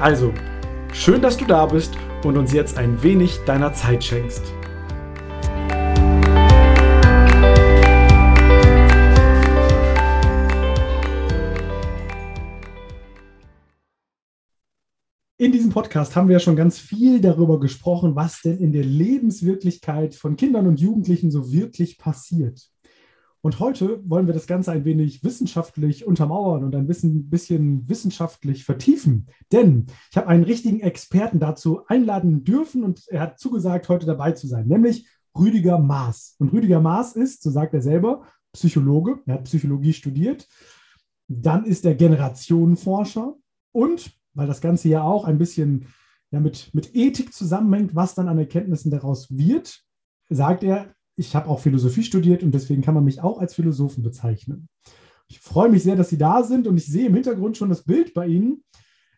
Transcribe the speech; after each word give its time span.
Also, 0.00 0.32
schön, 0.94 1.20
dass 1.20 1.36
du 1.36 1.44
da 1.44 1.66
bist 1.66 1.92
und 2.24 2.38
uns 2.38 2.54
jetzt 2.54 2.78
ein 2.78 3.02
wenig 3.02 3.36
deiner 3.44 3.74
Zeit 3.74 4.02
schenkst. 4.02 4.42
In 15.36 15.52
diesem 15.52 15.68
Podcast 15.70 16.16
haben 16.16 16.28
wir 16.28 16.36
ja 16.36 16.40
schon 16.40 16.56
ganz 16.56 16.78
viel 16.78 17.20
darüber 17.20 17.60
gesprochen, 17.60 18.16
was 18.16 18.40
denn 18.40 18.56
in 18.56 18.72
der 18.72 18.84
Lebenswirklichkeit 18.84 20.14
von 20.14 20.36
Kindern 20.36 20.66
und 20.66 20.80
Jugendlichen 20.80 21.30
so 21.30 21.52
wirklich 21.52 21.98
passiert. 21.98 22.70
Und 23.42 23.58
heute 23.58 24.02
wollen 24.08 24.26
wir 24.26 24.34
das 24.34 24.46
Ganze 24.46 24.72
ein 24.72 24.84
wenig 24.84 25.24
wissenschaftlich 25.24 26.06
untermauern 26.06 26.62
und 26.62 26.74
ein 26.74 26.86
bisschen, 26.86 27.30
bisschen 27.30 27.88
wissenschaftlich 27.88 28.64
vertiefen. 28.64 29.28
Denn 29.50 29.86
ich 30.10 30.16
habe 30.16 30.26
einen 30.26 30.44
richtigen 30.44 30.80
Experten 30.80 31.38
dazu 31.38 31.86
einladen 31.86 32.44
dürfen 32.44 32.84
und 32.84 33.08
er 33.08 33.20
hat 33.20 33.38
zugesagt, 33.38 33.88
heute 33.88 34.04
dabei 34.04 34.32
zu 34.32 34.46
sein, 34.46 34.66
nämlich 34.66 35.06
Rüdiger 35.38 35.78
Maas. 35.78 36.34
Und 36.38 36.52
Rüdiger 36.52 36.80
Maas 36.80 37.16
ist, 37.16 37.42
so 37.42 37.50
sagt 37.50 37.72
er 37.72 37.80
selber, 37.80 38.26
Psychologe. 38.52 39.20
Er 39.26 39.34
hat 39.34 39.44
Psychologie 39.44 39.92
studiert. 39.92 40.46
Dann 41.28 41.64
ist 41.64 41.84
er 41.84 41.94
Generationenforscher 41.94 43.36
und, 43.72 44.12
weil 44.34 44.48
das 44.48 44.60
Ganze 44.60 44.88
ja 44.88 45.02
auch 45.02 45.24
ein 45.24 45.38
bisschen 45.38 45.86
ja, 46.30 46.40
mit, 46.40 46.74
mit 46.74 46.94
Ethik 46.94 47.32
zusammenhängt, 47.32 47.94
was 47.94 48.14
dann 48.14 48.28
an 48.28 48.38
Erkenntnissen 48.38 48.90
daraus 48.90 49.30
wird, 49.30 49.82
sagt 50.28 50.62
er, 50.62 50.94
ich 51.20 51.36
habe 51.36 51.48
auch 51.48 51.60
Philosophie 51.60 52.02
studiert 52.02 52.42
und 52.42 52.52
deswegen 52.52 52.80
kann 52.80 52.94
man 52.94 53.04
mich 53.04 53.20
auch 53.20 53.38
als 53.38 53.54
Philosophen 53.54 54.02
bezeichnen. 54.02 54.68
Ich 55.28 55.38
freue 55.38 55.68
mich 55.68 55.82
sehr, 55.82 55.94
dass 55.94 56.08
Sie 56.08 56.18
da 56.18 56.42
sind 56.42 56.66
und 56.66 56.76
ich 56.78 56.86
sehe 56.86 57.06
im 57.06 57.14
Hintergrund 57.14 57.56
schon 57.56 57.68
das 57.68 57.84
Bild 57.84 58.14
bei 58.14 58.26
Ihnen. 58.26 58.64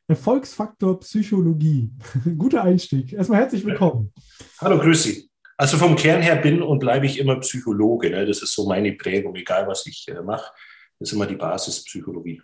Erfolgsfaktor 0.09 0.99
Psychologie. 1.01 1.93
Guter 2.37 2.65
Einstieg. 2.65 3.13
Erstmal 3.13 3.41
herzlich 3.41 3.65
willkommen. 3.65 4.13
Hallo, 4.61 4.79
grüß 4.79 5.05
Sie. 5.05 5.31
Also 5.57 5.79
vom 5.79 5.95
Kern 5.95 6.21
her 6.23 6.37
bin 6.37 6.61
und 6.61 6.81
bleibe 6.81 7.07
ich 7.07 7.19
immer 7.21 7.39
Psychologe. 7.39 8.11
Ne? 8.11 8.27
Das 8.27 8.43
ist 8.43 8.53
so 8.53 8.67
meine 8.67 8.93
Prägung, 8.93 9.37
egal 9.37 9.69
was 9.69 9.87
ich 9.87 10.07
äh, 10.09 10.21
mache. 10.23 10.53
Das 10.99 11.09
ist 11.09 11.15
immer 11.15 11.27
die 11.27 11.37
Basis 11.37 11.85
Psychologie. 11.85 12.43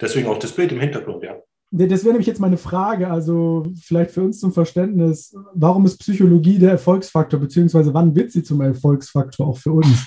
Deswegen 0.00 0.26
auch 0.26 0.38
das 0.38 0.52
Bild 0.52 0.72
im 0.72 0.80
Hintergrund, 0.80 1.22
ja. 1.22 1.40
Das 1.70 2.02
wäre 2.02 2.12
nämlich 2.12 2.26
jetzt 2.26 2.40
meine 2.40 2.56
Frage, 2.56 3.10
also 3.10 3.66
vielleicht 3.82 4.12
für 4.12 4.22
uns 4.22 4.40
zum 4.40 4.52
Verständnis, 4.52 5.36
warum 5.52 5.84
ist 5.84 5.98
Psychologie 5.98 6.58
der 6.58 6.70
Erfolgsfaktor, 6.70 7.38
beziehungsweise 7.38 7.92
wann 7.92 8.14
wird 8.14 8.32
sie 8.32 8.42
zum 8.42 8.62
Erfolgsfaktor 8.62 9.46
auch 9.46 9.58
für 9.58 9.72
uns? 9.72 10.06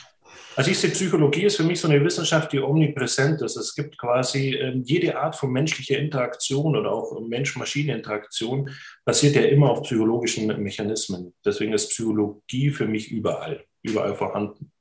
Also 0.56 0.70
ich 0.72 0.80
sehe, 0.80 0.90
Psychologie 0.90 1.44
ist 1.44 1.58
für 1.58 1.64
mich 1.64 1.80
so 1.80 1.88
eine 1.88 2.04
Wissenschaft, 2.04 2.52
die 2.52 2.60
omnipräsent 2.60 3.42
ist. 3.42 3.56
Es 3.56 3.74
gibt 3.74 3.98
quasi 3.98 4.56
ähm, 4.56 4.84
jede 4.86 5.18
Art 5.18 5.36
von 5.36 5.52
menschlicher 5.52 5.98
Interaktion 5.98 6.76
oder 6.76 6.92
auch 6.92 7.22
Mensch-Maschine-Interaktion 7.22 8.70
basiert 9.06 9.36
ja 9.36 9.44
immer 9.44 9.70
auf 9.70 9.84
psychologischen 9.84 10.48
Mechanismen. 10.62 11.34
Deswegen 11.46 11.74
ist 11.74 11.90
Psychologie 11.90 12.72
für 12.72 12.88
mich 12.88 13.12
überall, 13.12 13.64
überall 13.82 14.16
vorhanden. 14.16 14.72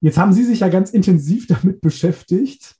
Jetzt 0.00 0.18
haben 0.18 0.34
Sie 0.34 0.44
sich 0.44 0.60
ja 0.60 0.68
ganz 0.68 0.90
intensiv 0.90 1.46
damit 1.48 1.80
beschäftigt. 1.80 2.74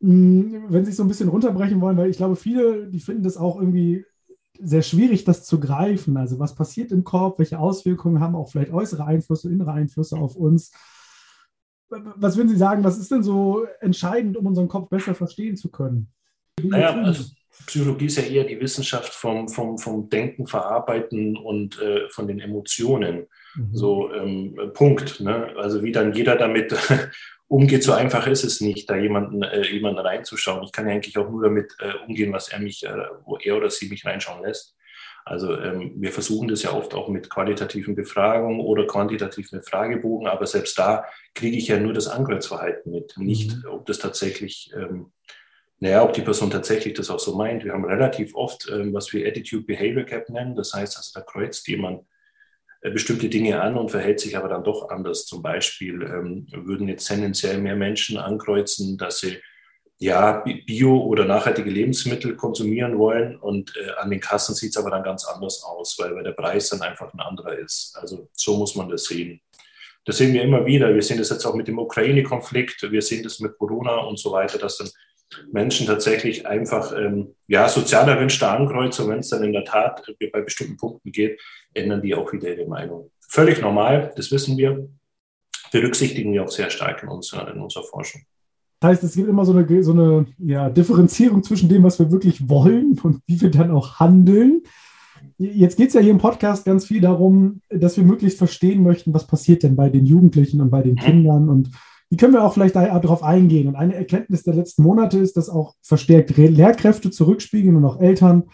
Hm, 0.00 0.66
wenn 0.68 0.84
Sie 0.84 0.90
es 0.92 0.96
so 0.96 1.04
ein 1.04 1.08
bisschen 1.08 1.28
runterbrechen 1.28 1.80
wollen, 1.80 1.96
weil 1.96 2.10
ich 2.10 2.16
glaube, 2.16 2.36
viele, 2.36 2.88
die 2.88 3.00
finden 3.00 3.24
das 3.24 3.36
auch 3.36 3.58
irgendwie 3.58 4.04
sehr 4.60 4.82
schwierig, 4.82 5.24
das 5.24 5.44
zu 5.44 5.60
greifen. 5.60 6.16
Also 6.16 6.38
was 6.38 6.54
passiert 6.54 6.92
im 6.92 7.04
Korb, 7.04 7.38
welche 7.38 7.58
Auswirkungen 7.58 8.20
haben 8.20 8.34
auch 8.34 8.50
vielleicht 8.50 8.72
äußere 8.72 9.04
Einflüsse, 9.04 9.50
innere 9.50 9.72
Einflüsse 9.72 10.16
auf 10.16 10.36
uns. 10.36 10.72
Was 11.88 12.36
würden 12.36 12.48
Sie 12.48 12.56
sagen, 12.56 12.84
was 12.84 12.98
ist 12.98 13.10
denn 13.10 13.22
so 13.22 13.64
entscheidend, 13.80 14.36
um 14.36 14.46
unseren 14.46 14.68
Kopf 14.68 14.90
besser 14.90 15.14
verstehen 15.14 15.56
zu 15.56 15.70
können? 15.70 16.12
Naja, 16.62 16.92
also 16.94 17.24
Psychologie 17.66 18.06
ist 18.06 18.16
ja 18.16 18.24
eher 18.24 18.44
die 18.44 18.60
Wissenschaft 18.60 19.12
vom, 19.12 19.48
vom, 19.48 19.78
vom 19.78 20.08
Denken, 20.08 20.46
Verarbeiten 20.46 21.36
und 21.36 21.80
äh, 21.80 22.08
von 22.08 22.26
den 22.26 22.40
Emotionen. 22.40 23.26
Mhm. 23.54 23.74
So, 23.74 24.12
ähm, 24.14 24.58
Punkt. 24.74 25.20
Ne? 25.20 25.54
Also 25.56 25.82
wie 25.82 25.92
dann 25.92 26.12
jeder 26.12 26.36
damit 26.36 26.74
umgeht, 27.48 27.82
so 27.82 27.92
einfach 27.92 28.26
ist 28.26 28.44
es 28.44 28.60
nicht, 28.60 28.88
da 28.88 28.96
jemanden, 28.96 29.42
äh, 29.42 29.66
jemanden 29.66 30.00
reinzuschauen. 30.00 30.62
Ich 30.64 30.72
kann 30.72 30.86
ja 30.86 30.94
eigentlich 30.94 31.18
auch 31.18 31.30
nur 31.30 31.42
damit 31.42 31.76
äh, 31.80 31.92
umgehen, 32.06 32.32
was 32.32 32.48
er 32.48 32.60
mich, 32.60 32.84
äh, 32.84 33.06
wo 33.24 33.36
er 33.38 33.56
oder 33.56 33.70
sie 33.70 33.88
mich 33.88 34.04
reinschauen 34.04 34.42
lässt. 34.42 34.74
Also 35.28 35.58
ähm, 35.60 35.92
wir 35.96 36.10
versuchen 36.10 36.48
das 36.48 36.62
ja 36.62 36.72
oft 36.72 36.94
auch 36.94 37.08
mit 37.08 37.28
qualitativen 37.28 37.94
Befragungen 37.94 38.60
oder 38.60 38.86
quantitativen 38.86 39.62
Fragebogen, 39.62 40.26
aber 40.26 40.46
selbst 40.46 40.78
da 40.78 41.04
kriege 41.34 41.58
ich 41.58 41.68
ja 41.68 41.78
nur 41.78 41.92
das 41.92 42.08
Ankreuzverhalten 42.08 42.90
mit, 42.90 43.14
nicht 43.18 43.54
mhm. 43.56 43.70
ob 43.70 43.84
das 43.84 43.98
tatsächlich, 43.98 44.72
ähm, 44.74 45.12
naja, 45.80 46.02
ob 46.02 46.12
die 46.12 46.22
Person 46.22 46.50
tatsächlich 46.50 46.94
das 46.94 47.10
auch 47.10 47.20
so 47.20 47.36
meint. 47.36 47.64
Wir 47.64 47.72
haben 47.72 47.84
relativ 47.84 48.34
oft, 48.34 48.68
ähm, 48.70 48.92
was 48.92 49.12
wir 49.12 49.26
Attitude 49.26 49.64
Behavior 49.64 50.04
Gap 50.04 50.28
nennen, 50.28 50.56
das 50.56 50.74
heißt, 50.74 50.96
also 50.96 51.10
da 51.14 51.20
kreuzt 51.20 51.68
jemand 51.68 52.04
äh, 52.80 52.90
bestimmte 52.90 53.28
Dinge 53.28 53.60
an 53.60 53.76
und 53.76 53.90
verhält 53.90 54.20
sich 54.20 54.36
aber 54.36 54.48
dann 54.48 54.64
doch 54.64 54.90
anders. 54.90 55.26
Zum 55.26 55.42
Beispiel 55.42 56.02
ähm, 56.02 56.46
würden 56.52 56.88
jetzt 56.88 57.06
tendenziell 57.06 57.58
mehr 57.58 57.76
Menschen 57.76 58.18
ankreuzen, 58.18 58.98
dass 58.98 59.20
sie 59.20 59.38
ja 60.00 60.44
bio- 60.66 61.02
oder 61.02 61.24
nachhaltige 61.24 61.70
Lebensmittel 61.70 62.36
konsumieren 62.36 62.98
wollen 62.98 63.36
und 63.36 63.76
äh, 63.76 63.90
an 63.98 64.10
den 64.10 64.20
Kassen 64.20 64.54
sieht 64.54 64.70
es 64.70 64.76
aber 64.76 64.90
dann 64.90 65.02
ganz 65.02 65.24
anders 65.24 65.62
aus, 65.64 65.96
weil, 65.98 66.14
weil 66.14 66.24
der 66.24 66.32
Preis 66.32 66.68
dann 66.70 66.82
einfach 66.82 67.12
ein 67.12 67.20
anderer 67.20 67.58
ist. 67.58 67.96
Also 68.00 68.28
so 68.32 68.56
muss 68.56 68.76
man 68.76 68.88
das 68.88 69.04
sehen. 69.04 69.40
Das 70.04 70.18
sehen 70.18 70.32
wir 70.32 70.42
immer 70.42 70.64
wieder. 70.64 70.94
Wir 70.94 71.02
sehen 71.02 71.18
das 71.18 71.30
jetzt 71.30 71.44
auch 71.44 71.54
mit 71.54 71.68
dem 71.68 71.78
Ukraine-Konflikt, 71.78 72.90
wir 72.90 73.02
sehen 73.02 73.22
das 73.24 73.40
mit 73.40 73.58
Corona 73.58 73.96
und 73.98 74.18
so 74.18 74.32
weiter, 74.32 74.58
dass 74.58 74.78
dann 74.78 74.88
Menschen 75.50 75.86
tatsächlich 75.86 76.46
einfach 76.46 76.96
ähm, 76.96 77.34
ja, 77.46 77.68
sozial 77.68 78.08
erwünschte 78.08 78.48
Ankreuze, 78.48 79.08
wenn 79.08 79.20
es 79.20 79.28
dann 79.28 79.44
in 79.44 79.52
der 79.52 79.64
Tat 79.64 80.02
bei 80.32 80.40
bestimmten 80.40 80.76
Punkten 80.76 81.12
geht, 81.12 81.40
ändern 81.74 82.02
die 82.02 82.14
auch 82.14 82.32
wieder 82.32 82.48
ihre 82.48 82.68
Meinung. 82.68 83.10
Völlig 83.28 83.60
normal, 83.60 84.12
das 84.16 84.32
wissen 84.32 84.56
wir. 84.56 84.88
Berücksichtigen 85.70 86.32
wir 86.32 86.44
auch 86.44 86.50
sehr 86.50 86.70
stark 86.70 87.02
in 87.02 87.10
unserer, 87.10 87.52
in 87.52 87.60
unserer 87.60 87.84
Forschung. 87.84 88.22
Das 88.80 88.90
heißt, 88.90 89.04
es 89.04 89.16
gibt 89.16 89.28
immer 89.28 89.44
so 89.44 89.52
eine, 89.52 89.82
so 89.82 89.92
eine 89.92 90.26
ja, 90.38 90.70
Differenzierung 90.70 91.42
zwischen 91.42 91.68
dem, 91.68 91.82
was 91.82 91.98
wir 91.98 92.10
wirklich 92.10 92.48
wollen 92.48 92.98
und 93.02 93.20
wie 93.26 93.40
wir 93.40 93.50
dann 93.50 93.70
auch 93.70 93.98
handeln. 93.98 94.62
Jetzt 95.36 95.76
geht 95.76 95.88
es 95.88 95.94
ja 95.94 96.00
hier 96.00 96.12
im 96.12 96.18
Podcast 96.18 96.64
ganz 96.64 96.86
viel 96.86 97.00
darum, 97.00 97.60
dass 97.70 97.96
wir 97.96 98.04
möglichst 98.04 98.38
verstehen 98.38 98.82
möchten, 98.82 99.12
was 99.12 99.26
passiert 99.26 99.62
denn 99.62 99.76
bei 99.76 99.88
den 99.90 100.06
Jugendlichen 100.06 100.60
und 100.60 100.70
bei 100.70 100.82
den 100.82 100.94
mhm. 100.94 101.00
Kindern 101.00 101.48
und 101.48 101.70
wie 102.10 102.16
können 102.16 102.32
wir 102.32 102.42
auch 102.42 102.54
vielleicht 102.54 102.74
darauf 102.74 103.22
eingehen. 103.22 103.68
Und 103.68 103.76
eine 103.76 103.94
Erkenntnis 103.94 104.42
der 104.42 104.54
letzten 104.54 104.82
Monate 104.82 105.18
ist, 105.18 105.36
dass 105.36 105.50
auch 105.50 105.74
verstärkt 105.82 106.36
Lehrkräfte 106.36 107.10
zurückspiegeln 107.10 107.76
und 107.76 107.84
auch 107.84 108.00
Eltern, 108.00 108.44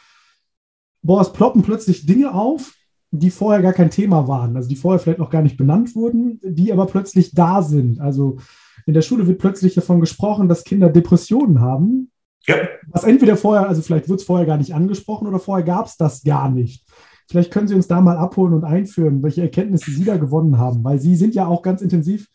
boah, 1.03 1.20
es 1.20 1.32
ploppen 1.32 1.62
plötzlich 1.62 2.06
Dinge 2.06 2.34
auf, 2.34 2.75
die 3.12 3.31
vorher 3.31 3.62
gar 3.62 3.73
kein 3.73 3.90
Thema 3.90 4.26
waren, 4.26 4.56
also 4.56 4.69
die 4.69 4.75
vorher 4.75 4.99
vielleicht 4.99 5.20
noch 5.20 5.31
gar 5.31 5.43
nicht 5.43 5.56
benannt 5.56 5.94
wurden, 5.94 6.40
die 6.43 6.73
aber 6.73 6.87
plötzlich 6.87 7.32
da 7.32 7.62
sind. 7.62 8.00
Also 8.00 8.38
in 8.87 8.94
der 8.94 9.02
Schule 9.02 9.29
wird 9.29 9.38
plötzlich 9.38 9.75
davon 9.75 10.00
gesprochen, 10.00 10.49
dass 10.49 10.64
Kinder 10.64 10.88
Depressionen 10.88 11.61
haben. 11.61 12.11
Ja. 12.46 12.56
Was 12.88 13.05
entweder 13.05 13.37
vorher, 13.37 13.69
also 13.69 13.82
vielleicht 13.82 14.08
wird 14.08 14.20
es 14.20 14.26
vorher 14.26 14.46
gar 14.46 14.58
nicht 14.58 14.75
angesprochen 14.75 15.29
oder 15.29 15.38
vorher 15.38 15.64
gab 15.64 15.87
es 15.87 15.96
das 15.96 16.25
gar 16.25 16.50
nicht. 16.50 16.84
Vielleicht 17.31 17.52
können 17.52 17.69
Sie 17.69 17.75
uns 17.75 17.87
da 17.87 18.00
mal 18.00 18.19
abholen 18.19 18.52
und 18.52 18.64
einführen, 18.64 19.23
welche 19.23 19.43
Erkenntnisse 19.43 19.93
Sie 19.93 20.05
da 20.05 20.17
gewonnen 20.17 20.58
haben, 20.58 20.82
weil 20.82 20.99
Sie 20.99 21.14
sind 21.17 21.34
ja 21.37 21.46
auch 21.46 21.62
ganz 21.62 21.81
intensiv 21.82 22.29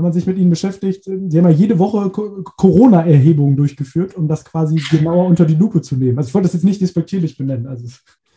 wenn 0.00 0.04
man 0.04 0.12
sich 0.14 0.26
mit 0.26 0.38
ihnen 0.38 0.48
beschäftigt, 0.48 1.04
sie 1.04 1.12
haben 1.38 1.44
ja 1.44 1.50
jede 1.50 1.78
Woche 1.78 2.08
Corona-Erhebungen 2.08 3.54
durchgeführt, 3.54 4.14
um 4.14 4.28
das 4.28 4.46
quasi 4.46 4.82
genauer 4.90 5.26
unter 5.26 5.44
die 5.44 5.54
Lupe 5.54 5.82
zu 5.82 5.94
nehmen. 5.94 6.16
Also 6.16 6.28
ich 6.28 6.34
wollte 6.34 6.46
das 6.46 6.54
jetzt 6.54 6.64
nicht 6.64 6.80
despektierlich 6.80 7.36
benennen. 7.36 7.66
Also 7.66 7.86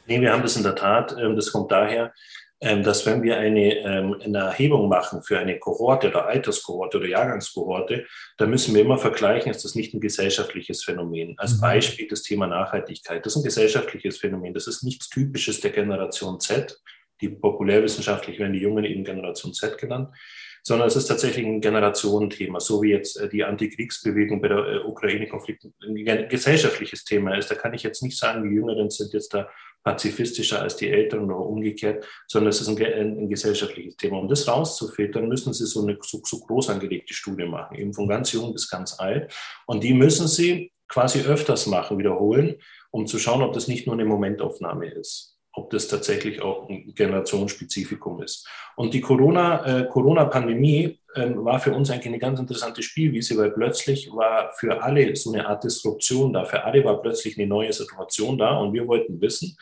nee, 0.07 0.19
wir 0.19 0.33
haben 0.33 0.41
das 0.41 0.57
in 0.57 0.63
der 0.63 0.75
Tat. 0.75 1.15
Ähm, 1.17 1.37
das 1.37 1.53
kommt 1.53 1.71
daher, 1.71 2.11
ähm, 2.59 2.83
dass 2.83 3.05
wenn 3.05 3.23
wir 3.23 3.37
eine, 3.37 3.77
ähm, 3.77 4.17
eine 4.21 4.39
Erhebung 4.39 4.89
machen 4.89 5.23
für 5.23 5.39
eine 5.39 5.57
Kohorte 5.57 6.09
oder 6.09 6.25
Alterskohorte 6.25 6.97
oder 6.97 7.07
Jahrgangskohorte, 7.07 8.07
dann 8.37 8.49
müssen 8.49 8.75
wir 8.75 8.81
immer 8.81 8.97
vergleichen, 8.97 9.49
ist 9.49 9.63
das 9.63 9.73
nicht 9.75 9.93
ein 9.93 10.01
gesellschaftliches 10.01 10.83
Phänomen. 10.83 11.35
Als 11.37 11.55
mhm. 11.55 11.61
Beispiel 11.61 12.09
das 12.09 12.23
Thema 12.23 12.47
Nachhaltigkeit. 12.47 13.25
Das 13.25 13.33
ist 13.33 13.37
ein 13.37 13.45
gesellschaftliches 13.45 14.17
Phänomen. 14.17 14.53
Das 14.53 14.67
ist 14.67 14.83
nichts 14.83 15.07
Typisches 15.07 15.61
der 15.61 15.71
Generation 15.71 16.41
Z. 16.41 16.77
Die 17.21 17.29
populärwissenschaftlich 17.29 18.37
werden 18.37 18.51
die 18.51 18.59
Jungen 18.59 18.83
eben 18.83 19.05
Generation 19.05 19.53
Z 19.53 19.77
genannt. 19.77 20.09
Sondern 20.63 20.87
es 20.87 20.95
ist 20.95 21.07
tatsächlich 21.07 21.45
ein 21.45 21.59
Generationenthema, 21.59 22.59
so 22.59 22.81
wie 22.81 22.91
jetzt 22.91 23.19
äh, 23.19 23.27
die 23.27 23.43
Antikriegsbewegung 23.43 24.41
bei 24.41 24.47
der 24.47 24.57
äh, 24.57 24.77
Ukraine-Konflikt 24.79 25.67
ein 25.85 26.27
gesellschaftliches 26.29 27.03
Thema 27.03 27.37
ist. 27.37 27.51
Da 27.51 27.55
kann 27.55 27.73
ich 27.73 27.83
jetzt 27.83 28.01
nicht 28.01 28.17
sagen, 28.17 28.49
die 28.49 28.55
Jüngeren 28.55 28.89
sind 28.89 29.13
jetzt 29.13 29.33
da 29.33 29.49
pazifistischer 29.83 30.61
als 30.61 30.77
die 30.77 30.89
Älteren 30.89 31.25
oder 31.25 31.45
umgekehrt, 31.45 32.05
sondern 32.27 32.51
es 32.51 32.61
ist 32.61 32.69
ein, 32.69 32.77
ein, 32.81 33.17
ein 33.19 33.29
gesellschaftliches 33.29 33.97
Thema. 33.97 34.17
Um 34.17 34.29
das 34.29 34.47
rauszufiltern, 34.47 35.27
müssen 35.27 35.51
Sie 35.53 35.65
so 35.65 35.83
eine 35.83 35.97
so, 36.01 36.21
so 36.23 36.39
groß 36.39 36.69
angelegte 36.69 37.13
Studie 37.13 37.45
machen, 37.45 37.75
eben 37.77 37.93
von 37.93 38.07
ganz 38.07 38.31
jung 38.31 38.53
bis 38.53 38.69
ganz 38.69 38.97
alt. 38.97 39.33
Und 39.65 39.83
die 39.83 39.93
müssen 39.93 40.29
Sie 40.29 40.71
quasi 40.87 41.21
öfters 41.23 41.67
machen, 41.67 41.97
wiederholen, 41.97 42.55
um 42.91 43.05
zu 43.05 43.19
schauen, 43.19 43.41
ob 43.41 43.51
das 43.51 43.67
nicht 43.67 43.85
nur 43.85 43.95
eine 43.95 44.05
Momentaufnahme 44.05 44.87
ist 44.89 45.32
ob 45.53 45.69
das 45.69 45.87
tatsächlich 45.87 46.41
auch 46.41 46.67
ein 46.67 46.93
Generationsspezifikum 46.95 48.21
ist. 48.21 48.47
Und 48.75 48.93
die 48.93 49.01
Corona, 49.01 49.81
äh, 49.81 49.87
Corona-Pandemie 49.87 50.99
äh, 51.13 51.29
war 51.35 51.59
für 51.59 51.73
uns 51.73 51.91
eigentlich 51.91 52.07
eine 52.07 52.19
ganz 52.19 52.39
interessante 52.39 52.81
Spielwiese, 52.81 53.37
weil 53.37 53.51
plötzlich 53.51 54.09
war 54.11 54.51
für 54.57 54.81
alle 54.81 55.15
so 55.15 55.31
eine 55.31 55.47
Art 55.47 55.63
Disruption 55.63 56.33
da. 56.33 56.43
Für 56.45 56.63
alle 56.63 56.83
war 56.83 57.01
plötzlich 57.01 57.37
eine 57.37 57.47
neue 57.47 57.71
Situation 57.71 58.37
da 58.37 58.57
und 58.57 58.73
wir 58.73 58.87
wollten 58.87 59.21
wissen, 59.21 59.55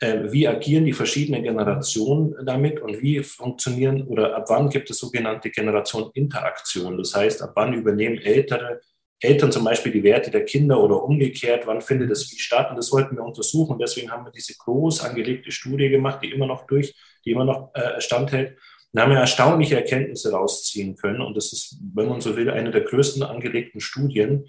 äh, 0.00 0.32
wie 0.32 0.46
agieren 0.46 0.84
die 0.84 0.92
verschiedenen 0.92 1.44
Generationen 1.44 2.34
damit 2.44 2.80
und 2.80 3.00
wie 3.00 3.20
funktionieren 3.20 4.02
oder 4.08 4.36
ab 4.36 4.46
wann 4.48 4.68
gibt 4.68 4.90
es 4.90 4.98
sogenannte 4.98 5.48
Generation-Interaktion. 5.48 6.98
Das 6.98 7.14
heißt, 7.14 7.40
ab 7.40 7.52
wann 7.54 7.72
übernehmen 7.72 8.18
Ältere 8.18 8.80
Eltern 9.22 9.52
zum 9.52 9.64
Beispiel 9.64 9.92
die 9.92 10.02
Werte 10.02 10.30
der 10.30 10.44
Kinder 10.44 10.82
oder 10.82 11.02
umgekehrt, 11.02 11.66
wann 11.66 11.80
findet 11.80 12.10
das 12.10 12.30
wie 12.32 12.38
statt? 12.38 12.70
Und 12.70 12.76
das 12.76 12.92
wollten 12.92 13.16
wir 13.16 13.24
untersuchen. 13.24 13.72
Und 13.72 13.80
deswegen 13.80 14.10
haben 14.10 14.24
wir 14.24 14.32
diese 14.32 14.54
groß 14.54 15.00
angelegte 15.04 15.50
Studie 15.50 15.88
gemacht, 15.88 16.20
die 16.22 16.30
immer 16.30 16.46
noch 16.46 16.66
durch, 16.66 16.94
die 17.24 17.30
immer 17.30 17.44
noch 17.44 17.74
äh, 17.74 18.00
standhält. 18.00 18.58
Da 18.92 19.02
haben 19.02 19.10
wir 19.10 19.18
erstaunliche 19.18 19.76
Erkenntnisse 19.76 20.32
rausziehen 20.32 20.96
können. 20.96 21.20
Und 21.20 21.36
das 21.36 21.52
ist, 21.52 21.78
wenn 21.94 22.08
man 22.08 22.20
so 22.20 22.36
will, 22.36 22.50
eine 22.50 22.70
der 22.70 22.82
größten 22.82 23.22
angelegten 23.22 23.80
Studien 23.80 24.48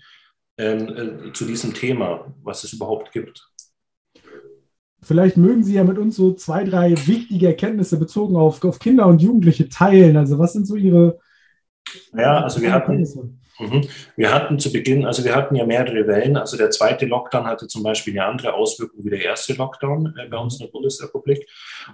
ähm, 0.58 1.28
äh, 1.28 1.34
zu 1.34 1.46
diesem 1.46 1.74
Thema, 1.74 2.34
was 2.44 2.64
es 2.64 2.74
überhaupt 2.74 3.12
gibt. 3.12 3.50
Vielleicht 5.02 5.38
mögen 5.38 5.64
Sie 5.64 5.76
ja 5.76 5.84
mit 5.84 5.98
uns 5.98 6.16
so 6.16 6.34
zwei, 6.34 6.64
drei 6.64 6.92
wichtige 7.08 7.48
Erkenntnisse 7.48 7.98
bezogen 7.98 8.36
auf, 8.36 8.64
auf 8.64 8.80
Kinder 8.80 9.06
und 9.08 9.22
Jugendliche 9.22 9.70
teilen. 9.70 10.18
Also 10.18 10.40
was 10.40 10.54
sind 10.54 10.66
so 10.66 10.76
Ihre 10.76 11.20
ja, 12.14 12.42
also 12.42 12.62
wir 12.62 12.72
hatten. 12.72 13.40
Wir 14.16 14.34
hatten 14.34 14.58
zu 14.60 14.72
Beginn, 14.72 15.06
also 15.06 15.24
wir 15.24 15.36
hatten 15.36 15.56
ja 15.56 15.66
mehrere 15.66 16.08
Wellen. 16.08 16.38
Also 16.38 16.58
der 16.58 16.72
zweite 16.72 17.06
Lockdown 17.06 17.46
hatte 17.46 17.68
zum 17.68 17.84
Beispiel 17.84 18.20
eine 18.20 18.28
andere 18.28 18.54
Auswirkung 18.54 19.04
wie 19.04 19.10
der 19.10 19.24
erste 19.24 19.54
Lockdown 19.54 20.16
äh, 20.18 20.28
bei 20.28 20.38
uns 20.38 20.60
in 20.60 20.66
der 20.66 20.72
Bundesrepublik. 20.72 21.48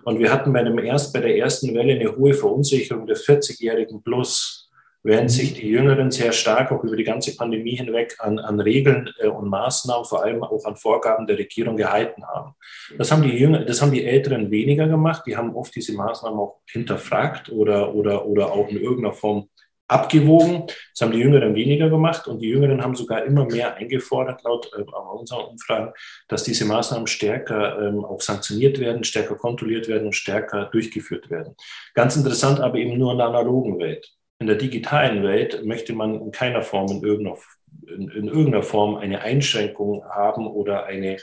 Und 0.04 0.20
wir 0.20 0.32
hatten 0.32 0.54
bei, 0.54 0.64
dem 0.64 0.80
erst, 0.80 1.14
bei 1.14 1.20
der 1.20 1.38
ersten 1.38 1.74
Welle 1.76 2.00
eine 2.00 2.16
hohe 2.16 2.34
Verunsicherung 2.34 3.06
der 3.08 3.18
40-Jährigen 3.18 4.02
plus, 4.04 4.70
während 5.04 5.32
sich 5.32 5.54
die 5.54 5.68
Jüngeren 5.68 6.12
sehr 6.12 6.32
stark 6.32 6.72
auch 6.72 6.84
über 6.84 6.96
die 6.96 7.04
ganze 7.04 7.36
Pandemie 7.36 7.76
hinweg 7.76 8.16
an, 8.20 8.40
an 8.40 8.60
Regeln 8.62 9.10
äh, 9.20 9.28
und 9.28 9.50
Maßnahmen, 9.50 10.06
vor 10.06 10.24
allem 10.24 10.44
auch 10.44 10.64
an 10.64 10.78
Vorgaben 10.78 11.28
der 11.28 11.38
Regierung 11.38 11.76
gehalten 11.76 12.26
haben. 12.26 12.56
Das 12.98 13.12
haben 13.12 13.24
die 13.24 13.36
Jünger, 13.36 13.66
das 13.66 13.82
haben 13.82 13.92
die 13.92 14.06
Älteren 14.06 14.50
weniger 14.50 14.88
gemacht. 14.88 15.24
Die 15.26 15.36
haben 15.36 15.56
oft 15.56 15.76
diese 15.76 15.94
Maßnahmen 15.94 16.40
auch 16.40 16.62
hinterfragt 16.66 17.50
oder, 17.50 17.94
oder, 17.94 18.26
oder 18.26 18.54
auch 18.54 18.70
in 18.70 18.78
irgendeiner 18.78 19.14
Form 19.14 19.50
abgewogen. 19.90 20.68
Das 20.68 21.02
haben 21.02 21.12
die 21.12 21.20
Jüngeren 21.20 21.56
weniger 21.56 21.90
gemacht 21.90 22.28
und 22.28 22.40
die 22.40 22.50
Jüngeren 22.50 22.82
haben 22.82 22.96
sogar 22.96 23.24
immer 23.26 23.46
mehr 23.46 23.76
eingefordert, 23.76 24.44
laut 24.44 24.72
äh, 24.78 24.82
unseren 24.82 25.46
Umfragen, 25.46 25.92
dass 26.28 26.44
diese 26.44 26.66
Maßnahmen 26.66 27.08
stärker 27.08 27.82
ähm, 27.82 28.06
auch 28.06 28.22
sanktioniert 28.22 28.80
werden, 28.80 29.04
stärker 29.04 29.36
kontrolliert 29.36 29.88
werden 29.88 30.06
und 30.06 30.16
stärker 30.16 30.66
durchgeführt 30.66 31.30
werden. 31.30 31.56
Ganz 31.96 32.16
interessant 32.16 32.60
aber 32.60 32.78
eben 32.78 32.98
nur 32.98 33.12
in 33.12 33.18
der 33.18 33.28
analogen 33.28 33.80
Welt. 33.80 34.08
In 34.40 34.48
der 34.48 34.56
digitalen 34.56 35.24
Welt 35.24 35.66
möchte 35.66 35.94
man 35.94 36.22
in 36.22 36.32
keiner 36.32 36.62
Form, 36.62 36.90
in 36.92 37.04
irgendeiner, 37.04 37.38
in, 37.88 38.10
in 38.10 38.28
irgendeiner 38.28 38.64
Form 38.64 38.96
eine 38.96 39.22
Einschränkung 39.22 40.06
haben 40.06 40.48
oder 40.48 40.86
eine 40.86 41.18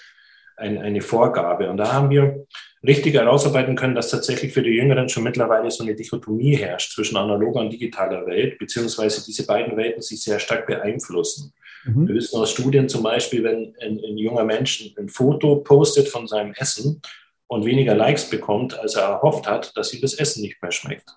ein, 0.57 0.79
eine 0.79 1.01
Vorgabe. 1.01 1.71
Und 1.71 1.77
da 1.77 1.93
haben 1.93 2.11
wir 2.11 2.47
richtig 2.87 3.15
herausarbeiten 3.15 3.77
können, 3.77 3.95
dass 3.95 4.11
tatsächlich 4.11 4.53
für 4.53 4.63
die 4.63 4.71
Jüngeren 4.71 5.09
schon 5.09 5.25
mittlerweile 5.25 5.71
so 5.71 5.83
eine 5.83 5.95
Dichotomie 5.95 6.57
herrscht 6.57 6.93
zwischen 6.93 7.17
analoger 7.17 7.61
und 7.61 7.73
digitaler 7.73 8.27
Welt, 8.27 8.59
beziehungsweise 8.59 9.25
diese 9.25 9.47
beiden 9.47 9.77
Welten 9.77 10.03
sich 10.03 10.23
sehr 10.23 10.39
stark 10.39 10.67
beeinflussen. 10.67 11.53
Mhm. 11.85 12.09
Wir 12.09 12.15
wissen 12.15 12.39
aus 12.39 12.51
Studien 12.51 12.89
zum 12.89 13.03
Beispiel, 13.03 13.45
wenn 13.45 13.75
ein, 13.81 14.01
ein 14.05 14.19
junger 14.19 14.45
Mensch 14.45 14.93
ein 14.99 15.09
Foto 15.09 15.57
postet 15.57 16.09
von 16.09 16.27
seinem 16.27 16.53
Essen 16.57 17.01
und 17.47 17.65
weniger 17.65 17.95
Likes 17.95 18.29
bekommt, 18.29 18.79
als 18.79 18.95
er 18.95 19.05
erhofft 19.05 19.47
hat, 19.49 19.77
dass 19.77 19.93
ihm 19.93 20.01
das 20.01 20.15
Essen 20.15 20.43
nicht 20.43 20.61
mehr 20.63 20.73
schmeckt. 20.73 21.11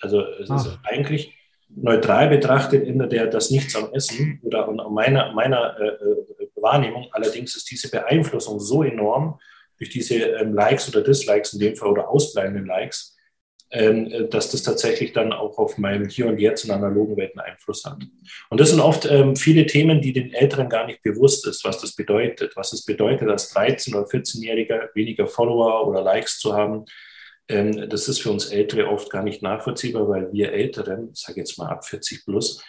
Also 0.00 0.20
es 0.20 0.50
Ach. 0.50 0.64
ist 0.64 0.78
eigentlich 0.84 1.34
neutral 1.68 2.28
betrachtet 2.28 2.86
in 2.86 2.98
der 3.08 3.26
das 3.26 3.50
Nichts 3.50 3.74
am 3.74 3.92
Essen 3.92 4.40
oder 4.42 4.68
an 4.68 4.76
meiner, 4.92 5.32
meiner 5.32 5.78
äh, 5.80 5.86
äh, 5.86 6.48
Wahrnehmung. 6.56 7.08
Allerdings 7.12 7.56
ist 7.56 7.70
diese 7.70 7.90
Beeinflussung 7.90 8.60
so 8.60 8.82
enorm 8.82 9.38
durch 9.78 9.90
diese 9.90 10.16
ähm, 10.16 10.54
Likes 10.54 10.88
oder 10.88 11.02
Dislikes 11.02 11.52
in 11.52 11.60
dem 11.60 11.76
Fall 11.76 11.90
oder 11.90 12.08
ausbleibenden 12.08 12.66
Likes, 12.66 13.16
ähm, 13.70 14.06
äh, 14.06 14.28
dass 14.28 14.50
das 14.50 14.62
tatsächlich 14.62 15.12
dann 15.12 15.32
auch 15.32 15.58
auf 15.58 15.78
meinem 15.78 16.08
Hier 16.08 16.26
und 16.26 16.38
Jetzt 16.38 16.64
in 16.64 16.70
analogen 16.70 17.16
Welten 17.16 17.40
Einfluss 17.40 17.84
hat. 17.84 17.98
Und 18.50 18.60
das 18.60 18.70
sind 18.70 18.80
oft 18.80 19.04
ähm, 19.10 19.36
viele 19.36 19.66
Themen, 19.66 20.00
die 20.00 20.12
den 20.12 20.32
Älteren 20.32 20.68
gar 20.68 20.86
nicht 20.86 21.02
bewusst 21.02 21.46
ist, 21.46 21.64
was 21.64 21.80
das 21.80 21.94
bedeutet. 21.94 22.54
Was 22.56 22.72
es 22.72 22.84
bedeutet, 22.84 23.28
als 23.28 23.54
13- 23.54 23.94
oder 23.94 24.06
14-Jähriger 24.06 24.90
weniger 24.94 25.26
Follower 25.26 25.86
oder 25.88 26.02
Likes 26.02 26.38
zu 26.38 26.54
haben, 26.54 26.84
ähm, 27.48 27.88
das 27.88 28.08
ist 28.08 28.22
für 28.22 28.30
uns 28.30 28.46
Ältere 28.46 28.88
oft 28.88 29.10
gar 29.10 29.22
nicht 29.22 29.42
nachvollziehbar, 29.42 30.08
weil 30.08 30.32
wir 30.32 30.52
Älteren, 30.52 31.10
ich 31.12 31.20
sage 31.20 31.40
jetzt 31.40 31.58
mal 31.58 31.68
ab 31.68 31.84
40 31.84 32.24
plus, 32.24 32.62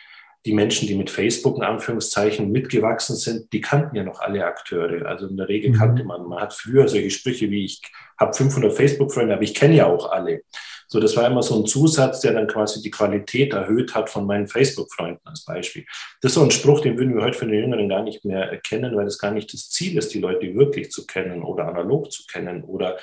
die 0.46 0.54
Menschen, 0.54 0.88
die 0.88 0.96
mit 0.96 1.10
Facebook 1.10 1.58
in 1.58 1.64
Anführungszeichen 1.64 2.52
mitgewachsen 2.52 3.16
sind, 3.16 3.52
die 3.52 3.62
kannten 3.62 3.96
ja 3.96 4.04
noch 4.04 4.20
alle 4.20 4.46
Akteure. 4.46 5.06
Also 5.08 5.28
in 5.28 5.38
der 5.38 5.50
Regel 5.50 5.72
mhm. 5.72 5.76
kannte 5.76 6.04
man, 6.04 6.28
man 6.28 6.40
hat 6.40 6.54
früher 6.54 6.88
solche 6.88 7.10
Sprüche 7.10 7.50
wie 7.50 7.66
ich 7.66 7.82
habe 8.20 8.34
500 8.34 8.72
Facebook-Freunde, 8.72 9.34
aber 9.34 9.44
ich 9.44 9.56
kenne 9.56 9.76
ja 9.76 9.88
auch 9.88 10.12
alle. 10.12 10.42
So, 10.88 11.00
das 11.00 11.18
war 11.18 11.28
immer 11.28 11.42
so 11.42 11.60
ein 11.60 11.66
Zusatz, 11.66 12.22
der 12.22 12.34
dann 12.34 12.48
quasi 12.48 12.82
die 12.82 12.92
Qualität 12.92 13.54
erhöht 13.54 13.96
hat 13.96 14.10
von 14.10 14.26
meinen 14.28 14.48
Facebook-Freunden 14.48 15.22
als 15.26 15.44
Beispiel. 15.44 15.86
Das 16.22 16.32
ist 16.32 16.36
so 16.36 16.44
ein 16.44 16.52
Spruch, 16.52 16.82
den 16.82 16.98
würden 16.98 17.16
wir 17.16 17.24
heute 17.24 17.38
für 17.38 17.48
die 17.48 17.56
Jüngeren 17.56 17.90
gar 17.90 18.04
nicht 18.04 18.24
mehr 18.24 18.52
erkennen, 18.52 18.96
weil 18.96 19.08
es 19.08 19.18
gar 19.18 19.32
nicht 19.32 19.52
das 19.52 19.70
Ziel 19.70 19.98
ist, 19.98 20.14
die 20.14 20.20
Leute 20.20 20.54
wirklich 20.56 20.92
zu 20.92 21.08
kennen 21.08 21.42
oder 21.42 21.68
analog 21.68 22.12
zu 22.12 22.24
kennen 22.32 22.64
oder 22.64 22.98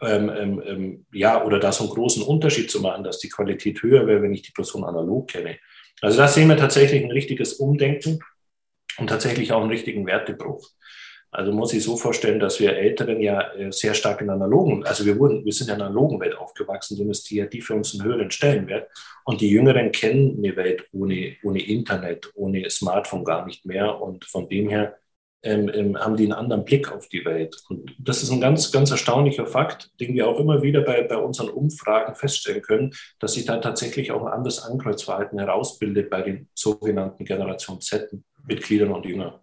ähm, 0.00 0.30
ähm, 0.36 0.62
ähm, 0.66 1.06
ja, 1.12 1.42
oder 1.44 1.58
da 1.58 1.72
so 1.72 1.84
einen 1.84 1.92
großen 1.92 2.22
Unterschied 2.22 2.70
zu 2.70 2.80
machen, 2.80 3.04
dass 3.04 3.18
die 3.18 3.28
Qualität 3.28 3.82
höher 3.82 4.06
wäre, 4.06 4.22
wenn 4.22 4.34
ich 4.34 4.42
die 4.42 4.52
Person 4.52 4.84
analog 4.84 5.28
kenne. 5.28 5.56
Also 6.00 6.18
da 6.18 6.28
sehen 6.28 6.48
wir 6.48 6.56
tatsächlich 6.56 7.02
ein 7.02 7.10
richtiges 7.10 7.54
Umdenken 7.54 8.20
und 8.98 9.08
tatsächlich 9.08 9.52
auch 9.52 9.60
einen 9.60 9.70
richtigen 9.70 10.06
Wertebruch. 10.06 10.68
Also 11.34 11.50
muss 11.50 11.72
ich 11.72 11.82
so 11.82 11.96
vorstellen, 11.96 12.38
dass 12.38 12.60
wir 12.60 12.76
Älteren 12.76 13.20
ja 13.20 13.52
äh, 13.54 13.72
sehr 13.72 13.94
stark 13.94 14.20
in 14.20 14.30
analogen, 14.30 14.84
also 14.84 15.04
wir 15.04 15.18
wurden, 15.18 15.44
wir 15.44 15.52
sind 15.52 15.66
in 15.66 15.74
einer 15.74 15.86
analogen 15.86 16.20
Welt 16.20 16.36
aufgewachsen, 16.36 16.96
so 16.96 17.10
ist 17.10 17.28
die 17.28 17.44
die 17.48 17.60
für 17.60 17.74
uns 17.74 17.92
einen 17.92 18.04
höheren 18.04 18.30
Stellenwert. 18.30 18.88
Und 19.24 19.40
die 19.40 19.50
Jüngeren 19.50 19.90
kennen 19.90 20.36
eine 20.38 20.54
Welt 20.54 20.84
ohne, 20.92 21.34
ohne 21.42 21.60
Internet, 21.60 22.30
ohne 22.34 22.70
Smartphone 22.70 23.24
gar 23.24 23.46
nicht 23.46 23.66
mehr. 23.66 24.00
Und 24.00 24.24
von 24.24 24.48
dem 24.48 24.68
her 24.68 24.96
ähm, 25.44 25.70
ähm, 25.72 25.96
haben 25.96 26.16
die 26.16 26.24
einen 26.24 26.32
anderen 26.32 26.64
Blick 26.64 26.90
auf 26.90 27.08
die 27.08 27.24
Welt. 27.24 27.62
Und 27.68 27.94
das 27.98 28.22
ist 28.22 28.30
ein 28.30 28.40
ganz, 28.40 28.72
ganz 28.72 28.90
erstaunlicher 28.90 29.46
Fakt, 29.46 29.90
den 30.00 30.14
wir 30.14 30.26
auch 30.26 30.40
immer 30.40 30.62
wieder 30.62 30.80
bei, 30.80 31.02
bei 31.02 31.18
unseren 31.18 31.50
Umfragen 31.50 32.14
feststellen 32.14 32.62
können, 32.62 32.92
dass 33.20 33.34
sich 33.34 33.44
da 33.44 33.58
tatsächlich 33.58 34.10
auch 34.10 34.24
ein 34.24 34.32
anderes 34.32 34.62
Ankreuzverhalten 34.62 35.38
herausbildet 35.38 36.08
bei 36.10 36.22
den 36.22 36.48
sogenannten 36.54 37.24
Generation 37.24 37.80
Z-Mitgliedern 37.80 38.90
und 38.90 39.04
Jüngern. 39.04 39.34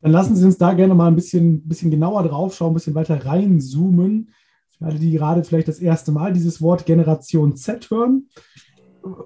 Dann 0.00 0.12
lassen 0.12 0.36
Sie 0.36 0.44
uns 0.44 0.58
da 0.58 0.74
gerne 0.74 0.94
mal 0.94 1.08
ein 1.08 1.16
bisschen, 1.16 1.66
bisschen 1.66 1.90
genauer 1.90 2.22
drauf 2.22 2.54
schauen, 2.54 2.72
ein 2.72 2.74
bisschen 2.74 2.94
weiter 2.94 3.24
reinzoomen. 3.24 4.32
Für 4.76 4.84
alle, 4.84 4.98
die 4.98 5.10
gerade 5.12 5.42
vielleicht 5.42 5.68
das 5.68 5.80
erste 5.80 6.12
Mal 6.12 6.32
dieses 6.32 6.62
Wort 6.62 6.86
Generation 6.86 7.56
Z 7.56 7.90
hören, 7.90 8.28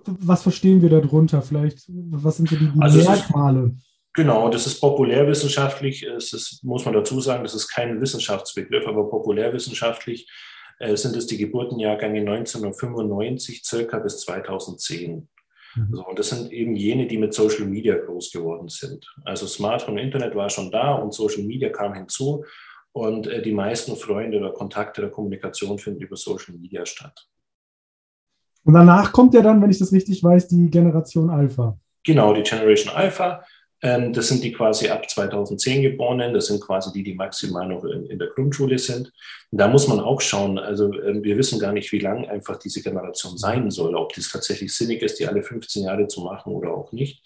was 0.07 0.43
verstehen 0.43 0.83
wir 0.83 0.89
darunter? 0.89 1.43
Vielleicht, 1.43 1.85
was 1.89 2.37
sind 2.37 2.49
so 2.49 2.57
die 2.57 2.71
also 2.79 2.99
Merkmale? 2.99 3.75
Genau, 4.15 4.51
das 4.51 4.67
ist 4.67 4.81
populärwissenschaftlich. 4.81 6.03
Es 6.03 6.33
ist, 6.33 6.63
muss 6.63 6.85
man 6.85 6.95
dazu 6.95 7.21
sagen, 7.21 7.45
das 7.45 7.55
ist 7.55 7.69
kein 7.69 8.01
Wissenschaftsbegriff, 8.01 8.87
aber 8.87 9.09
populärwissenschaftlich 9.09 10.31
äh, 10.79 10.97
sind 10.97 11.17
es 11.17 11.27
die 11.27 11.39
Geburtenjahrgänge 11.39 12.21
1995 12.21 13.65
circa 13.65 13.99
bis 13.99 14.19
2010. 14.21 15.29
Mhm. 15.75 15.95
So, 15.95 16.07
und 16.07 16.19
das 16.19 16.29
sind 16.29 16.53
eben 16.53 16.77
jene, 16.77 17.07
die 17.07 17.17
mit 17.17 17.33
Social 17.33 17.65
Media 17.65 17.97
groß 17.97 18.33
geworden 18.33 18.69
sind. 18.69 19.07
Also 19.25 19.47
Smartphone, 19.47 19.99
Internet 19.99 20.35
war 20.35 20.51
schon 20.51 20.71
da 20.71 20.95
und 20.95 21.15
Social 21.15 21.45
Media 21.45 21.71
kam 21.71 21.95
hinzu. 21.95 22.45
Und 22.93 23.27
äh, 23.27 23.41
die 23.41 23.53
meisten 23.53 23.97
Freunde 23.97 24.39
oder 24.39 24.53
Kontakte 24.53 25.01
der 25.01 25.11
Kommunikation 25.11 25.79
finden 25.79 26.03
über 26.03 26.17
Social 26.17 26.55
Media 26.55 26.85
statt. 26.85 27.27
Und 28.65 28.75
danach 28.75 29.13
kommt 29.13 29.33
ja 29.33 29.41
dann, 29.41 29.63
wenn 29.63 29.71
ich 29.71 29.79
das 29.79 29.93
richtig 29.93 30.23
weiß, 30.23 30.49
die 30.49 30.71
Generation 30.71 31.31
Alpha. 31.31 31.79
Genau, 32.05 32.35
die 32.35 32.43
Generation 32.43 32.95
Alpha. 32.95 33.43
Ähm, 33.83 34.13
das 34.13 34.29
sind 34.29 34.45
die 34.45 34.53
quasi 34.53 34.89
ab 34.89 35.11
2010 35.11 35.83
Geborenen. 35.83 36.33
Das 36.33 36.47
sind 36.47 36.61
quasi 36.61 36.93
die, 36.93 37.03
die 37.03 37.15
maximal 37.15 37.67
noch 37.67 37.85
in, 37.85 38.07
in 38.07 38.19
der 38.19 38.29
Grundschule 38.29 38.79
sind. 38.79 39.13
Und 39.51 39.59
da 39.59 39.69
muss 39.69 39.89
man 39.89 40.01
auch 40.01 40.21
schauen. 40.21 40.59
Also 40.59 40.93
ähm, 41.03 41.23
wir 41.25 41.37
wissen 41.37 41.59
gar 41.59 41.73
nicht, 41.73 41.91
wie 41.93 41.99
lang 41.99 42.29
einfach 42.29 42.59
diese 42.59 42.83
Generation 42.83 43.37
sein 43.37 43.71
soll, 43.71 43.97
ob 43.97 44.15
das 44.15 44.31
tatsächlich 44.31 44.73
sinnig 44.73 45.03
ist, 45.03 45.19
die 45.19 45.27
alle 45.27 45.43
15 45.43 45.85
Jahre 45.85 46.07
zu 46.07 46.23
machen 46.23 46.53
oder 46.53 46.73
auch 46.73 46.93
nicht. 46.93 47.23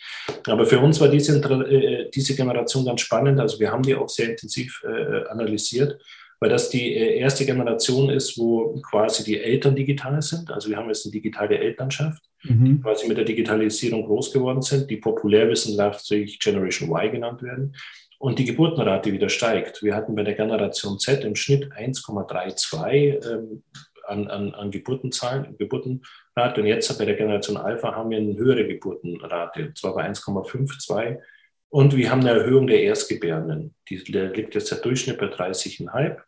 Aber 0.46 0.64
für 0.66 0.80
uns 0.80 1.00
war 1.00 1.08
diese, 1.08 1.38
äh, 1.38 2.10
diese 2.10 2.34
Generation 2.34 2.86
ganz 2.86 3.02
spannend. 3.02 3.38
Also 3.38 3.60
wir 3.60 3.70
haben 3.70 3.82
die 3.82 3.94
auch 3.94 4.08
sehr 4.08 4.30
intensiv 4.30 4.82
äh, 4.84 5.28
analysiert 5.28 6.00
weil 6.40 6.50
das 6.50 6.68
die 6.68 6.94
äh, 6.94 7.18
erste 7.18 7.46
Generation 7.46 8.10
ist, 8.10 8.38
wo 8.38 8.80
quasi 8.82 9.24
die 9.24 9.40
Eltern 9.40 9.74
digital 9.74 10.20
sind. 10.22 10.50
Also 10.50 10.68
wir 10.68 10.76
haben 10.76 10.88
jetzt 10.88 11.06
eine 11.06 11.12
digitale 11.12 11.58
Elternschaft, 11.58 12.22
mhm. 12.42 12.64
die 12.64 12.80
quasi 12.80 13.08
mit 13.08 13.16
der 13.16 13.24
Digitalisierung 13.24 14.04
groß 14.04 14.32
geworden 14.32 14.62
sind, 14.62 14.90
die 14.90 14.96
populärwissenschaftlich 14.96 16.38
Generation 16.38 16.90
Y 16.90 17.10
genannt 17.12 17.42
werden. 17.42 17.74
Und 18.18 18.38
die 18.38 18.46
Geburtenrate 18.46 19.12
wieder 19.12 19.28
steigt. 19.28 19.82
Wir 19.82 19.94
hatten 19.94 20.14
bei 20.14 20.22
der 20.22 20.34
Generation 20.34 20.98
Z 20.98 21.22
im 21.24 21.36
Schnitt 21.36 21.70
1,32 21.72 23.30
ähm, 23.30 23.62
an, 24.06 24.28
an, 24.28 24.54
an 24.54 24.70
Geburtenzahlen, 24.70 25.56
Geburtenrate. 25.58 26.60
Und 26.60 26.66
jetzt 26.66 26.96
bei 26.98 27.04
der 27.04 27.16
Generation 27.16 27.56
Alpha 27.56 27.94
haben 27.94 28.10
wir 28.10 28.18
eine 28.18 28.36
höhere 28.36 28.66
Geburtenrate, 28.66 29.66
und 29.66 29.78
zwar 29.78 29.94
bei 29.94 30.08
1,52. 30.08 31.18
Und 31.68 31.96
wir 31.96 32.10
haben 32.10 32.20
eine 32.20 32.38
Erhöhung 32.38 32.66
der 32.66 32.82
Erstgebärenden. 32.82 33.74
Die, 33.88 34.02
der 34.04 34.30
liegt 34.30 34.54
jetzt 34.54 34.70
der 34.70 34.78
Durchschnitt 34.78 35.18
bei 35.18 35.26
30,5. 35.26 36.18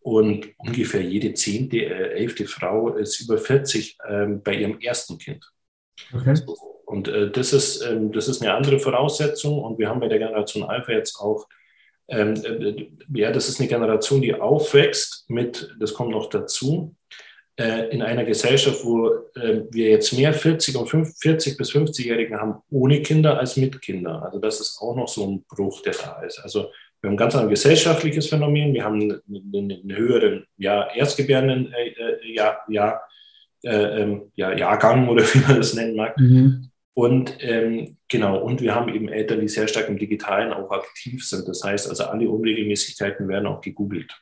Und 0.00 0.48
ungefähr 0.58 1.02
jede 1.02 1.32
zehnte, 1.34 1.78
äh, 1.78 2.12
elfte 2.20 2.46
Frau 2.46 2.94
ist 2.94 3.20
über 3.20 3.38
40 3.38 3.98
ähm, 4.08 4.42
bei 4.42 4.54
ihrem 4.54 4.78
ersten 4.80 5.18
Kind. 5.18 5.50
Okay. 6.12 6.34
Und 6.84 7.08
äh, 7.08 7.30
das, 7.30 7.52
ist, 7.52 7.82
ähm, 7.82 8.12
das 8.12 8.28
ist 8.28 8.42
eine 8.42 8.52
andere 8.52 8.78
Voraussetzung. 8.78 9.62
Und 9.62 9.78
wir 9.78 9.88
haben 9.88 10.00
bei 10.00 10.08
der 10.08 10.18
Generation 10.18 10.64
Alpha 10.64 10.92
jetzt 10.92 11.18
auch, 11.18 11.48
ähm, 12.08 12.34
äh, 12.44 12.88
ja, 13.14 13.30
das 13.32 13.48
ist 13.48 13.60
eine 13.60 13.68
Generation, 13.68 14.20
die 14.20 14.34
aufwächst 14.34 15.24
mit, 15.28 15.74
das 15.78 15.94
kommt 15.94 16.10
noch 16.10 16.28
dazu, 16.28 16.94
äh, 17.10 17.23
in 17.56 18.02
einer 18.02 18.24
Gesellschaft, 18.24 18.84
wo 18.84 19.10
äh, 19.36 19.62
wir 19.70 19.90
jetzt 19.90 20.12
mehr 20.12 20.34
40 20.34 20.76
und 20.76 20.88
50, 20.88 21.22
40 21.22 21.56
bis 21.56 21.70
50-Jährigen 21.70 22.36
haben 22.36 22.56
ohne 22.68 23.00
Kinder 23.00 23.38
als 23.38 23.56
mit 23.56 23.80
Kindern. 23.80 24.22
Also 24.24 24.40
das 24.40 24.60
ist 24.60 24.78
auch 24.80 24.96
noch 24.96 25.06
so 25.06 25.24
ein 25.24 25.44
Bruch, 25.48 25.82
der 25.82 25.94
da 25.94 26.20
ist. 26.22 26.40
Also 26.40 26.70
wir 27.00 27.10
haben 27.10 27.16
ganz 27.16 27.36
ein 27.36 27.48
gesellschaftliches 27.48 28.28
Phänomen. 28.28 28.72
Wir 28.72 28.82
haben 28.82 29.22
einen, 29.28 29.94
höheren 29.94 30.46
ja, 30.56 30.88
Erstgebärenden 30.94 31.72
äh, 31.72 31.88
äh, 31.90 32.34
ja, 32.34 32.58
ja, 32.68 33.00
äh, 33.62 34.02
ähm, 34.02 34.32
ja, 34.34 34.56
Jahrgang 34.56 35.08
oder 35.08 35.22
wie 35.34 35.38
man 35.40 35.56
das 35.56 35.74
nennen 35.74 35.96
mag. 35.96 36.18
Mhm. 36.18 36.70
Und 36.94 37.36
ähm, 37.40 37.98
genau, 38.08 38.38
und 38.38 38.62
wir 38.62 38.74
haben 38.74 38.92
eben 38.92 39.08
Eltern, 39.08 39.40
die 39.40 39.48
sehr 39.48 39.68
stark 39.68 39.88
im 39.88 39.98
Digitalen 39.98 40.52
auch 40.52 40.70
aktiv 40.70 41.26
sind. 41.26 41.46
Das 41.46 41.62
heißt, 41.62 41.88
also 41.88 42.04
alle 42.04 42.28
Unregelmäßigkeiten 42.28 43.28
werden 43.28 43.46
auch 43.46 43.60
gegoogelt. 43.60 44.12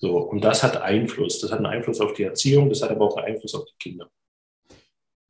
So, 0.00 0.16
und 0.16 0.42
das 0.42 0.62
hat 0.62 0.80
Einfluss. 0.80 1.40
Das 1.40 1.52
hat 1.52 1.58
einen 1.58 1.66
Einfluss 1.66 2.00
auf 2.00 2.14
die 2.14 2.22
Erziehung, 2.22 2.70
das 2.70 2.82
hat 2.82 2.90
aber 2.90 3.04
auch 3.04 3.16
einen 3.18 3.34
Einfluss 3.34 3.54
auf 3.54 3.64
die 3.66 3.76
Kinder. 3.78 4.08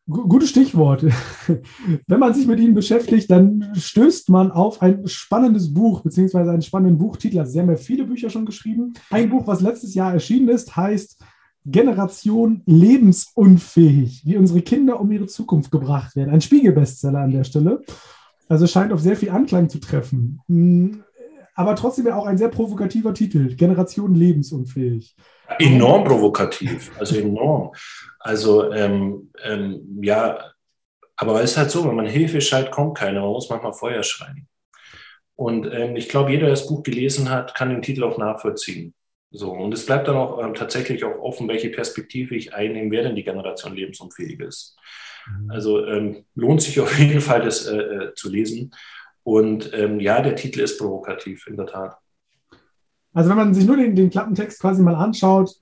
Gutes 0.08 0.50
Stichwort. 0.50 1.04
Wenn 2.06 2.18
man 2.18 2.34
sich 2.34 2.46
mit 2.46 2.58
ihnen 2.58 2.74
beschäftigt, 2.74 3.30
dann 3.30 3.72
stößt 3.74 4.28
man 4.28 4.50
auf 4.50 4.80
ein 4.80 5.06
spannendes 5.06 5.72
Buch, 5.72 6.02
beziehungsweise 6.02 6.50
einen 6.50 6.62
spannenden 6.62 6.98
Buchtitel. 6.98 7.38
Also 7.38 7.52
Sie 7.52 7.60
haben 7.60 7.68
ja 7.68 7.76
viele 7.76 8.04
Bücher 8.04 8.30
schon 8.30 8.46
geschrieben. 8.46 8.94
Ein 9.10 9.30
Buch, 9.30 9.46
was 9.46 9.60
letztes 9.60 9.94
Jahr 9.94 10.12
erschienen 10.12 10.48
ist, 10.48 10.74
heißt 10.74 11.22
Generation 11.64 12.62
lebensunfähig, 12.66 14.24
wie 14.24 14.36
unsere 14.36 14.62
Kinder 14.62 15.00
um 15.00 15.10
ihre 15.12 15.26
Zukunft 15.26 15.70
gebracht 15.70 16.16
werden. 16.16 16.30
Ein 16.30 16.40
Spiegelbestseller 16.40 17.20
an 17.20 17.32
der 17.32 17.44
Stelle. 17.44 17.82
Also 18.48 18.66
scheint 18.66 18.92
auf 18.92 19.00
sehr 19.00 19.16
viel 19.16 19.30
Anklang 19.30 19.68
zu 19.68 19.78
treffen. 19.78 20.40
Aber 21.60 21.76
trotzdem 21.76 22.06
ja 22.06 22.16
auch 22.16 22.24
ein 22.24 22.38
sehr 22.38 22.48
provokativer 22.48 23.12
Titel, 23.12 23.54
Generation 23.54 24.14
lebensunfähig. 24.14 25.14
Enorm 25.58 26.04
provokativ, 26.04 26.90
also 26.98 27.18
enorm. 27.18 27.72
Also 28.18 28.72
ähm, 28.72 29.30
ähm, 29.44 29.98
ja, 30.00 30.52
aber 31.16 31.42
es 31.42 31.50
ist 31.50 31.56
halt 31.58 31.70
so, 31.70 31.86
wenn 31.86 31.96
man 31.96 32.06
Hilfe 32.06 32.40
schreit, 32.40 32.70
kommt 32.70 32.96
keiner. 32.96 33.20
Man 33.20 33.32
muss 33.32 33.50
manchmal 33.50 33.74
Feuer 33.74 34.02
schreien. 34.02 34.48
Und 35.34 35.70
ähm, 35.70 35.96
ich 35.96 36.08
glaube, 36.08 36.30
jeder, 36.30 36.46
der 36.46 36.54
das 36.54 36.66
Buch 36.66 36.82
gelesen 36.82 37.28
hat, 37.28 37.54
kann 37.54 37.68
den 37.68 37.82
Titel 37.82 38.04
auch 38.04 38.16
nachvollziehen. 38.16 38.94
So, 39.30 39.52
und 39.52 39.74
es 39.74 39.84
bleibt 39.84 40.08
dann 40.08 40.16
auch 40.16 40.42
ähm, 40.42 40.54
tatsächlich 40.54 41.04
auch 41.04 41.18
offen, 41.18 41.46
welche 41.46 41.68
Perspektive 41.68 42.36
ich 42.36 42.54
einnehmen 42.54 42.90
werde, 42.90 43.12
die 43.12 43.22
Generation 43.22 43.76
lebensunfähig 43.76 44.40
ist. 44.40 44.78
Mhm. 45.28 45.50
Also 45.50 45.84
ähm, 45.84 46.24
lohnt 46.34 46.62
sich 46.62 46.80
auf 46.80 46.98
jeden 46.98 47.20
Fall, 47.20 47.42
das 47.42 47.66
äh, 47.66 47.76
äh, 47.76 48.14
zu 48.14 48.30
lesen. 48.30 48.72
Und 49.22 49.70
ähm, 49.74 50.00
ja, 50.00 50.22
der 50.22 50.36
Titel 50.36 50.60
ist 50.60 50.78
provokativ, 50.78 51.46
in 51.46 51.56
der 51.56 51.66
Tat. 51.66 51.96
Also 53.12 53.30
wenn 53.30 53.36
man 53.36 53.54
sich 53.54 53.66
nur 53.66 53.76
den, 53.76 53.94
den 53.94 54.10
Klappentext 54.10 54.60
quasi 54.60 54.82
mal 54.82 54.94
anschaut, 54.94 55.56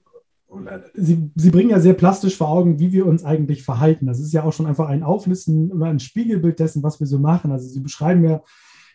Sie, 0.94 1.30
Sie 1.34 1.50
bringen 1.50 1.70
ja 1.70 1.78
sehr 1.78 1.92
plastisch 1.92 2.36
vor 2.36 2.48
Augen, 2.48 2.78
wie 2.78 2.90
wir 2.90 3.04
uns 3.04 3.22
eigentlich 3.22 3.62
verhalten. 3.62 4.06
Das 4.06 4.18
ist 4.18 4.32
ja 4.32 4.44
auch 4.44 4.52
schon 4.52 4.66
einfach 4.66 4.88
ein 4.88 5.02
Auflisten 5.02 5.70
oder 5.70 5.86
ein 5.86 6.00
Spiegelbild 6.00 6.58
dessen, 6.58 6.82
was 6.82 7.00
wir 7.00 7.06
so 7.06 7.18
machen. 7.18 7.52
Also 7.52 7.68
Sie 7.68 7.80
beschreiben 7.80 8.24
ja, 8.24 8.42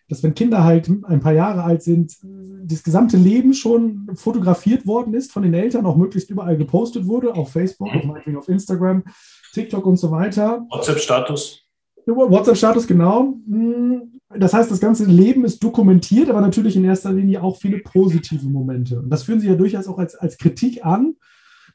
dass 0.09 0.23
wenn 0.23 0.33
Kinder 0.33 0.63
halt 0.63 0.89
ein 0.89 1.19
paar 1.19 1.33
Jahre 1.33 1.63
alt 1.63 1.83
sind, 1.83 2.17
das 2.23 2.83
gesamte 2.83 3.17
Leben 3.17 3.53
schon 3.53 4.09
fotografiert 4.15 4.87
worden 4.87 5.13
ist 5.13 5.31
von 5.31 5.43
den 5.43 5.53
Eltern, 5.53 5.85
auch 5.85 5.95
möglichst 5.95 6.29
überall 6.29 6.57
gepostet 6.57 7.05
wurde, 7.05 7.35
auf 7.35 7.51
Facebook, 7.51 7.89
mhm. 7.93 8.37
auf 8.37 8.49
Instagram, 8.49 9.03
TikTok 9.53 9.85
und 9.85 9.97
so 9.97 10.11
weiter. 10.11 10.65
WhatsApp-Status. 10.69 11.62
WhatsApp-Status, 12.05 12.87
genau. 12.87 13.37
Das 14.35 14.53
heißt, 14.53 14.71
das 14.71 14.79
ganze 14.79 15.05
Leben 15.05 15.45
ist 15.45 15.63
dokumentiert, 15.63 16.29
aber 16.29 16.41
natürlich 16.41 16.75
in 16.75 16.85
erster 16.85 17.13
Linie 17.13 17.43
auch 17.43 17.57
viele 17.57 17.79
positive 17.79 18.45
Momente. 18.47 18.99
Und 18.99 19.09
das 19.09 19.23
führen 19.23 19.39
Sie 19.39 19.47
ja 19.47 19.55
durchaus 19.55 19.87
auch 19.87 19.99
als, 19.99 20.15
als 20.15 20.37
Kritik 20.37 20.85
an 20.85 21.15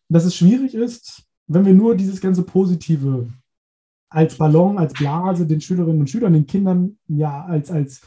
dass 0.08 0.25
es 0.25 0.35
schwierig 0.35 0.75
ist, 0.75 1.25
wenn 1.47 1.66
wir 1.66 1.75
nur 1.75 1.94
dieses 1.94 2.20
ganze 2.20 2.42
Positive 2.42 3.28
als 4.11 4.37
Ballon, 4.37 4.78
als 4.78 4.94
Blase 4.94 5.47
den 5.47 5.61
Schülerinnen 5.61 6.00
und 6.00 6.11
Schülern, 6.11 6.32
den 6.32 6.47
Kindern 6.47 6.99
ja 7.08 7.44
als, 7.44 7.70
als, 7.70 8.00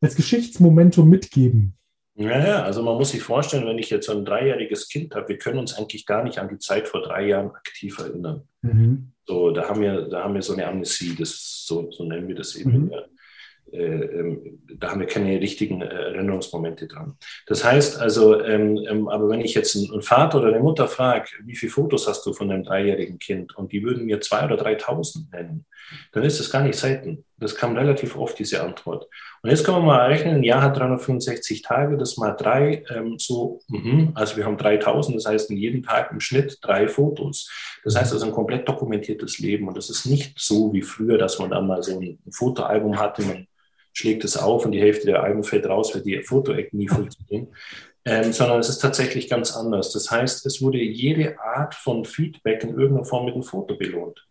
als 0.00 0.16
Geschichtsmomentum 0.16 1.08
mitgeben. 1.08 1.74
Ja, 2.14 2.38
ja, 2.44 2.62
also 2.64 2.82
man 2.82 2.96
muss 2.96 3.10
sich 3.10 3.22
vorstellen, 3.22 3.66
wenn 3.66 3.78
ich 3.78 3.90
jetzt 3.90 4.06
so 4.06 4.12
ein 4.12 4.24
dreijähriges 4.24 4.88
Kind 4.88 5.14
habe, 5.14 5.28
wir 5.28 5.38
können 5.38 5.58
uns 5.58 5.74
eigentlich 5.74 6.04
gar 6.04 6.24
nicht 6.24 6.38
an 6.38 6.48
die 6.48 6.58
Zeit 6.58 6.88
vor 6.88 7.02
drei 7.02 7.28
Jahren 7.28 7.50
aktiv 7.50 7.98
erinnern. 7.98 8.42
Mhm. 8.62 9.12
So, 9.28 9.50
da 9.50 9.68
haben 9.68 9.82
wir, 9.82 10.08
da 10.08 10.24
haben 10.24 10.32
wir 10.32 10.40
so 10.40 10.54
eine 10.54 10.66
Amnesie, 10.66 11.14
das 11.14 11.64
so, 11.66 11.90
so 11.90 12.02
nennen 12.04 12.28
wir 12.28 12.34
das 12.34 12.56
eben. 12.56 12.86
Mhm. 12.86 12.92
Äh, 13.70 13.78
ähm, 13.78 14.62
da 14.78 14.90
haben 14.90 15.00
wir 15.00 15.06
keine 15.06 15.38
richtigen 15.38 15.82
äh, 15.82 15.84
Erinnerungsmomente 15.84 16.86
dran. 16.88 17.18
Das 17.46 17.62
heißt 17.62 17.98
also, 17.98 18.42
ähm, 18.42 18.78
ähm, 18.88 19.06
aber 19.08 19.28
wenn 19.28 19.42
ich 19.42 19.52
jetzt 19.52 19.76
einen 19.76 20.00
Vater 20.00 20.38
oder 20.38 20.48
eine 20.48 20.60
Mutter 20.60 20.88
frage, 20.88 21.28
wie 21.44 21.56
viele 21.56 21.70
Fotos 21.70 22.08
hast 22.08 22.24
du 22.24 22.32
von 22.32 22.50
einem 22.50 22.64
dreijährigen 22.64 23.18
Kind 23.18 23.54
und 23.54 23.70
die 23.72 23.82
würden 23.82 24.06
mir 24.06 24.22
zwei 24.22 24.46
oder 24.46 24.56
3.000 24.56 25.30
nennen, 25.30 25.66
dann 26.12 26.24
ist 26.24 26.40
das 26.40 26.50
gar 26.50 26.62
nicht 26.62 26.78
selten. 26.78 27.26
Das 27.40 27.54
kam 27.54 27.76
relativ 27.76 28.16
oft, 28.16 28.38
diese 28.38 28.62
Antwort. 28.62 29.08
Und 29.42 29.50
jetzt 29.50 29.64
können 29.64 29.78
wir 29.78 29.82
mal 29.82 30.06
rechnen, 30.06 30.36
ein 30.36 30.42
Jahr 30.42 30.62
hat 30.62 30.76
365 30.76 31.62
Tage, 31.62 31.96
das 31.96 32.16
mal 32.16 32.32
drei, 32.32 32.84
ähm, 32.90 33.16
so, 33.18 33.60
mh, 33.68 34.12
also 34.14 34.36
wir 34.36 34.44
haben 34.44 34.56
3000, 34.56 35.16
das 35.16 35.26
heißt 35.26 35.50
in 35.50 35.56
jedem 35.56 35.82
Tag 35.82 36.10
im 36.10 36.20
Schnitt 36.20 36.58
drei 36.60 36.88
Fotos. 36.88 37.50
Das 37.84 37.96
heißt, 37.96 38.12
das 38.12 38.22
ist 38.22 38.26
ein 38.26 38.34
komplett 38.34 38.68
dokumentiertes 38.68 39.38
Leben 39.38 39.68
und 39.68 39.76
das 39.76 39.88
ist 39.88 40.06
nicht 40.06 40.38
so 40.38 40.72
wie 40.72 40.82
früher, 40.82 41.18
dass 41.18 41.38
man 41.38 41.50
dann 41.50 41.66
mal 41.66 41.82
so 41.82 41.98
ein 41.98 42.18
Fotoalbum 42.30 42.98
hatte, 42.98 43.22
man 43.22 43.46
schlägt 43.92 44.24
es 44.24 44.36
auf 44.36 44.64
und 44.64 44.72
die 44.72 44.80
Hälfte 44.80 45.06
der 45.06 45.22
Alben 45.22 45.42
fällt 45.42 45.66
raus, 45.66 45.94
weil 45.94 46.02
die 46.02 46.22
Fotoeck 46.22 46.72
nie 46.72 46.88
funktionieren. 46.88 47.48
Ähm, 48.04 48.32
sondern 48.32 48.60
es 48.60 48.68
ist 48.68 48.78
tatsächlich 48.78 49.28
ganz 49.28 49.54
anders. 49.54 49.92
Das 49.92 50.10
heißt, 50.10 50.46
es 50.46 50.62
wurde 50.62 50.78
jede 50.78 51.38
Art 51.40 51.74
von 51.74 52.04
Feedback 52.04 52.62
in 52.62 52.70
irgendeiner 52.70 53.04
Form 53.04 53.26
mit 53.26 53.34
einem 53.34 53.42
Foto 53.42 53.76
belohnt. 53.76 54.27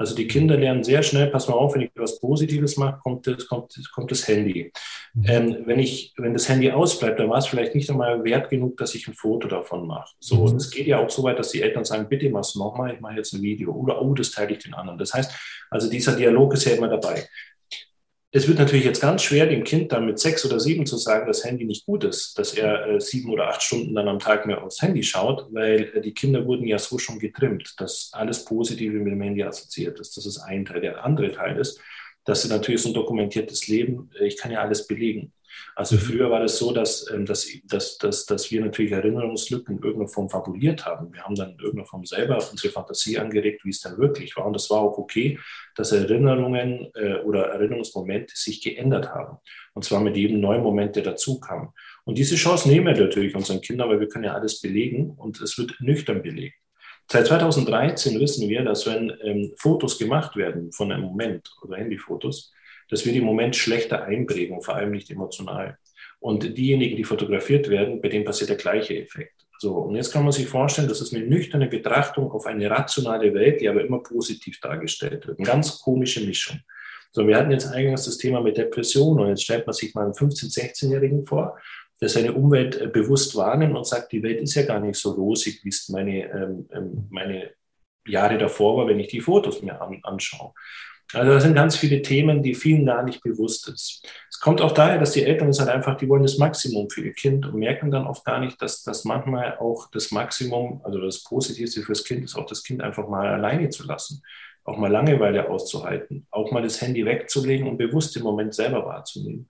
Also 0.00 0.14
die 0.14 0.26
Kinder 0.26 0.56
lernen 0.56 0.82
sehr 0.82 1.02
schnell, 1.02 1.26
pass 1.26 1.46
mal 1.46 1.56
auf, 1.56 1.74
wenn 1.74 1.82
ich 1.82 1.90
etwas 1.90 2.18
Positives 2.20 2.78
mache, 2.78 2.98
kommt 3.02 3.26
das, 3.26 3.46
kommt, 3.46 3.78
kommt 3.92 4.10
das 4.10 4.26
Handy. 4.26 4.72
Mhm. 5.12 5.24
Ähm, 5.28 5.56
wenn, 5.66 5.78
ich, 5.78 6.14
wenn 6.16 6.32
das 6.32 6.48
Handy 6.48 6.70
ausbleibt, 6.70 7.20
dann 7.20 7.28
war 7.28 7.36
es 7.36 7.48
vielleicht 7.48 7.74
nicht 7.74 7.90
einmal 7.90 8.24
wert 8.24 8.48
genug, 8.48 8.78
dass 8.78 8.94
ich 8.94 9.06
ein 9.06 9.12
Foto 9.12 9.46
davon 9.46 9.86
mache. 9.86 10.14
So, 10.18 10.46
mhm. 10.46 10.56
es 10.56 10.70
geht 10.70 10.86
ja 10.86 11.00
auch 11.00 11.10
so 11.10 11.22
weit, 11.24 11.38
dass 11.38 11.50
die 11.50 11.60
Eltern 11.60 11.84
sagen, 11.84 12.08
bitte 12.08 12.30
mach's 12.30 12.54
nochmal, 12.54 12.94
ich 12.94 13.00
mache 13.00 13.16
jetzt 13.16 13.34
ein 13.34 13.42
Video. 13.42 13.72
Oder, 13.72 14.00
oh, 14.00 14.14
das 14.14 14.30
teile 14.30 14.52
ich 14.52 14.60
den 14.60 14.72
anderen. 14.72 14.98
Das 14.98 15.12
heißt, 15.12 15.34
also 15.68 15.90
dieser 15.90 16.16
Dialog 16.16 16.54
ist 16.54 16.64
ja 16.64 16.76
immer 16.76 16.88
dabei. 16.88 17.28
Es 18.32 18.46
wird 18.46 18.60
natürlich 18.60 18.84
jetzt 18.84 19.00
ganz 19.00 19.24
schwer, 19.24 19.46
dem 19.46 19.64
Kind 19.64 19.90
dann 19.90 20.06
mit 20.06 20.20
sechs 20.20 20.44
oder 20.46 20.60
sieben 20.60 20.86
zu 20.86 20.96
sagen, 20.98 21.26
dass 21.26 21.44
Handy 21.44 21.64
nicht 21.64 21.84
gut 21.84 22.04
ist, 22.04 22.38
dass 22.38 22.54
er 22.54 22.86
äh, 22.86 23.00
sieben 23.00 23.30
oder 23.30 23.48
acht 23.48 23.60
Stunden 23.60 23.92
dann 23.92 24.06
am 24.06 24.20
Tag 24.20 24.46
mehr 24.46 24.62
aufs 24.62 24.80
Handy 24.80 25.02
schaut, 25.02 25.48
weil 25.50 25.90
äh, 25.94 26.00
die 26.00 26.14
Kinder 26.14 26.46
wurden 26.46 26.64
ja 26.64 26.78
so 26.78 26.96
schon 26.98 27.18
getrimmt, 27.18 27.74
dass 27.78 28.10
alles 28.12 28.44
Positive 28.44 28.92
mit 28.98 29.12
dem 29.12 29.20
Handy 29.20 29.42
assoziiert 29.42 29.98
ist. 29.98 30.16
Das 30.16 30.26
ist 30.26 30.38
ein 30.38 30.64
Teil. 30.64 30.80
Der 30.80 31.04
andere 31.04 31.32
Teil 31.32 31.58
ist, 31.58 31.80
dass 32.24 32.42
sie 32.42 32.48
natürlich 32.48 32.82
so 32.82 32.90
ein 32.90 32.94
dokumentiertes 32.94 33.66
Leben, 33.66 34.10
äh, 34.20 34.28
ich 34.28 34.36
kann 34.36 34.52
ja 34.52 34.60
alles 34.60 34.86
belegen. 34.86 35.32
Also 35.80 35.96
mhm. 35.96 36.00
früher 36.00 36.30
war 36.30 36.42
es 36.42 36.52
das 36.52 36.58
so, 36.58 36.72
dass, 36.72 37.10
ähm, 37.10 37.24
dass, 37.24 37.48
dass, 37.64 37.96
dass, 37.96 38.26
dass 38.26 38.50
wir 38.50 38.60
natürlich 38.60 38.92
Erinnerungslücken 38.92 39.78
in 39.78 39.82
irgendeiner 39.82 40.10
Form 40.10 40.28
fabuliert 40.28 40.84
haben. 40.84 41.10
Wir 41.14 41.22
haben 41.22 41.34
dann 41.34 41.52
in 41.52 41.58
irgendeiner 41.58 41.86
Form 41.86 42.04
selber 42.04 42.36
unsere 42.50 42.70
Fantasie 42.70 43.18
angeregt, 43.18 43.64
wie 43.64 43.70
es 43.70 43.80
dann 43.80 43.96
wirklich 43.96 44.36
war. 44.36 44.44
Und 44.44 44.52
das 44.52 44.68
war 44.68 44.80
auch 44.80 44.98
okay, 44.98 45.38
dass 45.76 45.92
Erinnerungen 45.92 46.90
äh, 46.94 47.14
oder 47.22 47.46
Erinnerungsmomente 47.46 48.34
sich 48.36 48.60
geändert 48.60 49.08
haben. 49.08 49.38
Und 49.72 49.82
zwar 49.82 50.02
mit 50.02 50.18
jedem 50.18 50.40
neuen 50.40 50.62
Moment, 50.62 50.96
der 50.96 51.02
dazu 51.02 51.40
kam. 51.40 51.72
Und 52.04 52.18
diese 52.18 52.36
Chance 52.36 52.68
nehmen 52.68 52.94
wir 52.94 53.02
natürlich 53.06 53.34
unseren 53.34 53.62
Kindern, 53.62 53.88
weil 53.88 54.00
wir 54.00 54.08
können 54.08 54.24
ja 54.24 54.34
alles 54.34 54.60
belegen 54.60 55.12
und 55.16 55.40
es 55.40 55.56
wird 55.56 55.80
nüchtern 55.80 56.20
belegt. 56.20 56.56
Seit 57.10 57.26
2013 57.28 58.20
wissen 58.20 58.50
wir, 58.50 58.64
dass 58.64 58.86
wenn 58.86 59.14
ähm, 59.24 59.54
Fotos 59.56 59.98
gemacht 59.98 60.36
werden 60.36 60.72
von 60.72 60.92
einem 60.92 61.04
Moment 61.04 61.50
oder 61.62 61.78
Handyfotos, 61.78 62.52
dass 62.90 63.04
wir 63.04 63.12
die 63.12 63.20
Moment 63.20 63.56
schlechter 63.56 64.04
einprägen, 64.04 64.62
vor 64.62 64.74
allem 64.76 64.90
nicht 64.90 65.10
emotional. 65.10 65.78
Und 66.18 66.56
diejenigen, 66.58 66.96
die 66.96 67.04
fotografiert 67.04 67.68
werden, 67.68 68.00
bei 68.00 68.08
denen 68.08 68.24
passiert 68.24 68.50
der 68.50 68.56
gleiche 68.56 68.96
Effekt. 68.96 69.46
So, 69.58 69.74
und 69.74 69.94
jetzt 69.94 70.12
kann 70.12 70.22
man 70.22 70.32
sich 70.32 70.46
vorstellen, 70.46 70.88
das 70.88 71.00
ist 71.00 71.14
eine 71.14 71.24
nüchterne 71.24 71.66
Betrachtung 71.66 72.30
auf 72.32 72.46
eine 72.46 72.70
rationale 72.70 73.34
Welt, 73.34 73.60
die 73.60 73.68
aber 73.68 73.84
immer 73.84 74.02
positiv 74.02 74.58
dargestellt 74.60 75.26
wird. 75.26 75.38
Eine 75.38 75.46
ganz 75.46 75.80
komische 75.80 76.24
Mischung. 76.24 76.60
So, 77.12 77.26
wir 77.26 77.36
hatten 77.36 77.50
jetzt 77.50 77.66
eingangs 77.66 78.04
das 78.04 78.18
Thema 78.18 78.40
mit 78.40 78.56
Depression 78.56 79.20
und 79.20 79.28
jetzt 79.28 79.42
stellt 79.42 79.66
man 79.66 79.74
sich 79.74 79.94
mal 79.94 80.04
einen 80.04 80.12
15-, 80.12 80.54
16-Jährigen 80.54 81.26
vor, 81.26 81.58
der 82.00 82.08
seine 82.08 82.32
Umwelt 82.32 82.80
äh, 82.80 82.86
bewusst 82.86 83.36
wahrnimmt 83.36 83.76
und 83.76 83.86
sagt, 83.86 84.12
die 84.12 84.22
Welt 84.22 84.40
ist 84.40 84.54
ja 84.54 84.62
gar 84.62 84.80
nicht 84.80 84.98
so 84.98 85.12
rosig, 85.12 85.64
wie 85.64 85.68
es 85.68 85.88
meine, 85.88 86.30
ähm, 86.30 86.68
ähm, 86.72 87.06
meine 87.10 87.50
Jahre 88.06 88.38
davor 88.38 88.78
war, 88.78 88.86
wenn 88.86 89.00
ich 89.00 89.08
die 89.08 89.20
Fotos 89.20 89.60
mir 89.60 89.80
an, 89.80 90.00
anschaue. 90.04 90.54
Also 91.12 91.32
das 91.32 91.42
sind 91.42 91.54
ganz 91.54 91.76
viele 91.76 92.02
Themen, 92.02 92.42
die 92.42 92.54
vielen 92.54 92.86
gar 92.86 93.02
nicht 93.02 93.22
bewusst 93.22 93.68
ist. 93.68 94.06
Es 94.28 94.38
kommt 94.38 94.60
auch 94.60 94.72
daher, 94.72 94.98
dass 94.98 95.12
die 95.12 95.24
Eltern 95.24 95.48
es 95.48 95.58
halt 95.58 95.68
einfach, 95.68 95.96
die 95.96 96.08
wollen 96.08 96.22
das 96.22 96.38
Maximum 96.38 96.88
für 96.88 97.02
ihr 97.02 97.12
Kind 97.12 97.46
und 97.46 97.58
merken 97.58 97.90
dann 97.90 98.06
oft 98.06 98.24
gar 98.24 98.40
nicht, 98.40 98.60
dass 98.62 98.82
das 98.82 99.04
manchmal 99.04 99.58
auch 99.58 99.90
das 99.90 100.10
Maximum, 100.10 100.80
also 100.84 101.00
das 101.00 101.24
Positivste 101.24 101.82
fürs 101.82 102.04
Kind 102.04 102.24
ist, 102.24 102.36
auch 102.36 102.46
das 102.46 102.62
Kind 102.62 102.82
einfach 102.82 103.08
mal 103.08 103.26
alleine 103.26 103.68
zu 103.70 103.86
lassen, 103.86 104.22
auch 104.64 104.76
mal 104.76 104.90
Langeweile 104.90 105.48
auszuhalten, 105.48 106.26
auch 106.30 106.52
mal 106.52 106.62
das 106.62 106.80
Handy 106.80 107.04
wegzulegen 107.04 107.68
und 107.68 107.78
bewusst 107.78 108.14
den 108.14 108.22
Moment 108.22 108.54
selber 108.54 108.86
wahrzunehmen 108.86 109.48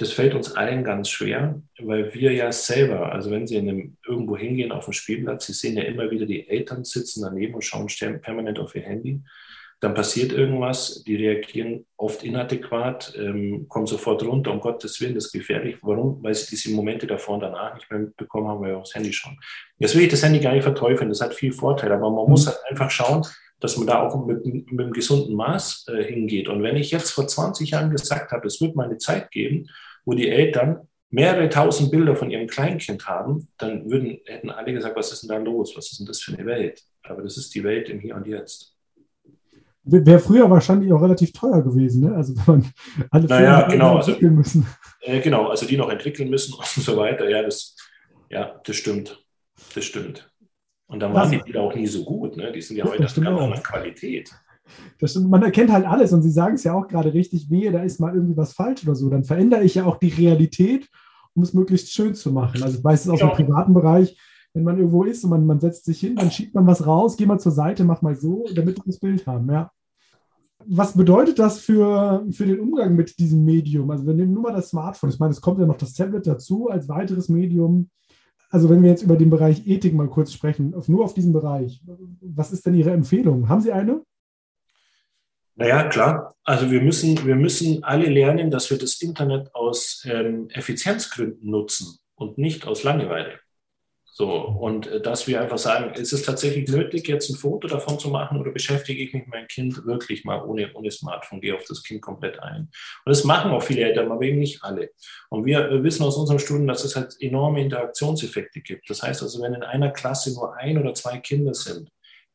das 0.00 0.12
fällt 0.12 0.34
uns 0.34 0.52
allen 0.52 0.82
ganz 0.82 1.10
schwer, 1.10 1.62
weil 1.78 2.14
wir 2.14 2.32
ja 2.32 2.50
selber, 2.52 3.12
also 3.12 3.30
wenn 3.30 3.46
Sie 3.46 3.56
in 3.56 3.68
einem, 3.68 3.96
irgendwo 4.06 4.34
hingehen 4.34 4.72
auf 4.72 4.86
dem 4.86 4.94
Spielplatz, 4.94 5.46
Sie 5.46 5.52
sehen 5.52 5.76
ja 5.76 5.82
immer 5.82 6.10
wieder 6.10 6.24
die 6.24 6.48
Eltern 6.48 6.84
sitzen 6.84 7.22
daneben 7.22 7.54
und 7.54 7.62
schauen 7.62 7.88
permanent 8.22 8.58
auf 8.58 8.74
ihr 8.74 8.82
Handy. 8.82 9.20
Dann 9.80 9.94
passiert 9.94 10.32
irgendwas, 10.32 11.02
die 11.04 11.16
reagieren 11.16 11.86
oft 11.96 12.22
inadäquat, 12.22 13.14
ähm, 13.16 13.66
kommen 13.68 13.86
sofort 13.86 14.22
runter, 14.22 14.52
um 14.52 14.60
Gottes 14.60 15.00
Willen, 15.00 15.14
das 15.14 15.26
ist 15.26 15.32
gefährlich. 15.32 15.78
Warum? 15.80 16.22
Weil 16.22 16.34
sie 16.34 16.50
diese 16.50 16.70
Momente 16.70 17.06
davor 17.06 17.34
und 17.34 17.40
danach 17.40 17.74
nicht 17.74 17.90
mehr 17.90 18.00
mitbekommen 18.00 18.48
haben, 18.48 18.60
weil 18.60 18.72
wir 18.72 18.78
aufs 18.78 18.94
Handy 18.94 19.12
schauen. 19.12 19.38
Jetzt 19.78 19.94
will 19.94 20.02
ich 20.02 20.10
das 20.10 20.22
Handy 20.22 20.38
gar 20.38 20.52
nicht 20.52 20.64
verteufeln, 20.64 21.08
das 21.08 21.22
hat 21.22 21.34
viel 21.34 21.52
Vorteile, 21.52 21.94
aber 21.94 22.10
man 22.10 22.28
muss 22.28 22.44
mhm. 22.44 22.50
halt 22.50 22.58
einfach 22.68 22.90
schauen, 22.90 23.26
dass 23.58 23.76
man 23.76 23.86
da 23.86 24.02
auch 24.02 24.26
mit, 24.26 24.44
mit 24.44 24.68
einem 24.68 24.92
gesunden 24.92 25.34
Maß 25.34 25.86
äh, 25.88 26.04
hingeht. 26.04 26.48
Und 26.48 26.62
wenn 26.62 26.76
ich 26.76 26.90
jetzt 26.90 27.10
vor 27.10 27.26
20 27.26 27.70
Jahren 27.70 27.90
gesagt 27.90 28.32
habe, 28.32 28.46
es 28.46 28.60
wird 28.60 28.76
mal 28.76 28.84
eine 28.84 28.98
Zeit 28.98 29.30
geben, 29.30 29.66
wo 30.04 30.12
die 30.12 30.28
Eltern 30.28 30.88
mehrere 31.10 31.48
tausend 31.48 31.90
Bilder 31.90 32.16
von 32.16 32.30
ihrem 32.30 32.46
Kleinkind 32.46 33.06
haben, 33.06 33.48
dann 33.58 33.90
würden, 33.90 34.18
hätten 34.24 34.50
alle 34.50 34.72
gesagt, 34.72 34.96
was 34.96 35.12
ist 35.12 35.22
denn 35.22 35.28
da 35.28 35.38
los? 35.38 35.76
Was 35.76 35.90
ist 35.90 36.00
denn 36.00 36.06
das 36.06 36.20
für 36.20 36.32
eine 36.34 36.46
Welt? 36.46 36.82
Aber 37.02 37.22
das 37.22 37.36
ist 37.36 37.54
die 37.54 37.64
Welt 37.64 37.88
im 37.88 38.00
Hier 38.00 38.14
und 38.14 38.26
Jetzt. 38.26 38.69
Wäre 39.82 40.18
früher 40.18 40.50
wahrscheinlich 40.50 40.92
auch 40.92 41.00
relativ 41.00 41.32
teuer 41.32 41.62
gewesen, 41.62 42.02
ne? 42.02 42.14
Also 42.14 42.36
wenn 42.36 42.44
man 42.46 42.72
alle 43.10 43.26
naja, 43.26 43.68
genau, 43.68 43.96
also, 43.96 44.10
entwickeln 44.10 44.36
müssen. 44.36 44.66
Äh, 45.00 45.20
genau, 45.20 45.48
also 45.48 45.66
die 45.66 45.76
noch 45.76 45.90
entwickeln 45.90 46.28
müssen 46.28 46.54
und 46.58 46.66
so 46.66 46.96
weiter. 46.96 47.28
Ja, 47.28 47.42
das, 47.42 47.76
ja, 48.28 48.60
das 48.64 48.76
stimmt. 48.76 49.24
Das 49.74 49.84
stimmt. 49.84 50.30
Und 50.86 51.00
dann 51.00 51.14
waren 51.14 51.30
die 51.30 51.38
Bilder 51.38 51.62
auch 51.62 51.74
nie 51.74 51.86
so 51.86 52.04
gut, 52.04 52.36
ne? 52.36 52.52
Die 52.52 52.60
sind 52.60 52.76
ja, 52.76 52.84
ja 52.84 52.90
heute 52.90 53.08
von 53.08 53.24
ganz 53.24 53.40
anderer 53.40 53.62
Qualität. 53.62 54.30
Das 54.98 55.12
stimmt, 55.12 55.30
man 55.30 55.42
erkennt 55.42 55.72
halt 55.72 55.86
alles 55.86 56.12
und 56.12 56.22
Sie 56.22 56.30
sagen 56.30 56.54
es 56.54 56.64
ja 56.64 56.74
auch 56.74 56.86
gerade 56.86 57.14
richtig, 57.14 57.50
wehe, 57.50 57.72
da 57.72 57.82
ist 57.82 58.00
mal 58.00 58.14
irgendwie 58.14 58.36
was 58.36 58.52
falsch 58.52 58.84
oder 58.84 58.94
so. 58.94 59.08
Dann 59.08 59.24
verändere 59.24 59.64
ich 59.64 59.76
ja 59.76 59.84
auch 59.84 59.96
die 59.96 60.08
Realität, 60.08 60.88
um 61.34 61.42
es 61.42 61.54
möglichst 61.54 61.92
schön 61.92 62.14
zu 62.14 62.32
machen. 62.32 62.62
Also 62.62 62.78
ich 62.78 62.84
weiß 62.84 63.04
es 63.04 63.08
aus 63.08 63.20
ja. 63.20 63.28
dem 63.28 63.34
privaten 63.34 63.72
Bereich, 63.72 64.16
wenn 64.52 64.64
man 64.64 64.78
irgendwo 64.78 65.04
ist 65.04 65.24
und 65.24 65.30
man, 65.30 65.46
man 65.46 65.60
setzt 65.60 65.84
sich 65.84 66.00
hin, 66.00 66.16
dann 66.16 66.30
schiebt 66.30 66.54
man 66.54 66.66
was 66.66 66.86
raus, 66.86 67.16
geh 67.16 67.26
mal 67.26 67.38
zur 67.38 67.52
Seite, 67.52 67.84
mach 67.84 68.02
mal 68.02 68.16
so, 68.16 68.46
damit 68.54 68.78
wir 68.78 68.84
das 68.84 68.98
Bild 68.98 69.26
haben, 69.26 69.50
ja. 69.50 69.70
Was 70.66 70.94
bedeutet 70.94 71.38
das 71.38 71.60
für, 71.60 72.26
für 72.30 72.44
den 72.44 72.60
Umgang 72.60 72.94
mit 72.94 73.18
diesem 73.18 73.44
Medium? 73.44 73.90
Also 73.90 74.06
wir 74.06 74.12
nehmen 74.12 74.34
nur 74.34 74.42
mal 74.42 74.52
das 74.52 74.68
Smartphone. 74.68 75.08
Ich 75.08 75.18
meine, 75.18 75.32
es 75.32 75.40
kommt 75.40 75.58
ja 75.58 75.64
noch 75.64 75.78
das 75.78 75.94
Tablet 75.94 76.26
dazu 76.26 76.68
als 76.68 76.86
weiteres 76.86 77.30
Medium. 77.30 77.88
Also 78.50 78.68
wenn 78.68 78.82
wir 78.82 78.90
jetzt 78.90 79.02
über 79.02 79.16
den 79.16 79.30
Bereich 79.30 79.66
Ethik 79.66 79.94
mal 79.94 80.08
kurz 80.08 80.32
sprechen, 80.32 80.74
nur 80.86 81.04
auf 81.04 81.14
diesen 81.14 81.32
Bereich, 81.32 81.82
was 82.20 82.52
ist 82.52 82.66
denn 82.66 82.74
Ihre 82.74 82.90
Empfehlung? 82.90 83.48
Haben 83.48 83.62
Sie 83.62 83.72
eine? 83.72 84.02
Naja, 85.54 85.88
klar. 85.88 86.36
Also 86.44 86.70
wir 86.70 86.82
müssen, 86.82 87.24
wir 87.24 87.36
müssen 87.36 87.82
alle 87.82 88.10
lernen, 88.10 88.50
dass 88.50 88.70
wir 88.70 88.78
das 88.78 89.00
Internet 89.00 89.54
aus 89.54 90.04
ähm, 90.10 90.48
Effizienzgründen 90.50 91.50
nutzen 91.50 91.98
und 92.16 92.36
nicht 92.36 92.66
aus 92.66 92.82
Langeweile. 92.82 93.38
So, 94.12 94.32
und 94.34 94.86
äh, 94.86 95.00
dass 95.00 95.26
wir 95.26 95.40
einfach 95.40 95.58
sagen, 95.58 95.94
ist 95.94 96.12
es 96.12 96.22
tatsächlich 96.22 96.68
nötig, 96.68 97.08
jetzt 97.08 97.30
ein 97.30 97.36
Foto 97.36 97.68
davon 97.68 97.98
zu 97.98 98.08
machen 98.08 98.40
oder 98.40 98.50
beschäftige 98.50 99.02
ich 99.02 99.12
mich 99.12 99.24
mit 99.24 99.34
meinem 99.34 99.46
Kind 99.46 99.86
wirklich 99.86 100.24
mal 100.24 100.42
ohne, 100.42 100.72
ohne 100.74 100.90
Smartphone, 100.90 101.40
gehe 101.40 101.54
auf 101.54 101.64
das 101.68 101.82
Kind 101.82 102.02
komplett 102.02 102.40
ein. 102.40 102.62
Und 102.62 102.70
das 103.06 103.24
machen 103.24 103.50
auch 103.52 103.62
viele 103.62 103.82
Eltern, 103.82 104.10
aber 104.10 104.22
eben 104.22 104.38
nicht 104.38 104.62
alle. 104.62 104.90
Und 105.28 105.46
wir 105.46 105.82
wissen 105.84 106.02
aus 106.02 106.16
unseren 106.16 106.38
Studien, 106.38 106.66
dass 106.66 106.84
es 106.84 106.96
halt 106.96 107.16
enorme 107.20 107.62
Interaktionseffekte 107.62 108.60
gibt. 108.60 108.90
Das 108.90 109.02
heißt 109.02 109.22
also, 109.22 109.40
wenn 109.42 109.54
in 109.54 109.62
einer 109.62 109.90
Klasse 109.90 110.32
nur 110.32 110.56
ein 110.56 110.76
oder 110.78 110.92
zwei 110.94 111.18
Kinder 111.18 111.54
sind, 111.54 111.90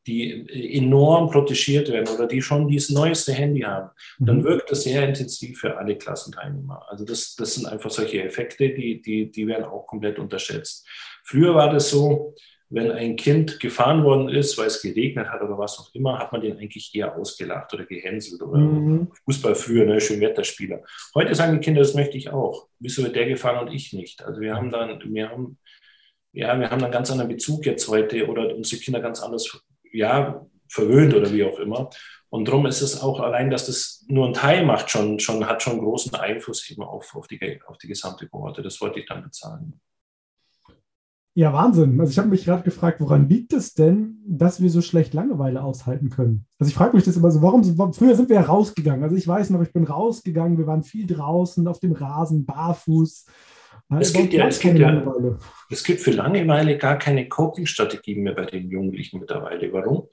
die 0.06 0.46
enorm 0.76 1.30
protegiert 1.30 1.88
werden 1.88 2.08
oder 2.14 2.26
die 2.26 2.40
schon 2.40 2.68
dieses 2.68 2.90
neueste 2.90 3.32
Handy 3.32 3.62
haben, 3.62 3.90
dann 4.18 4.38
mhm. 4.38 4.44
wirkt 4.44 4.70
das 4.70 4.84
sehr 4.84 5.06
intensiv 5.06 5.58
für 5.58 5.76
alle 5.76 5.96
Klassenteilnehmer. 5.96 6.86
Also 6.88 7.04
das, 7.04 7.34
das 7.34 7.54
sind 7.54 7.66
einfach 7.66 7.90
solche 7.90 8.22
Effekte, 8.22 8.70
die, 8.70 9.02
die, 9.02 9.30
die 9.30 9.46
werden 9.46 9.64
auch 9.64 9.86
komplett 9.86 10.18
unterschätzt. 10.18 10.86
Früher 11.26 11.56
war 11.56 11.72
das 11.72 11.90
so, 11.90 12.34
wenn 12.68 12.90
ein 12.92 13.16
Kind 13.16 13.58
gefahren 13.58 14.04
worden 14.04 14.28
ist, 14.28 14.56
weil 14.58 14.68
es 14.68 14.80
geregnet 14.80 15.28
hat 15.28 15.42
oder 15.42 15.58
was 15.58 15.78
auch 15.78 15.92
immer, 15.92 16.18
hat 16.18 16.30
man 16.30 16.40
den 16.40 16.56
eigentlich 16.56 16.94
eher 16.94 17.16
ausgelacht 17.16 17.74
oder 17.74 17.84
gehänselt 17.84 18.42
oder 18.42 18.58
mhm. 18.58 19.12
Fußball 19.24 19.56
früher, 19.56 19.86
ne, 19.86 20.00
Schönwetterspieler. 20.00 20.82
Heute 21.14 21.34
sagen 21.34 21.54
die 21.54 21.64
Kinder, 21.64 21.80
das 21.80 21.94
möchte 21.94 22.16
ich 22.16 22.30
auch. 22.30 22.68
Wieso 22.78 23.02
wird 23.02 23.16
der 23.16 23.26
gefahren 23.26 23.66
und 23.66 23.74
ich 23.74 23.92
nicht? 23.92 24.22
Also 24.24 24.40
wir 24.40 24.54
haben 24.54 24.70
dann, 24.70 25.00
wir 25.12 25.30
haben, 25.30 25.58
ja, 26.32 26.58
wir 26.58 26.70
haben 26.70 26.82
einen 26.82 26.92
ganz 26.92 27.10
anderen 27.10 27.30
Bezug 27.30 27.66
jetzt 27.66 27.88
heute 27.88 28.28
oder 28.28 28.54
unsere 28.54 28.80
Kinder 28.80 29.00
ganz 29.00 29.20
anders 29.20 29.60
ja, 29.92 30.46
verwöhnt 30.68 31.14
oder 31.14 31.32
wie 31.32 31.44
auch 31.44 31.58
immer. 31.58 31.90
Und 32.28 32.46
darum 32.46 32.66
ist 32.66 32.82
es 32.82 33.00
auch 33.00 33.20
allein, 33.20 33.50
dass 33.50 33.66
das 33.66 34.04
nur 34.08 34.28
ein 34.28 34.34
Teil 34.34 34.64
macht, 34.64 34.90
schon, 34.90 35.18
schon, 35.18 35.46
hat 35.46 35.62
schon 35.62 35.78
großen 35.78 36.14
Einfluss 36.14 36.70
eben 36.70 36.82
auf, 36.82 37.14
auf, 37.16 37.26
die, 37.26 37.60
auf 37.66 37.78
die 37.78 37.88
gesamte 37.88 38.28
Kohorte. 38.28 38.62
Das 38.62 38.80
wollte 38.80 39.00
ich 39.00 39.06
dann 39.06 39.22
bezahlen. 39.22 39.80
Ja, 41.36 41.52
Wahnsinn. 41.52 42.00
Also 42.00 42.12
ich 42.12 42.18
habe 42.18 42.28
mich 42.28 42.46
gerade 42.46 42.62
gefragt, 42.62 42.98
woran 42.98 43.28
liegt 43.28 43.52
es 43.52 43.74
denn, 43.74 44.16
dass 44.26 44.62
wir 44.62 44.70
so 44.70 44.80
schlecht 44.80 45.12
Langeweile 45.12 45.62
aushalten 45.62 46.08
können? 46.08 46.46
Also 46.58 46.70
ich 46.70 46.74
frage 46.74 46.96
mich 46.96 47.04
das 47.04 47.18
immer 47.18 47.30
so, 47.30 47.42
warum, 47.42 47.62
früher 47.92 48.14
sind 48.16 48.30
wir 48.30 48.36
ja 48.36 48.42
rausgegangen. 48.42 49.02
Also 49.02 49.16
ich 49.16 49.28
weiß 49.28 49.50
noch, 49.50 49.60
ich 49.60 49.70
bin 49.70 49.84
rausgegangen, 49.84 50.56
wir 50.56 50.66
waren 50.66 50.82
viel 50.82 51.06
draußen 51.06 51.68
auf 51.68 51.78
dem 51.78 51.92
Rasen, 51.92 52.46
barfuß. 52.46 53.26
Es 54.00 54.14
gibt, 54.14 54.32
ja, 54.32 54.46
es, 54.46 54.58
gibt 54.60 54.78
ja, 54.78 55.04
es 55.68 55.84
gibt 55.84 56.00
für 56.00 56.12
Langeweile 56.12 56.78
gar 56.78 56.98
keine 56.98 57.28
Coping-Strategien 57.28 58.22
mehr 58.22 58.34
bei 58.34 58.46
den 58.46 58.70
Jugendlichen 58.70 59.20
mittlerweile. 59.20 59.70
Warum? 59.74 60.08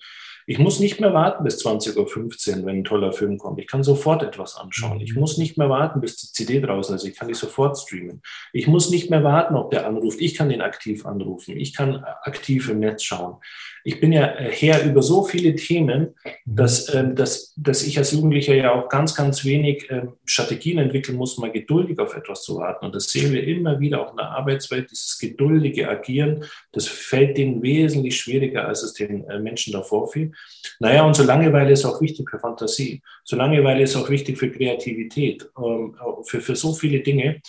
Ich 0.46 0.60
muss 0.60 0.80
nicht 0.80 1.00
mehr 1.00 1.14
warten 1.14 1.44
bis 1.44 1.66
20.15 1.66 1.98
Uhr, 1.98 2.66
wenn 2.66 2.80
ein 2.80 2.84
toller 2.84 3.14
Film 3.14 3.38
kommt. 3.38 3.60
Ich 3.60 3.68
kann 3.68 3.84
sofort 3.84 4.24
etwas 4.24 4.56
anschauen. 4.56 5.00
Ich 5.00 5.16
muss 5.16 5.38
nicht 5.38 5.58
mehr 5.58 5.70
warten, 5.70 6.02
bis 6.02 6.18
die 6.18 6.32
CD 6.32 6.60
draußen 6.60 6.96
ist. 6.96 7.06
Ich 7.06 7.16
kann 7.16 7.28
die 7.28 7.34
sofort 7.34 7.78
streamen. 7.78 8.22
Ich 8.52 8.68
muss 8.68 8.90
nicht 8.90 9.10
mehr 9.10 9.24
warten, 9.24 9.56
ob 9.56 9.72
der 9.72 9.88
anruft. 9.88 10.20
Ich 10.20 10.36
kann 10.36 10.50
den 10.50 10.62
aktiv 10.62 11.06
anrufen. 11.06 11.58
Ich 11.58 11.74
kann 11.74 12.04
aktiv 12.04 12.70
im 12.70 12.80
Netz 12.80 13.04
schauen. 13.04 13.38
Ich 13.84 14.00
bin 14.00 14.14
ja 14.14 14.28
äh, 14.36 14.52
Herr 14.52 14.84
über 14.84 15.02
so 15.02 15.24
viele 15.24 15.56
Themen, 15.56 16.16
dass, 16.46 16.94
ähm, 16.94 17.16
dass, 17.16 17.54
dass 17.58 17.84
ich 17.84 17.98
als 17.98 18.12
Jugendlicher 18.12 18.56
ja 18.56 18.74
auch 18.74 18.90
ganz, 18.90 19.16
ganz 19.16 19.44
wenig 19.44 19.88
ähm, 19.90 20.14
Strategien 20.26 20.78
entwickeln 20.78 21.18
muss, 21.18 21.38
mal 21.38 21.52
geduldig 21.52 22.00
auf 22.00 22.16
etwas 22.16 22.44
zu 22.44 22.58
warten. 22.58 22.86
Und 22.86 22.96
das 22.96 23.10
sehen 23.10 23.34
wir 23.34 23.46
immer 23.46 23.80
wieder 23.80 24.02
auch 24.02 24.12
in 24.12 24.18
der 24.18 24.30
Arbeitswelt, 24.30 24.90
dieses 24.90 25.18
geduldige 25.20 25.90
Agieren. 25.90 26.46
Das 26.72 26.88
fällt 26.88 27.38
denen 27.38 27.62
wesentlich 27.62 28.20
schwieriger, 28.20 28.68
als 28.68 28.84
es 28.84 28.94
den 28.94 29.26
äh, 29.26 29.40
Menschen 29.40 29.74
davor 29.74 30.10
fiel. 30.10 30.32
Naja, 30.80 31.04
und 31.04 31.16
so 31.16 31.24
Langeweile 31.24 31.72
ist 31.72 31.86
auch 31.86 32.00
wichtig 32.02 32.30
für 32.30 32.40
Fantasie. 32.40 33.02
So 33.24 33.36
Langeweile 33.36 33.84
ist 33.84 33.96
auch 33.96 34.10
wichtig 34.10 34.38
für 34.38 34.50
Kreativität, 34.50 35.50
ähm, 35.58 35.96
für, 36.26 36.42
für 36.42 36.56
so 36.56 36.74
viele 36.74 37.02
Dinge. 37.02 37.42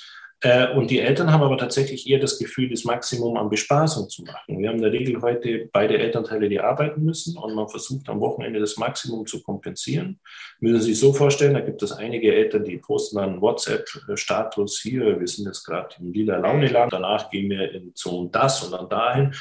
Äh, 0.45 0.75
und 0.75 0.91
die 0.91 1.01
Eltern 1.01 1.33
haben 1.33 1.43
aber 1.43 1.57
tatsächlich 1.57 2.07
eher 2.07 2.19
das 2.19 2.39
Gefühl, 2.39 2.69
das 2.69 2.85
Maximum 2.85 3.39
an 3.39 3.49
Bespaßung 3.49 4.11
zu 4.11 4.25
machen. 4.25 4.59
Wir 4.59 4.69
haben 4.69 4.77
in 4.77 4.83
der 4.83 4.93
Regel 4.93 5.23
heute 5.23 5.71
beide 5.73 5.99
Elternteile, 5.99 6.51
die 6.51 6.61
arbeiten 6.61 7.03
müssen 7.03 7.39
und 7.39 7.55
man 7.55 7.67
versucht 7.67 8.11
am 8.11 8.21
Wochenende 8.21 8.61
das 8.61 8.77
Maximum 8.77 9.25
zu 9.25 9.43
kompensieren. 9.43 10.21
Müssen 10.61 10.83
Sie 10.83 10.93
sich 10.93 11.01
so 11.01 11.15
vorstellen, 11.15 11.55
da 11.55 11.61
gibt 11.61 11.83
es 11.83 11.93
einige 11.93 12.35
Eltern, 12.35 12.63
die 12.63 12.77
posten 12.77 13.17
dann 13.17 13.41
WhatsApp-Status 13.41 14.81
hier, 14.83 15.19
wir 15.19 15.27
sind 15.27 15.47
jetzt 15.47 15.65
gerade 15.65 15.95
im 15.99 16.13
lila 16.13 16.37
Launeland, 16.37 16.93
danach 16.93 17.31
gehen 17.31 17.49
wir 17.49 17.73
in, 17.73 17.95
zum 17.95 18.31
das 18.31 18.63
und 18.63 18.73
dann 18.73 18.91
dahin 18.91 19.35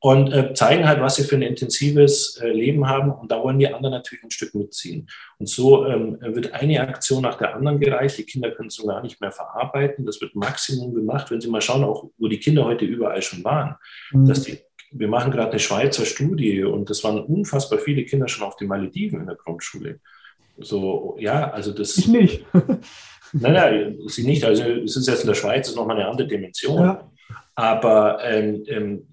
und 0.00 0.32
äh, 0.32 0.54
zeigen 0.54 0.88
halt, 0.88 1.00
was 1.00 1.16
sie 1.16 1.24
für 1.24 1.36
ein 1.36 1.42
intensives 1.42 2.36
äh, 2.42 2.48
Leben 2.48 2.88
haben. 2.88 3.12
Und 3.12 3.30
da 3.30 3.42
wollen 3.42 3.58
die 3.58 3.72
anderen 3.72 3.92
natürlich 3.92 4.24
ein 4.24 4.30
Stück 4.30 4.54
mitziehen. 4.54 5.08
Und 5.38 5.48
so 5.48 5.86
ähm, 5.86 6.16
wird 6.20 6.54
eine 6.54 6.80
Aktion 6.80 7.22
nach 7.22 7.36
der 7.36 7.54
anderen 7.54 7.78
gereicht. 7.78 8.16
Die 8.16 8.24
Kinder 8.24 8.50
können 8.50 8.68
es 8.68 8.76
so 8.76 8.86
gar 8.86 9.02
nicht 9.02 9.20
mehr 9.20 9.30
verarbeiten. 9.30 10.06
Das 10.06 10.20
wird 10.22 10.34
Maximum 10.34 10.94
gemacht. 10.94 11.30
Wenn 11.30 11.42
Sie 11.42 11.50
mal 11.50 11.60
schauen, 11.60 11.84
auch 11.84 12.10
wo 12.16 12.28
die 12.28 12.38
Kinder 12.38 12.64
heute 12.64 12.86
überall 12.86 13.20
schon 13.20 13.44
waren, 13.44 13.76
mhm. 14.12 14.26
dass 14.26 14.42
die 14.42 14.58
wir 14.92 15.08
machen 15.08 15.30
gerade 15.30 15.50
eine 15.50 15.60
Schweizer 15.60 16.04
Studie 16.04 16.64
und 16.64 16.90
das 16.90 17.04
waren 17.04 17.20
unfassbar 17.20 17.78
viele 17.78 18.04
Kinder 18.04 18.26
schon 18.26 18.44
auf 18.44 18.56
den 18.56 18.66
Malediven 18.68 19.20
in 19.20 19.26
der 19.26 19.36
Grundschule. 19.36 20.00
So, 20.58 21.16
ja, 21.18 21.50
also 21.50 21.72
das. 21.72 21.96
Ich 21.96 22.08
nicht. 22.08 22.44
nein, 23.32 23.52
nein, 23.52 23.98
sie 24.06 24.24
nicht. 24.24 24.44
Also, 24.44 24.64
es 24.64 24.96
ist 24.96 25.06
jetzt 25.06 25.22
in 25.22 25.28
der 25.28 25.34
Schweiz, 25.34 25.68
ist 25.68 25.76
nochmal 25.76 25.96
eine 25.96 26.08
andere 26.08 26.26
Dimension. 26.26 26.80
Ja. 26.80 27.10
Aber 27.54 28.18
ähm, 28.24 28.64
ähm, 28.66 29.06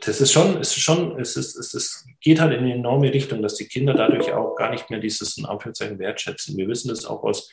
das 0.00 0.20
ist 0.20 0.32
schon, 0.32 0.60
ist 0.60 0.78
schon, 0.80 1.18
es 1.18 1.36
ist, 1.36 1.56
es 1.56 1.74
ist, 1.74 2.06
geht 2.20 2.40
halt 2.40 2.52
in 2.52 2.60
eine 2.60 2.74
enorme 2.74 3.12
Richtung, 3.12 3.42
dass 3.42 3.56
die 3.56 3.68
Kinder 3.68 3.94
dadurch 3.94 4.32
auch 4.32 4.56
gar 4.56 4.70
nicht 4.70 4.90
mehr 4.90 5.00
dieses 5.00 5.36
in 5.36 5.44
Anführungszeichen 5.44 5.98
wertschätzen. 5.98 6.56
Wir 6.56 6.68
wissen 6.68 6.88
das 6.88 7.04
auch 7.04 7.22
aus, 7.22 7.50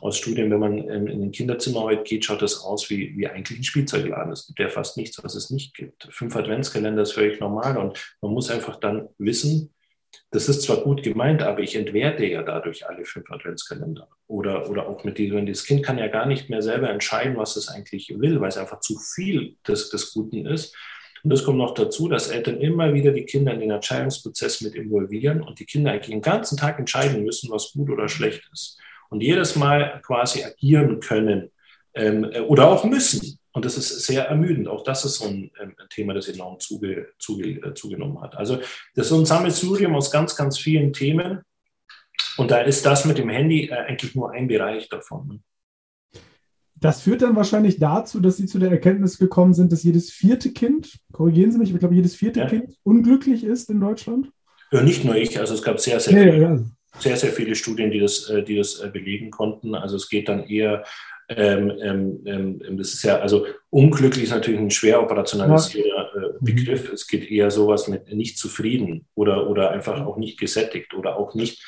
aus 0.00 0.16
Studien, 0.16 0.50
wenn 0.50 0.60
man 0.60 0.78
in, 0.78 1.06
in 1.06 1.22
ein 1.22 1.32
Kinderzimmer 1.32 1.82
heute 1.82 2.02
geht, 2.02 2.24
schaut 2.24 2.42
das 2.42 2.60
aus 2.62 2.90
wie, 2.90 3.16
wie 3.16 3.26
eigentlich 3.26 3.58
ein 3.58 3.64
Spielzeugladen. 3.64 4.32
Es 4.32 4.46
gibt 4.46 4.58
ja 4.58 4.68
fast 4.68 4.96
nichts, 4.96 5.22
was 5.22 5.34
es 5.34 5.50
nicht 5.50 5.74
gibt. 5.74 6.08
Fünf 6.10 6.34
Adventskalender 6.36 7.02
ist 7.02 7.12
völlig 7.12 7.40
normal 7.40 7.76
und 7.76 7.98
man 8.20 8.32
muss 8.32 8.50
einfach 8.50 8.76
dann 8.76 9.08
wissen, 9.18 9.74
das 10.30 10.48
ist 10.48 10.62
zwar 10.62 10.78
gut 10.78 11.02
gemeint, 11.02 11.42
aber 11.42 11.60
ich 11.60 11.76
entwerte 11.76 12.24
ja 12.24 12.42
dadurch 12.42 12.88
alle 12.88 13.04
fünf 13.04 13.30
Adventskalender. 13.30 14.08
Oder, 14.26 14.68
oder 14.68 14.88
auch 14.88 15.04
mit 15.04 15.18
diesem, 15.18 15.46
das 15.46 15.64
Kind 15.64 15.84
kann 15.84 15.98
ja 15.98 16.08
gar 16.08 16.26
nicht 16.26 16.50
mehr 16.50 16.62
selber 16.62 16.90
entscheiden, 16.90 17.36
was 17.36 17.56
es 17.56 17.68
eigentlich 17.68 18.12
will, 18.18 18.40
weil 18.40 18.48
es 18.48 18.56
einfach 18.56 18.80
zu 18.80 18.98
viel 18.98 19.56
des, 19.66 19.90
des 19.90 20.12
Guten 20.12 20.46
ist. 20.46 20.74
Und 21.22 21.32
es 21.32 21.44
kommt 21.44 21.58
noch 21.58 21.74
dazu, 21.74 22.08
dass 22.08 22.28
Eltern 22.28 22.60
immer 22.60 22.94
wieder 22.94 23.12
die 23.12 23.24
Kinder 23.24 23.52
in 23.52 23.60
den 23.60 23.70
Entscheidungsprozess 23.70 24.60
mit 24.60 24.74
involvieren 24.74 25.42
und 25.42 25.58
die 25.58 25.64
Kinder 25.64 25.92
eigentlich 25.92 26.10
den 26.10 26.22
ganzen 26.22 26.56
Tag 26.56 26.78
entscheiden 26.78 27.24
müssen, 27.24 27.50
was 27.50 27.72
gut 27.72 27.90
oder 27.90 28.08
schlecht 28.08 28.48
ist. 28.52 28.78
Und 29.10 29.22
jedes 29.22 29.56
Mal 29.56 30.00
quasi 30.04 30.44
agieren 30.44 31.00
können 31.00 31.50
ähm, 31.94 32.30
oder 32.46 32.68
auch 32.68 32.84
müssen. 32.84 33.38
Und 33.52 33.64
das 33.64 33.76
ist 33.76 34.06
sehr 34.06 34.26
ermüdend. 34.26 34.68
Auch 34.68 34.84
das 34.84 35.04
ist 35.04 35.16
so 35.16 35.26
ein, 35.26 35.50
ähm, 35.60 35.74
Thema, 35.90 36.14
das 36.14 36.28
enorm 36.28 36.60
zuge, 36.60 37.08
zuge, 37.18 37.48
äh, 37.48 37.74
zugenommen 37.74 38.20
hat. 38.20 38.36
Also 38.36 38.56
das 38.94 39.06
ist 39.06 39.08
so 39.08 39.18
ein 39.18 39.26
Sammelsurium 39.26 39.94
aus 39.94 40.10
ganz, 40.10 40.36
ganz 40.36 40.58
vielen 40.58 40.92
Themen. 40.92 41.40
Und 42.36 42.50
da 42.50 42.60
ist 42.60 42.86
das 42.86 43.04
mit 43.04 43.18
dem 43.18 43.30
Handy 43.30 43.68
äh, 43.68 43.72
eigentlich 43.72 44.14
nur 44.14 44.30
ein 44.30 44.46
Bereich 44.46 44.88
davon. 44.88 45.42
Das 46.80 47.02
führt 47.02 47.22
dann 47.22 47.36
wahrscheinlich 47.36 47.78
dazu, 47.78 48.20
dass 48.20 48.36
Sie 48.36 48.46
zu 48.46 48.58
der 48.58 48.70
Erkenntnis 48.70 49.18
gekommen 49.18 49.54
sind, 49.54 49.72
dass 49.72 49.82
jedes 49.82 50.10
vierte 50.10 50.52
Kind, 50.52 50.98
korrigieren 51.12 51.50
Sie 51.52 51.58
mich, 51.58 51.72
ich 51.72 51.78
glaube, 51.78 51.94
jedes 51.94 52.14
vierte 52.14 52.40
ja. 52.40 52.46
Kind 52.46 52.76
unglücklich 52.82 53.44
ist 53.44 53.70
in 53.70 53.80
Deutschland? 53.80 54.30
Ja, 54.70 54.82
nicht 54.82 55.04
nur 55.04 55.16
ich, 55.16 55.38
also 55.38 55.54
es 55.54 55.62
gab 55.62 55.80
sehr, 55.80 55.98
sehr, 55.98 56.12
nee, 56.12 56.30
viele, 56.30 56.42
ja. 56.42 56.58
sehr, 56.98 57.16
sehr 57.16 57.32
viele 57.32 57.54
Studien, 57.54 57.90
die 57.90 58.00
das, 58.00 58.28
äh, 58.28 58.42
die 58.42 58.56
das 58.56 58.80
äh, 58.80 58.90
belegen 58.92 59.30
konnten. 59.30 59.74
Also 59.74 59.96
es 59.96 60.08
geht 60.08 60.28
dann 60.28 60.44
eher, 60.44 60.84
ähm, 61.28 61.72
ähm, 61.80 62.22
ähm, 62.26 62.76
das 62.76 62.94
ist 62.94 63.02
ja, 63.02 63.18
also 63.18 63.46
unglücklich 63.70 64.24
ist 64.24 64.30
natürlich 64.30 64.60
ein 64.60 64.70
schwer 64.70 65.02
operationalisierter. 65.02 66.10
Äh, 66.14 66.28
Begriff. 66.40 66.88
Mhm. 66.88 66.94
Es 66.94 67.06
geht 67.06 67.30
eher 67.30 67.50
sowas 67.50 67.88
mit 67.88 68.12
nicht 68.14 68.38
zufrieden 68.38 69.06
oder, 69.14 69.48
oder 69.48 69.70
einfach 69.70 70.04
auch 70.06 70.16
nicht 70.16 70.38
gesättigt 70.38 70.94
oder 70.94 71.16
auch 71.16 71.34
nicht 71.34 71.64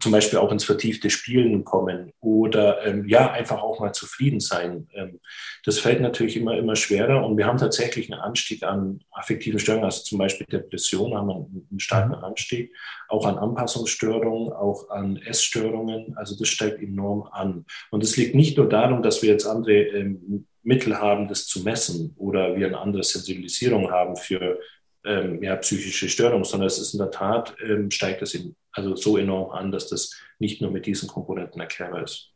zum 0.00 0.12
Beispiel 0.12 0.38
auch 0.38 0.50
ins 0.52 0.64
vertiefte 0.64 1.10
Spielen 1.10 1.64
kommen 1.64 2.12
oder 2.20 2.84
ähm, 2.86 3.06
ja, 3.06 3.30
einfach 3.30 3.62
auch 3.62 3.78
mal 3.78 3.92
zufrieden 3.92 4.40
sein. 4.40 4.88
Ähm, 4.94 5.20
das 5.64 5.78
fällt 5.78 6.00
natürlich 6.00 6.36
immer, 6.36 6.56
immer 6.56 6.76
schwerer 6.76 7.24
und 7.24 7.36
wir 7.36 7.46
haben 7.46 7.58
tatsächlich 7.58 8.10
einen 8.10 8.20
Anstieg 8.20 8.62
an 8.62 9.00
affektiven 9.10 9.58
Störungen, 9.58 9.84
also 9.84 10.02
zum 10.02 10.18
Beispiel 10.18 10.46
Depression 10.46 11.14
haben 11.14 11.28
wir 11.28 11.34
einen 11.34 11.80
starken 11.80 12.16
mhm. 12.16 12.24
Anstieg, 12.24 12.74
auch 13.08 13.26
an 13.26 13.38
Anpassungsstörungen, 13.38 14.52
auch 14.52 14.88
an 14.90 15.16
Essstörungen, 15.16 16.16
also 16.16 16.36
das 16.38 16.48
steigt 16.48 16.80
enorm 16.80 17.28
an. 17.30 17.66
Und 17.90 18.02
es 18.02 18.16
liegt 18.16 18.34
nicht 18.34 18.56
nur 18.56 18.68
darum, 18.68 19.02
dass 19.02 19.22
wir 19.22 19.30
jetzt 19.30 19.46
andere 19.46 19.72
ähm, 19.72 20.46
Mittel 20.62 20.98
haben, 20.98 21.28
das 21.28 21.46
zu 21.46 21.62
messen 21.62 22.14
oder 22.16 22.56
wir 22.56 22.66
eine 22.66 22.78
andere 22.78 23.02
Sensibilisierung 23.02 23.90
haben 23.90 24.16
für 24.16 24.58
ähm, 25.04 25.42
ja, 25.42 25.56
psychische 25.56 26.08
Störungen, 26.08 26.44
sondern 26.44 26.66
es 26.66 26.78
ist 26.78 26.92
in 26.92 26.98
der 26.98 27.10
Tat, 27.10 27.54
ähm, 27.66 27.90
steigt 27.90 28.22
es 28.22 28.34
in, 28.34 28.54
also 28.72 28.96
so 28.96 29.16
enorm 29.16 29.50
an, 29.50 29.72
dass 29.72 29.88
das 29.88 30.12
nicht 30.38 30.60
nur 30.60 30.70
mit 30.70 30.86
diesen 30.86 31.08
Komponenten 31.08 31.60
erklärbar 31.60 32.02
ist. 32.02 32.32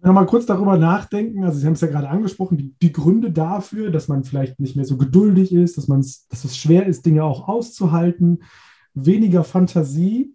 Wenn 0.00 0.10
wir 0.10 0.20
mal 0.20 0.26
kurz 0.26 0.44
darüber 0.44 0.76
nachdenken, 0.76 1.44
also 1.44 1.58
Sie 1.58 1.66
haben 1.66 1.72
es 1.72 1.80
ja 1.80 1.88
gerade 1.88 2.10
angesprochen, 2.10 2.58
die, 2.58 2.74
die, 2.82 2.92
Gründe 2.92 3.30
dafür, 3.30 3.90
dass 3.90 4.06
man 4.06 4.22
vielleicht 4.22 4.60
nicht 4.60 4.76
mehr 4.76 4.84
so 4.84 4.98
geduldig 4.98 5.50
ist, 5.50 5.78
dass, 5.78 5.86
dass 5.86 6.44
es 6.44 6.58
schwer 6.58 6.84
ist, 6.84 7.06
Dinge 7.06 7.24
auch 7.24 7.48
auszuhalten, 7.48 8.42
weniger 8.92 9.44
Fantasie. 9.44 10.34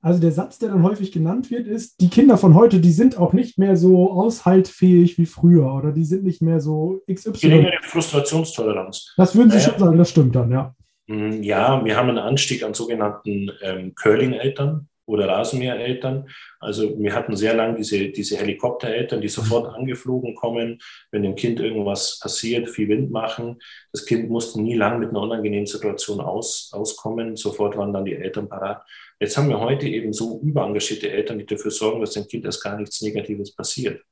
Also 0.00 0.20
der 0.20 0.32
Satz, 0.32 0.58
der 0.58 0.70
dann 0.70 0.82
häufig 0.82 1.12
genannt 1.12 1.52
wird, 1.52 1.68
ist, 1.68 2.00
die 2.00 2.08
Kinder 2.08 2.36
von 2.36 2.54
heute, 2.54 2.80
die 2.80 2.90
sind 2.90 3.16
auch 3.16 3.32
nicht 3.32 3.56
mehr 3.56 3.76
so 3.76 4.10
aushaltfähig 4.10 5.16
wie 5.16 5.26
früher 5.26 5.72
oder 5.72 5.92
die 5.92 6.04
sind 6.04 6.24
nicht 6.24 6.42
mehr 6.42 6.60
so 6.60 7.00
XY. 7.08 7.30
Geringere 7.40 7.78
Frustrationstoleranz. 7.82 9.14
Das 9.16 9.36
würden 9.36 9.50
Sie 9.50 9.58
ja, 9.58 9.62
schon 9.62 9.78
sagen, 9.78 9.96
das 9.96 10.10
stimmt 10.10 10.34
dann, 10.34 10.50
ja. 10.50 10.74
Mm, 11.06 11.42
ja, 11.42 11.84
wir 11.84 11.96
haben 11.96 12.08
einen 12.08 12.18
Anstieg 12.18 12.62
an 12.62 12.74
sogenannten 12.74 13.50
ähm, 13.62 13.94
Curling-Eltern 13.94 14.88
oder 15.06 15.28
Rasenmäher-Eltern. 15.28 16.28
Also 16.60 16.98
wir 16.98 17.14
hatten 17.14 17.36
sehr 17.36 17.54
lange 17.54 17.76
diese, 17.76 18.08
diese 18.08 18.38
Helikoptereltern, 18.38 19.20
die 19.20 19.28
sofort 19.28 19.68
mhm. 19.68 19.74
angeflogen 19.74 20.34
kommen, 20.34 20.80
wenn 21.10 21.22
dem 21.22 21.34
Kind 21.34 21.60
irgendwas 21.60 22.18
passiert, 22.20 22.70
viel 22.70 22.88
Wind 22.88 23.10
machen. 23.10 23.60
Das 23.92 24.06
Kind 24.06 24.30
musste 24.30 24.62
nie 24.62 24.74
lang 24.74 25.00
mit 25.00 25.10
einer 25.10 25.20
unangenehmen 25.20 25.66
Situation 25.66 26.20
aus, 26.20 26.70
auskommen. 26.72 27.36
Sofort 27.36 27.76
waren 27.76 27.92
dann 27.92 28.06
die 28.06 28.14
Eltern 28.14 28.48
parat. 28.48 28.82
Jetzt 29.20 29.36
haben 29.36 29.48
wir 29.48 29.60
heute 29.60 29.86
eben 29.86 30.12
so 30.12 30.40
überengagierte 30.42 31.10
Eltern, 31.10 31.38
die 31.38 31.46
dafür 31.46 31.70
sorgen, 31.70 32.00
dass 32.00 32.12
dem 32.12 32.26
Kind 32.26 32.44
erst 32.44 32.62
gar 32.62 32.78
nichts 32.78 33.02
Negatives 33.02 33.54
passiert. 33.54 34.02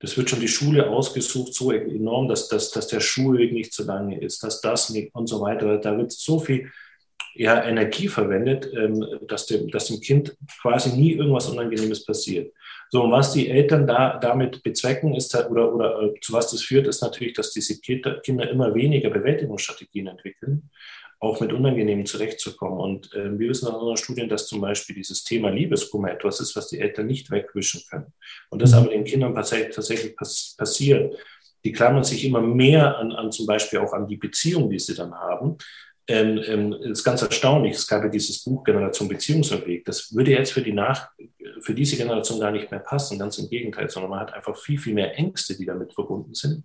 Das 0.00 0.16
wird 0.16 0.28
schon 0.28 0.40
die 0.40 0.48
Schule 0.48 0.90
ausgesucht, 0.90 1.54
so 1.54 1.72
enorm, 1.72 2.28
dass, 2.28 2.48
dass, 2.48 2.70
dass 2.70 2.88
der 2.88 3.00
Schulweg 3.00 3.52
nicht 3.52 3.72
zu 3.72 3.84
lange 3.84 4.20
ist, 4.20 4.42
dass 4.42 4.60
das 4.60 4.90
nicht 4.90 5.14
und 5.14 5.28
so 5.28 5.40
weiter. 5.40 5.78
Da 5.78 5.96
wird 5.96 6.12
so 6.12 6.40
viel 6.40 6.70
ja, 7.34 7.64
Energie 7.64 8.08
verwendet, 8.08 8.68
ähm, 8.74 9.04
dass, 9.26 9.46
dem, 9.46 9.68
dass 9.70 9.86
dem 9.86 10.00
Kind 10.00 10.36
quasi 10.60 10.96
nie 10.96 11.12
irgendwas 11.12 11.48
Unangenehmes 11.48 12.04
passiert. 12.04 12.52
So, 12.90 13.02
und 13.02 13.12
was 13.12 13.32
die 13.32 13.48
Eltern 13.48 13.86
da, 13.86 14.18
damit 14.18 14.62
bezwecken, 14.62 15.14
ist 15.14 15.34
oder, 15.34 15.74
oder 15.74 16.02
äh, 16.02 16.20
zu 16.20 16.32
was 16.32 16.50
das 16.50 16.62
führt, 16.62 16.86
ist 16.86 17.02
natürlich, 17.02 17.32
dass 17.32 17.50
diese 17.50 17.80
Kinder 17.80 18.20
immer 18.50 18.74
weniger 18.74 19.10
Bewältigungsstrategien 19.10 20.06
entwickeln 20.06 20.70
auch 21.24 21.40
mit 21.40 21.52
Unangenehmen 21.52 22.06
zurechtzukommen. 22.06 22.78
Und 22.78 23.12
äh, 23.14 23.38
wir 23.38 23.48
wissen 23.48 23.68
aus 23.68 23.74
unseren 23.74 23.96
Studien, 23.96 24.28
dass 24.28 24.46
zum 24.46 24.60
Beispiel 24.60 24.94
dieses 24.94 25.24
Thema 25.24 25.50
Liebeskummer 25.50 26.10
etwas 26.10 26.40
ist, 26.40 26.54
was 26.56 26.68
die 26.68 26.80
Eltern 26.80 27.06
nicht 27.06 27.30
wegwischen 27.30 27.82
können. 27.90 28.12
Und 28.50 28.62
das 28.62 28.72
mhm. 28.72 28.78
aber 28.78 28.88
den 28.90 29.04
Kindern 29.04 29.34
tatsächlich, 29.34 30.16
pass 30.16 30.54
passiert. 30.56 31.16
Die 31.64 31.72
klammern 31.72 32.04
sich 32.04 32.24
immer 32.24 32.40
mehr 32.40 32.98
an, 32.98 33.12
an 33.12 33.32
zum 33.32 33.46
Beispiel 33.46 33.78
auch 33.78 33.92
an 33.92 34.06
die 34.06 34.16
Beziehung, 34.16 34.68
die 34.68 34.78
sie 34.78 34.94
dann 34.94 35.14
haben. 35.14 35.56
Ähm, 36.06 36.38
ähm, 36.46 36.72
ist 36.74 37.02
ganz 37.02 37.22
erstaunlich. 37.22 37.76
Es 37.76 37.86
gab 37.86 38.02
ja 38.02 38.10
dieses 38.10 38.44
Buch 38.44 38.62
Generation 38.62 39.08
Beziehungsweg. 39.08 39.86
Das 39.86 40.14
würde 40.14 40.32
jetzt 40.32 40.52
für 40.52 40.60
die 40.60 40.74
Nach 40.74 41.08
für 41.60 41.74
diese 41.74 41.96
Generation 41.96 42.40
gar 42.40 42.50
nicht 42.50 42.70
mehr 42.70 42.80
passen, 42.80 43.18
ganz 43.18 43.38
im 43.38 43.48
Gegenteil, 43.48 43.88
sondern 43.88 44.10
man 44.10 44.20
hat 44.20 44.34
einfach 44.34 44.56
viel, 44.56 44.78
viel 44.78 44.94
mehr 44.94 45.18
Ängste, 45.18 45.56
die 45.56 45.64
damit 45.64 45.94
verbunden 45.94 46.34
sind. 46.34 46.64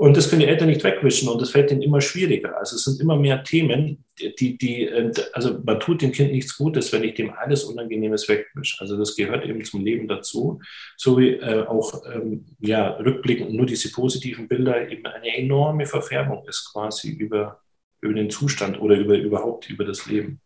Und 0.00 0.16
das 0.16 0.30
können 0.30 0.40
die 0.40 0.46
Eltern 0.46 0.68
nicht 0.68 0.82
wegwischen 0.82 1.28
und 1.28 1.42
das 1.42 1.50
fällt 1.50 1.70
ihnen 1.70 1.82
immer 1.82 2.00
schwieriger. 2.00 2.56
Also 2.56 2.76
es 2.76 2.84
sind 2.84 3.02
immer 3.02 3.16
mehr 3.16 3.44
Themen, 3.44 4.02
die, 4.18 4.56
die, 4.56 4.86
ähm, 4.86 5.12
also 5.34 5.58
man 5.62 5.78
tut 5.78 6.00
dem 6.00 6.10
Kind 6.10 6.32
nichts 6.32 6.56
Gutes, 6.56 6.90
wenn 6.94 7.04
ich 7.04 7.16
dem 7.16 7.34
alles 7.34 7.64
Unangenehmes 7.64 8.26
wegwische. 8.26 8.80
Also 8.80 8.96
das 8.96 9.14
gehört 9.14 9.44
eben 9.44 9.62
zum 9.62 9.84
Leben 9.84 10.08
dazu, 10.08 10.58
so 10.96 11.18
wie 11.18 11.32
äh, 11.32 11.66
auch 11.66 12.02
ähm, 12.10 12.46
ja, 12.60 12.92
rückblickend 12.92 13.52
nur 13.52 13.66
diese 13.66 13.92
positiven 13.92 14.48
Bilder 14.48 14.88
eben 14.88 15.04
eine 15.04 15.36
enorme 15.36 15.84
Verfärbung 15.84 16.48
ist 16.48 16.72
quasi 16.72 17.10
über, 17.10 17.60
über 18.00 18.14
den 18.14 18.30
Zustand 18.30 18.80
oder 18.80 18.96
über, 18.96 19.18
überhaupt 19.18 19.68
über 19.68 19.84
das 19.84 20.06
Leben. 20.06 20.40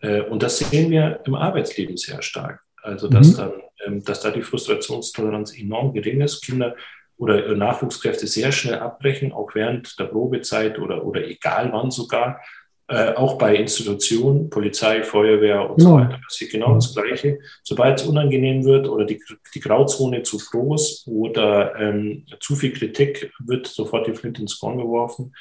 Äh, 0.00 0.20
und 0.20 0.44
das 0.44 0.60
sehen 0.60 0.92
wir 0.92 1.22
im 1.24 1.34
Arbeitsleben 1.34 1.96
sehr 1.96 2.22
stark. 2.22 2.60
Also 2.84 3.08
dass, 3.08 3.32
mhm. 3.32 3.36
dann, 3.36 3.52
ähm, 3.84 4.04
dass 4.04 4.20
da 4.20 4.30
die 4.30 4.42
Frustrationstoleranz 4.42 5.58
enorm 5.58 5.92
gering 5.92 6.20
ist. 6.20 6.40
Kinder 6.40 6.76
oder 7.18 7.54
Nachwuchskräfte 7.54 8.26
sehr 8.26 8.52
schnell 8.52 8.78
abbrechen, 8.78 9.32
auch 9.32 9.54
während 9.54 9.98
der 9.98 10.04
Probezeit 10.04 10.78
oder, 10.78 11.04
oder 11.04 11.26
egal 11.26 11.72
wann 11.72 11.90
sogar, 11.90 12.40
Äh, 12.88 13.14
auch 13.16 13.36
bei 13.36 13.56
Institutionen, 13.56 14.48
Polizei, 14.48 15.02
Feuerwehr 15.02 15.68
und 15.68 15.80
so 15.80 15.94
weiter 15.94 16.20
passiert 16.22 16.52
genau 16.52 16.72
das 16.76 16.94
Gleiche. 16.94 17.40
Sobald 17.64 17.98
es 17.98 18.06
unangenehm 18.06 18.64
wird 18.64 18.86
oder 18.86 19.04
die, 19.04 19.18
die 19.52 19.58
Grauzone 19.58 20.22
zu 20.22 20.38
groß 20.38 21.08
oder 21.08 21.74
ähm, 21.80 22.26
zu 22.38 22.54
viel 22.54 22.72
Kritik, 22.72 23.32
wird 23.44 23.66
sofort 23.66 24.06
die 24.06 24.14
Flinte 24.14 24.40
ins 24.40 24.60
Korn 24.60 24.78
geworfen. 24.78 25.34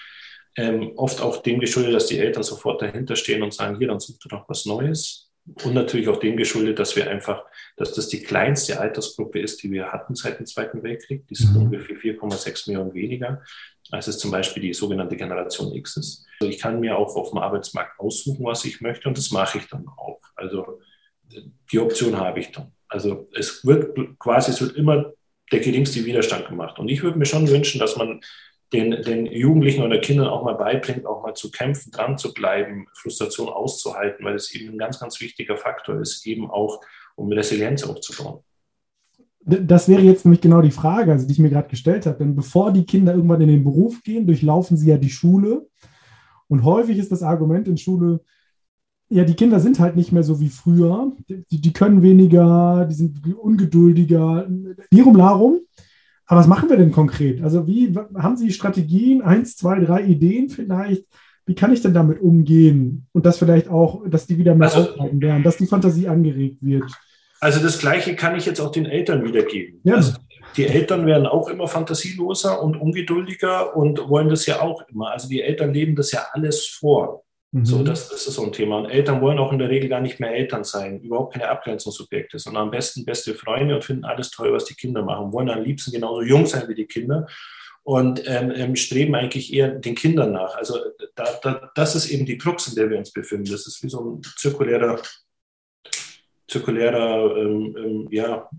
Ähm, 0.58 0.94
oft 0.96 1.22
auch 1.22 1.44
dem 1.44 1.60
geschuldet, 1.60 1.94
dass 1.94 2.08
die 2.08 2.18
Eltern 2.18 2.42
sofort 2.42 2.82
dahinter 2.82 3.16
stehen 3.16 3.44
und 3.44 3.54
sagen, 3.54 3.78
hier, 3.78 3.90
dann 3.90 4.00
sucht 4.00 4.26
ihr 4.26 4.30
doch 4.30 4.50
was 4.50 4.66
Neues. 4.66 5.25
Und 5.64 5.76
natürlich 5.76 6.08
auch 6.08 6.20
dem 6.20 6.38
geschuldet, 6.38 6.80
dass 6.80 6.96
wir 6.96 7.10
einfach, 7.10 7.46
dass 7.78 7.94
das 7.94 8.08
die 8.08 8.24
kleinste 8.24 8.80
Altersgruppe 8.80 9.40
ist, 9.40 9.62
die 9.62 9.72
wir 9.72 9.92
hatten 9.92 10.16
seit 10.16 10.40
dem 10.40 10.48
Zweiten 10.48 10.82
Weltkrieg. 10.82 11.28
Die 11.28 11.36
sind 11.36 11.54
mhm. 11.54 11.64
ungefähr 11.64 11.96
4,6 11.96 12.70
Millionen 12.70 12.94
weniger, 12.96 13.44
als 13.92 14.08
es 14.08 14.18
zum 14.18 14.32
Beispiel 14.32 14.64
die 14.64 14.74
sogenannte 14.74 15.16
Generation 15.16 15.72
X 15.74 15.98
ist. 15.98 16.26
Also 16.40 16.52
ich 16.52 16.60
kann 16.60 16.80
mir 16.80 16.98
auch 16.98 17.16
auf 17.16 17.30
dem 17.30 17.38
Arbeitsmarkt 17.38 18.00
aussuchen, 18.00 18.44
was 18.44 18.66
ich 18.66 18.82
möchte 18.82 19.08
und 19.08 19.18
das 19.18 19.30
mache 19.30 19.60
ich 19.60 19.68
dann 19.68 19.88
auch. 19.88 20.20
Also 20.36 20.80
die 21.72 21.80
Option 21.80 22.18
habe 22.18 22.40
ich 22.40 22.52
dann. 22.52 22.72
Also 22.88 23.30
es 23.34 23.66
wird 23.66 23.98
quasi, 24.20 24.52
es 24.52 24.62
wird 24.62 24.76
immer 24.76 25.14
der 25.52 25.60
geringste 25.60 26.04
Widerstand 26.06 26.48
gemacht. 26.48 26.80
Und 26.80 26.90
ich 26.90 27.04
würde 27.04 27.18
mir 27.18 27.26
schon 27.26 27.48
wünschen, 27.50 27.80
dass 27.80 27.98
man 27.98 28.22
den, 28.74 28.92
den 29.04 29.26
Jugendlichen 29.28 29.84
oder 29.84 30.00
Kindern 30.00 30.28
auch 30.28 30.44
mal 30.44 30.56
beibringt, 30.56 31.06
auch 31.06 31.24
mal 31.24 31.34
zu 31.34 31.52
kämpfen, 31.52 31.92
dran 31.92 32.18
zu 32.18 32.34
bleiben, 32.34 32.88
Frustration 32.94 33.50
auszuhalten, 33.50 34.26
weil 34.26 34.36
es 34.36 34.54
eben 34.54 34.74
ein 34.74 34.78
ganz, 34.78 35.00
ganz 35.00 35.22
wichtiger 35.22 35.58
Faktor 35.58 36.00
ist, 36.00 36.26
eben 36.26 36.50
auch 36.50 36.82
um 37.16 37.32
Resilienz 37.32 37.84
aufzubauen. 37.84 38.40
Das 39.48 39.88
wäre 39.88 40.02
jetzt 40.02 40.26
nämlich 40.26 40.42
genau 40.42 40.62
die 40.62 40.72
Frage, 40.72 41.12
also 41.12 41.28
die 41.28 41.34
ich 41.34 41.40
mir 41.40 41.52
gerade 41.52 41.70
gestellt 41.70 42.08
habe. 42.08 42.18
Denn 42.18 42.36
bevor 42.36 42.74
die 42.74 42.86
Kinder 42.86 43.14
irgendwann 43.14 43.42
in 43.42 43.50
den 43.50 43.64
Beruf 43.64 44.02
gehen, 44.02 44.26
durchlaufen 44.26 44.76
sie 44.76 44.90
ja 44.90 44.98
die 44.98 45.12
Schule. 45.12 45.68
Und 46.48 46.64
häufig 46.64 46.98
ist 46.98 47.12
das 47.12 47.22
Argument 47.22 47.68
in 47.68 47.78
Schule, 47.78 48.22
ja, 49.10 49.24
die 49.24 49.36
Kinder 49.36 49.60
sind 49.60 49.80
halt 49.80 49.96
nicht 49.96 50.12
mehr 50.12 50.24
so 50.24 50.40
wie 50.40 50.50
früher. 50.50 51.12
Die, 51.30 51.62
die 51.62 51.74
können 51.74 52.02
weniger, 52.02 52.88
die 52.90 52.96
sind 52.96 53.36
ungeduldiger, 53.36 54.50
lirum 54.90 55.16
larum. 55.16 55.62
Aber 56.28 56.40
was 56.40 56.48
machen 56.48 56.70
wir 56.70 56.78
denn 56.78 56.92
konkret? 56.92 57.44
Also 57.44 57.68
wie 57.68 57.96
haben 58.18 58.38
Sie 58.38 58.52
Strategien, 58.52 59.22
eins, 59.22 59.56
zwei, 59.56 59.80
drei 59.80 60.04
Ideen 60.04 60.50
vielleicht? 60.50 61.06
Wie 61.46 61.54
kann 61.54 61.72
ich 61.72 61.82
denn 61.82 61.94
damit 61.94 62.20
umgehen? 62.20 63.08
Und 63.12 63.26
das 63.26 63.38
vielleicht 63.38 63.70
auch, 63.70 64.02
dass 64.08 64.26
die 64.26 64.38
wieder 64.38 64.56
mehr 64.56 64.74
also, 64.74 64.90
aufhalten 64.92 65.22
werden, 65.22 65.44
dass 65.44 65.58
die 65.58 65.68
Fantasie 65.68 66.08
angeregt 66.08 66.58
wird. 66.62 66.92
Also 67.40 67.62
das 67.62 67.78
Gleiche 67.78 68.16
kann 68.16 68.36
ich 68.36 68.46
jetzt 68.46 68.60
auch 68.60 68.72
den 68.72 68.88
Eltern 68.88 69.24
wiedergeben. 69.24 69.80
Ja. 69.84 69.96
Also 69.96 70.14
die 70.58 70.66
Eltern 70.66 71.06
werden 71.06 71.28
auch 71.28 71.50
immer 71.50 71.68
fantasieloser 71.68 72.64
und 72.64 72.76
ungeduldiger 72.78 73.76
und 73.76 74.10
wollen 74.10 74.30
das 74.30 74.46
ja 74.46 74.62
auch 74.62 74.84
immer. 74.88 75.12
Also 75.12 75.28
die 75.28 75.42
Eltern 75.42 75.74
leben 75.74 75.96
das 75.96 76.12
ja 76.12 76.26
alles 76.32 76.66
vor. 76.66 77.25
Mhm. 77.56 77.66
So, 77.66 77.84
das, 77.84 78.10
das, 78.10 78.28
ist 78.28 78.34
so 78.34 78.44
ein 78.44 78.52
Thema. 78.52 78.80
Und 78.80 78.90
Eltern 78.90 79.22
wollen 79.22 79.40
auch 79.40 79.54
in 79.54 79.60
der 79.60 79.70
Regel 79.70 79.88
gar 79.88 80.02
nicht 80.02 80.20
mehr 80.20 80.36
Eltern 80.36 80.66
sein, 80.66 81.00
überhaupt 81.00 81.34
keine 81.34 81.48
Abgrenzungsobjekte, 81.48 82.38
sondern 82.38 82.64
am 82.64 82.72
besten 82.72 83.06
beste 83.06 83.34
Freunde 83.34 83.76
und 83.76 83.84
finden 83.86 84.04
alles 84.04 84.30
toll, 84.30 84.52
was 84.52 84.66
die 84.66 84.74
Kinder 84.74 85.04
machen, 85.04 85.32
wollen 85.32 85.50
am 85.50 85.64
liebsten 85.64 85.94
genauso 85.94 86.22
jung 86.22 86.46
sein 86.46 86.68
wie 86.68 86.76
die 86.76 86.86
Kinder 86.86 87.28
und 87.84 88.22
ähm, 88.28 88.52
ähm, 88.54 88.76
streben 88.76 89.16
eigentlich 89.16 89.54
eher 89.54 89.70
den 89.70 89.96
Kindern 89.96 90.34
nach. 90.34 90.54
Also 90.56 90.80
da, 91.16 91.40
da, 91.42 91.72
das 91.76 91.96
ist 91.96 92.10
eben 92.10 92.26
die 92.26 92.38
Krux, 92.38 92.68
in 92.68 92.76
der 92.76 92.90
wir 92.90 92.98
uns 92.98 93.14
befinden. 93.14 93.50
Das 93.50 93.66
ist 93.68 93.82
wie 93.82 93.90
so 93.90 94.02
ein 94.04 94.22
zirkulärer, 94.36 95.00
zirkulärer 96.50 97.38
ähm, 97.38 97.76
ähm 97.78 98.08
ja, 98.12 98.50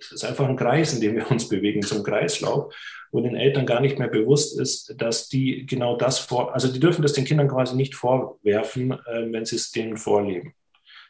es 0.00 0.12
ist 0.12 0.24
einfach 0.24 0.48
ein 0.48 0.56
Kreis, 0.56 0.94
in 0.94 1.00
dem 1.00 1.16
wir 1.16 1.30
uns 1.30 1.48
bewegen, 1.48 1.82
zum 1.82 2.02
Kreislauf 2.02 2.72
wo 3.10 3.20
den 3.20 3.36
Eltern 3.36 3.66
gar 3.66 3.80
nicht 3.80 3.98
mehr 3.98 4.08
bewusst 4.08 4.58
ist, 4.58 4.94
dass 5.00 5.28
die 5.28 5.66
genau 5.66 5.96
das 5.96 6.18
vor, 6.18 6.54
also 6.54 6.68
die 6.68 6.80
dürfen 6.80 7.02
das 7.02 7.12
den 7.12 7.24
Kindern 7.24 7.48
quasi 7.48 7.74
nicht 7.76 7.94
vorwerfen, 7.94 8.92
äh, 8.92 9.32
wenn 9.32 9.44
sie 9.44 9.56
es 9.56 9.70
denen 9.70 9.96
vorleben. 9.96 10.54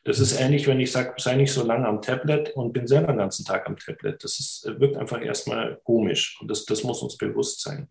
Das 0.04 0.20
ist 0.20 0.40
ähnlich, 0.40 0.66
wenn 0.66 0.80
ich 0.80 0.92
sage, 0.92 1.14
sei 1.18 1.36
nicht 1.36 1.52
so 1.52 1.64
lange 1.64 1.86
am 1.86 2.00
Tablet 2.00 2.50
und 2.50 2.72
bin 2.72 2.86
selber 2.86 3.08
den 3.08 3.18
ganzen 3.18 3.44
Tag 3.44 3.66
am 3.66 3.76
Tablet. 3.76 4.22
Das 4.22 4.38
ist, 4.38 4.64
äh, 4.66 4.78
wirkt 4.80 4.96
einfach 4.96 5.20
erstmal 5.20 5.80
komisch 5.84 6.38
und 6.40 6.50
das, 6.50 6.64
das 6.64 6.84
muss 6.84 7.02
uns 7.02 7.16
bewusst 7.16 7.62
sein. 7.62 7.88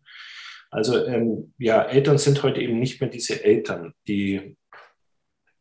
Also 0.69 1.05
ähm, 1.05 1.53
ja, 1.57 1.83
Eltern 1.83 2.17
sind 2.17 2.43
heute 2.43 2.59
eben 2.61 2.79
nicht 2.79 2.99
mehr 2.99 3.09
diese 3.09 3.43
Eltern, 3.43 3.93
die, 4.07 4.57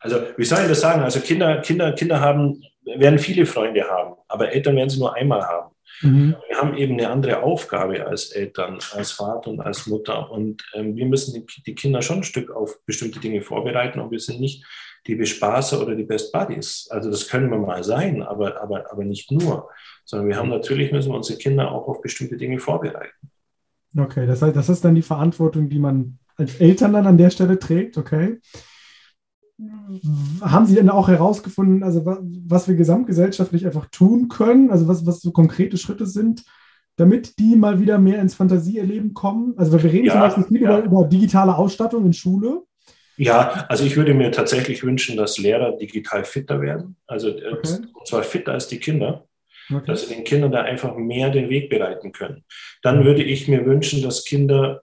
also 0.07 0.27
wie 0.37 0.45
soll 0.45 0.61
ich 0.63 0.69
das 0.69 0.81
sagen? 0.81 1.03
Also 1.03 1.21
Kinder, 1.21 1.61
Kinder, 1.61 1.93
Kinder 1.93 2.21
haben, 2.21 2.63
werden 2.85 3.19
viele 3.19 3.47
Freunde 3.47 3.85
haben, 3.85 4.15
aber 4.29 4.53
Eltern 4.53 4.77
werden 4.77 4.91
sie 4.91 4.99
nur 4.99 5.15
einmal 5.15 5.43
haben. 5.43 5.75
Mhm. 6.03 6.37
Wir 6.49 6.59
haben 6.59 6.77
eben 6.77 6.95
eine 6.95 7.11
andere 7.11 7.43
Aufgabe 7.43 8.07
als 8.07 8.31
Eltern, 8.31 8.79
als 8.93 9.13
Vater 9.13 9.51
und 9.51 9.61
als 9.61 9.87
Mutter. 9.87 10.31
Und 10.31 10.63
ähm, 10.75 10.95
wir 10.95 11.07
müssen 11.07 11.35
die, 11.35 11.63
die, 11.63 11.75
Kinder 11.75 12.03
schon 12.03 12.19
ein 12.19 12.25
Stück 12.25 12.51
auf 12.51 12.85
bestimmte 12.85 13.19
Dinge 13.19 13.41
vorbereiten. 13.41 14.01
Und 14.01 14.11
wir 14.11 14.21
sind 14.21 14.41
nicht 14.41 14.65
die 15.07 15.15
Bespaßer 15.15 15.81
oder 15.81 15.95
die 15.95 16.05
Best 16.05 16.33
Buddies. 16.33 16.89
Also 16.91 17.11
das 17.11 17.29
können 17.29 17.51
wir 17.51 17.59
mal 17.59 17.83
sein, 17.83 18.23
aber, 18.23 18.61
aber, 18.61 18.91
aber 18.93 19.05
nicht 19.05 19.31
nur. 19.33 19.71
Sondern 20.05 20.29
wir 20.29 20.37
haben 20.37 20.51
natürlich, 20.51 20.93
müssen 20.93 21.13
wir 21.13 21.17
unsere 21.17 21.39
Kinder 21.39 21.73
auch 21.73 21.89
auf 21.89 22.03
bestimmte 22.03 22.37
Dinge 22.37 22.59
vorbereiten. 22.59 23.31
Okay, 23.99 24.27
das 24.27 24.43
heißt, 24.43 24.55
das 24.55 24.69
ist 24.69 24.85
dann 24.85 24.95
die 24.95 25.03
Verantwortung, 25.03 25.71
die 25.71 25.79
man 25.79 26.19
als 26.37 26.61
Eltern 26.61 26.93
dann 26.93 27.07
an 27.07 27.17
der 27.17 27.31
Stelle 27.31 27.59
trägt, 27.59 27.97
okay. 27.97 28.39
Haben 30.43 30.67
Sie 30.67 30.75
denn 30.75 30.91
auch 30.91 31.09
herausgefunden, 31.09 31.83
also 31.83 32.05
was 32.05 32.69
wir 32.69 32.75
gesamtgesellschaftlich 32.75 33.65
einfach 33.65 33.87
tun 33.87 34.29
können, 34.29 34.71
also 34.71 34.87
was, 34.87 35.07
was 35.07 35.21
so 35.21 35.33
konkrete 35.33 35.79
Schritte 35.79 36.07
sind, 36.07 36.45
damit 36.97 37.39
die 37.39 37.57
mal 37.57 37.81
wieder 37.81 37.99
mehr 37.99 38.21
ins 38.21 38.35
Fantasieerleben 38.35 39.15
kommen? 39.15 39.55
Also 39.57 39.83
wir 39.83 39.91
reden 39.91 40.07
ja, 40.07 40.13
zum 40.13 40.21
Beispiel 40.21 40.45
viel 40.45 40.63
ja. 40.63 40.79
über, 40.79 40.85
über 40.85 41.05
digitale 41.05 41.57
Ausstattung 41.57 42.05
in 42.05 42.13
Schule. 42.13 42.63
Ja, 43.17 43.65
also 43.69 43.85
ich 43.85 43.97
würde 43.97 44.13
mir 44.13 44.31
tatsächlich 44.31 44.83
wünschen, 44.83 45.17
dass 45.17 45.39
Lehrer 45.39 45.77
digital 45.77 46.25
fitter 46.25 46.61
werden. 46.61 46.97
Also 47.07 47.29
äh, 47.29 47.53
okay. 47.53 47.79
und 47.95 48.07
zwar 48.07 48.23
fitter 48.23 48.53
als 48.53 48.69
die 48.69 48.79
Kinder. 48.79 49.27
Okay. 49.69 49.85
Dass 49.87 50.07
sie 50.07 50.15
den 50.15 50.23
Kindern 50.23 50.53
da 50.53 50.63
einfach 50.63 50.95
mehr 50.97 51.31
den 51.31 51.49
Weg 51.49 51.71
bereiten 51.71 52.13
können. 52.13 52.45
Dann 52.83 53.05
würde 53.05 53.25
ich 53.25 53.49
mir 53.49 53.67
wünschen, 53.67 54.01
dass 54.01 54.25
Kinder 54.25 54.83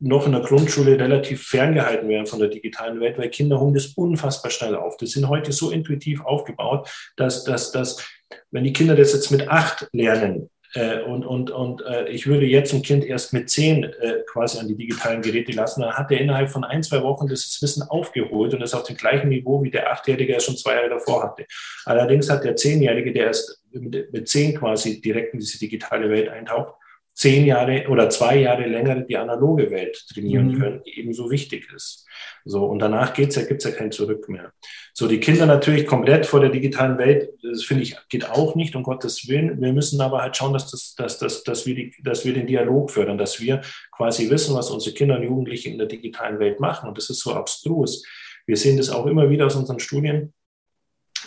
noch 0.00 0.26
in 0.26 0.32
der 0.32 0.42
Grundschule 0.42 0.98
relativ 0.98 1.46
ferngehalten 1.46 2.08
werden 2.08 2.26
von 2.26 2.38
der 2.38 2.48
digitalen 2.48 3.00
Welt, 3.00 3.18
weil 3.18 3.30
Kinder 3.30 3.60
holen 3.60 3.74
das 3.74 3.86
unfassbar 3.88 4.50
schnell 4.50 4.74
auf. 4.74 4.96
Das 4.96 5.10
sind 5.10 5.28
heute 5.28 5.52
so 5.52 5.70
intuitiv 5.70 6.20
aufgebaut, 6.24 6.88
dass, 7.16 7.44
dass, 7.44 7.72
dass 7.72 8.04
wenn 8.50 8.64
die 8.64 8.72
Kinder 8.72 8.96
das 8.96 9.12
jetzt 9.12 9.30
mit 9.30 9.48
acht 9.48 9.88
lernen, 9.92 10.50
äh, 10.74 11.02
und, 11.02 11.24
und, 11.24 11.50
und 11.52 11.82
äh, 11.82 12.08
ich 12.08 12.26
würde 12.26 12.46
jetzt 12.46 12.74
ein 12.74 12.82
Kind 12.82 13.04
erst 13.04 13.32
mit 13.32 13.48
zehn 13.48 13.84
äh, 13.84 14.22
quasi 14.26 14.58
an 14.58 14.66
die 14.66 14.76
digitalen 14.76 15.22
Geräte 15.22 15.52
lassen, 15.52 15.82
dann 15.82 15.92
hat 15.92 16.10
er 16.10 16.20
innerhalb 16.20 16.50
von 16.50 16.64
ein, 16.64 16.82
zwei 16.82 17.02
Wochen 17.02 17.28
das 17.28 17.58
Wissen 17.62 17.82
aufgeholt 17.82 18.54
und 18.54 18.62
ist 18.62 18.74
auf 18.74 18.82
dem 18.82 18.96
gleichen 18.96 19.28
Niveau, 19.28 19.62
wie 19.62 19.70
der 19.70 19.92
Achtjährige 19.92 20.34
er 20.34 20.40
schon 20.40 20.56
zwei 20.56 20.74
Jahre 20.74 20.88
davor 20.88 21.22
hatte. 21.22 21.46
Allerdings 21.84 22.28
hat 22.28 22.42
der 22.42 22.56
Zehnjährige, 22.56 23.12
der 23.12 23.26
erst 23.26 23.62
mit, 23.70 24.12
mit 24.12 24.28
zehn 24.28 24.58
quasi 24.58 25.00
direkt 25.00 25.34
in 25.34 25.40
diese 25.40 25.60
digitale 25.60 26.10
Welt 26.10 26.28
eintaucht, 26.28 26.74
zehn 27.14 27.46
Jahre 27.46 27.86
oder 27.88 28.10
zwei 28.10 28.38
Jahre 28.38 28.66
länger 28.66 29.00
die 29.02 29.16
analoge 29.16 29.70
Welt 29.70 30.04
trainieren 30.12 30.48
mhm. 30.48 30.58
können, 30.58 30.82
die 30.84 30.98
ebenso 30.98 31.30
wichtig 31.30 31.68
ist. 31.74 32.06
So, 32.44 32.64
und 32.66 32.80
danach 32.80 33.14
geht's 33.14 33.36
ja, 33.36 33.44
gibt's 33.44 33.64
ja 33.64 33.70
kein 33.70 33.92
Zurück 33.92 34.28
mehr. 34.28 34.52
So, 34.92 35.06
die 35.06 35.20
Kinder 35.20 35.46
natürlich 35.46 35.86
komplett 35.86 36.26
vor 36.26 36.40
der 36.40 36.50
digitalen 36.50 36.98
Welt, 36.98 37.30
das 37.42 37.62
finde 37.62 37.84
ich, 37.84 37.96
geht 38.08 38.28
auch 38.28 38.56
nicht, 38.56 38.74
um 38.74 38.82
Gottes 38.82 39.28
Willen. 39.28 39.60
Wir 39.60 39.72
müssen 39.72 40.00
aber 40.00 40.22
halt 40.22 40.36
schauen, 40.36 40.52
dass, 40.52 40.70
das, 40.70 40.94
dass, 40.96 41.18
dass, 41.18 41.44
dass, 41.44 41.66
wir 41.66 41.76
die, 41.76 41.94
dass 42.02 42.24
wir 42.24 42.34
den 42.34 42.48
Dialog 42.48 42.90
fördern, 42.90 43.16
dass 43.16 43.40
wir 43.40 43.60
quasi 43.92 44.28
wissen, 44.28 44.54
was 44.54 44.70
unsere 44.70 44.94
Kinder 44.94 45.16
und 45.16 45.22
Jugendliche 45.22 45.70
in 45.70 45.78
der 45.78 45.86
digitalen 45.86 46.40
Welt 46.40 46.58
machen. 46.58 46.88
Und 46.88 46.98
das 46.98 47.10
ist 47.10 47.20
so 47.20 47.32
abstrus. 47.32 48.04
Wir 48.46 48.56
sehen 48.56 48.76
das 48.76 48.90
auch 48.90 49.06
immer 49.06 49.30
wieder 49.30 49.46
aus 49.46 49.54
unseren 49.54 49.78
Studien, 49.78 50.34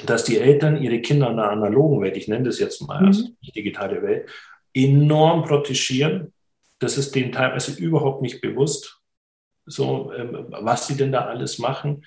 dass 0.05 0.25
die 0.25 0.37
Eltern 0.37 0.81
ihre 0.81 0.99
Kinder 0.99 1.29
in 1.29 1.37
der 1.37 1.49
analogen 1.49 2.01
Welt, 2.01 2.17
ich 2.17 2.27
nenne 2.27 2.43
das 2.43 2.59
jetzt 2.59 2.85
mal 2.85 2.99
mhm. 3.01 3.07
als 3.07 3.31
digitale 3.55 4.03
Welt, 4.03 4.29
enorm 4.77 5.43
protegieren. 5.43 6.33
Das 6.79 6.97
ist 6.97 7.15
denen 7.15 7.31
teilweise 7.31 7.71
überhaupt 7.79 8.21
nicht 8.21 8.41
bewusst, 8.41 9.01
so, 9.65 10.13
ähm, 10.13 10.45
was 10.49 10.87
sie 10.87 10.95
denn 10.95 11.11
da 11.11 11.25
alles 11.25 11.57
machen. 11.57 12.05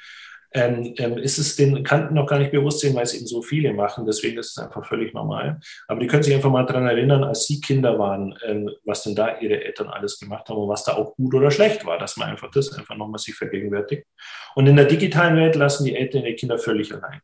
Ähm, 0.52 0.94
ähm, 0.98 1.16
ist 1.16 1.38
es 1.38 1.54
den 1.54 1.84
Kanten 1.84 2.14
noch 2.14 2.26
gar 2.26 2.40
nicht 2.40 2.50
bewusst 2.50 2.80
sein, 2.80 2.94
weil 2.96 3.04
es 3.04 3.14
eben 3.14 3.26
so 3.26 3.40
viele 3.40 3.72
machen. 3.72 4.04
Deswegen 4.04 4.36
ist 4.38 4.50
es 4.50 4.58
einfach 4.58 4.84
völlig 4.84 5.14
normal. 5.14 5.60
Aber 5.86 6.00
die 6.00 6.08
können 6.08 6.24
sich 6.24 6.34
einfach 6.34 6.50
mal 6.50 6.66
daran 6.66 6.88
erinnern, 6.88 7.22
als 7.22 7.46
sie 7.46 7.60
Kinder 7.60 7.98
waren, 8.00 8.34
ähm, 8.44 8.68
was 8.84 9.04
denn 9.04 9.14
da 9.14 9.38
ihre 9.38 9.62
Eltern 9.62 9.88
alles 9.88 10.18
gemacht 10.18 10.48
haben 10.48 10.58
und 10.58 10.68
was 10.68 10.82
da 10.82 10.94
auch 10.94 11.14
gut 11.14 11.34
oder 11.34 11.52
schlecht 11.52 11.86
war, 11.86 11.98
dass 11.98 12.16
man 12.16 12.30
einfach 12.30 12.50
das 12.50 12.72
einfach 12.76 12.96
nochmal 12.96 13.18
sich 13.18 13.34
vergegenwärtigt. 13.34 14.04
Und 14.56 14.66
in 14.66 14.74
der 14.74 14.86
digitalen 14.86 15.36
Welt 15.36 15.54
lassen 15.54 15.84
die 15.84 15.94
Eltern 15.94 16.24
ihre 16.24 16.34
Kinder 16.34 16.58
völlig 16.58 16.92
allein. 16.92 17.20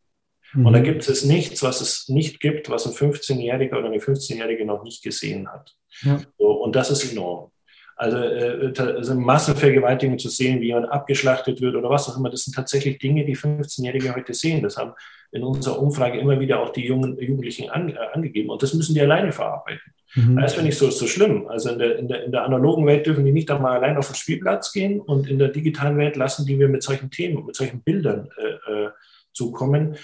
Mhm. 0.56 0.66
Und 0.66 0.72
da 0.72 0.80
mhm. 0.80 0.84
gibt 0.84 1.08
es 1.08 1.24
nichts, 1.24 1.62
was 1.62 1.80
es 1.80 2.08
nicht 2.08 2.40
gibt, 2.40 2.70
was 2.70 2.86
ein 2.86 2.92
15-Jähriger 2.92 3.78
oder 3.78 3.86
eine 3.86 3.98
15-Jährige 3.98 4.64
noch 4.64 4.82
nicht 4.82 5.02
gesehen 5.02 5.48
hat. 5.48 5.74
Ja. 6.02 6.20
So, 6.38 6.52
und 6.52 6.74
das 6.74 6.90
ist 6.90 7.12
enorm. 7.12 7.50
Also, 7.98 8.18
äh, 8.18 8.72
also 8.76 9.14
Massenvergewaltigung 9.14 10.18
zu 10.18 10.28
sehen, 10.28 10.60
wie 10.60 10.66
jemand 10.66 10.90
abgeschlachtet 10.90 11.60
wird 11.60 11.76
oder 11.76 11.88
was 11.88 12.08
auch 12.08 12.18
immer, 12.18 12.28
das 12.28 12.44
sind 12.44 12.54
tatsächlich 12.54 12.98
Dinge, 12.98 13.24
die 13.24 13.36
15-Jährige 13.36 14.14
heute 14.14 14.34
sehen. 14.34 14.62
Das 14.62 14.76
haben 14.76 14.92
in 15.32 15.42
unserer 15.42 15.80
Umfrage 15.80 16.18
immer 16.18 16.38
wieder 16.38 16.60
auch 16.60 16.70
die 16.70 16.86
jungen 16.86 17.18
Jugendlichen 17.18 17.70
an, 17.70 17.90
äh, 17.90 17.98
angegeben. 18.12 18.50
Und 18.50 18.62
das 18.62 18.74
müssen 18.74 18.94
die 18.94 19.00
alleine 19.00 19.32
verarbeiten. 19.32 19.92
Mhm. 20.14 20.36
Das 20.36 20.54
finde 20.54 20.70
ich 20.70 20.78
so, 20.78 20.90
so 20.90 21.06
schlimm. 21.06 21.48
Also 21.48 21.70
in 21.70 21.78
der, 21.78 21.98
in, 21.98 22.08
der, 22.08 22.24
in 22.24 22.32
der 22.32 22.44
analogen 22.44 22.86
Welt 22.86 23.06
dürfen 23.06 23.24
die 23.24 23.32
nicht 23.32 23.50
einmal 23.50 23.78
allein 23.78 23.96
auf 23.96 24.08
den 24.08 24.14
Spielplatz 24.14 24.72
gehen 24.72 25.00
und 25.00 25.28
in 25.28 25.38
der 25.38 25.48
digitalen 25.48 25.96
Welt 25.98 26.16
lassen 26.16 26.46
die 26.46 26.58
wir 26.58 26.68
mit 26.68 26.82
solchen 26.82 27.10
Themen, 27.10 27.44
mit 27.44 27.56
solchen 27.56 27.82
Bildern 27.82 28.28
äh, 28.38 28.72
äh 28.72 28.90
zukommen. 29.32 29.96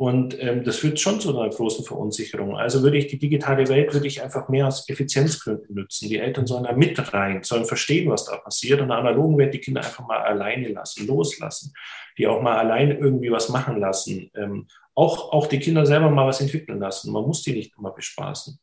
Und 0.00 0.42
ähm, 0.42 0.64
das 0.64 0.78
führt 0.78 0.98
schon 0.98 1.20
zu 1.20 1.38
einer 1.38 1.50
großen 1.50 1.84
Verunsicherung. 1.84 2.56
Also 2.56 2.82
würde 2.82 2.96
ich 2.96 3.08
die 3.08 3.18
digitale 3.18 3.68
Welt 3.68 3.92
würde 3.92 4.06
ich 4.06 4.22
einfach 4.22 4.48
mehr 4.48 4.66
aus 4.66 4.88
Effizienzgründen 4.88 5.74
nutzen. 5.74 6.08
Die 6.08 6.16
Eltern 6.16 6.46
sollen 6.46 6.64
da 6.64 6.72
mit 6.72 7.12
rein, 7.12 7.42
sollen 7.42 7.66
verstehen, 7.66 8.08
was 8.08 8.24
da 8.24 8.38
passiert. 8.38 8.80
Und 8.80 8.90
analogen 8.92 9.36
Welt 9.36 9.52
die 9.52 9.58
Kinder 9.58 9.82
einfach 9.82 10.06
mal 10.06 10.16
alleine 10.20 10.68
lassen, 10.68 11.06
loslassen, 11.06 11.74
die 12.16 12.26
auch 12.26 12.40
mal 12.40 12.56
alleine 12.56 12.94
irgendwie 12.94 13.30
was 13.30 13.50
machen 13.50 13.78
lassen. 13.78 14.30
Ähm, 14.34 14.68
auch, 14.94 15.34
auch 15.34 15.46
die 15.48 15.58
Kinder 15.58 15.84
selber 15.84 16.08
mal 16.08 16.26
was 16.26 16.40
entwickeln 16.40 16.80
lassen. 16.80 17.12
Man 17.12 17.26
muss 17.26 17.42
die 17.42 17.52
nicht 17.52 17.74
immer 17.76 17.90
bespaßen. 17.90 18.58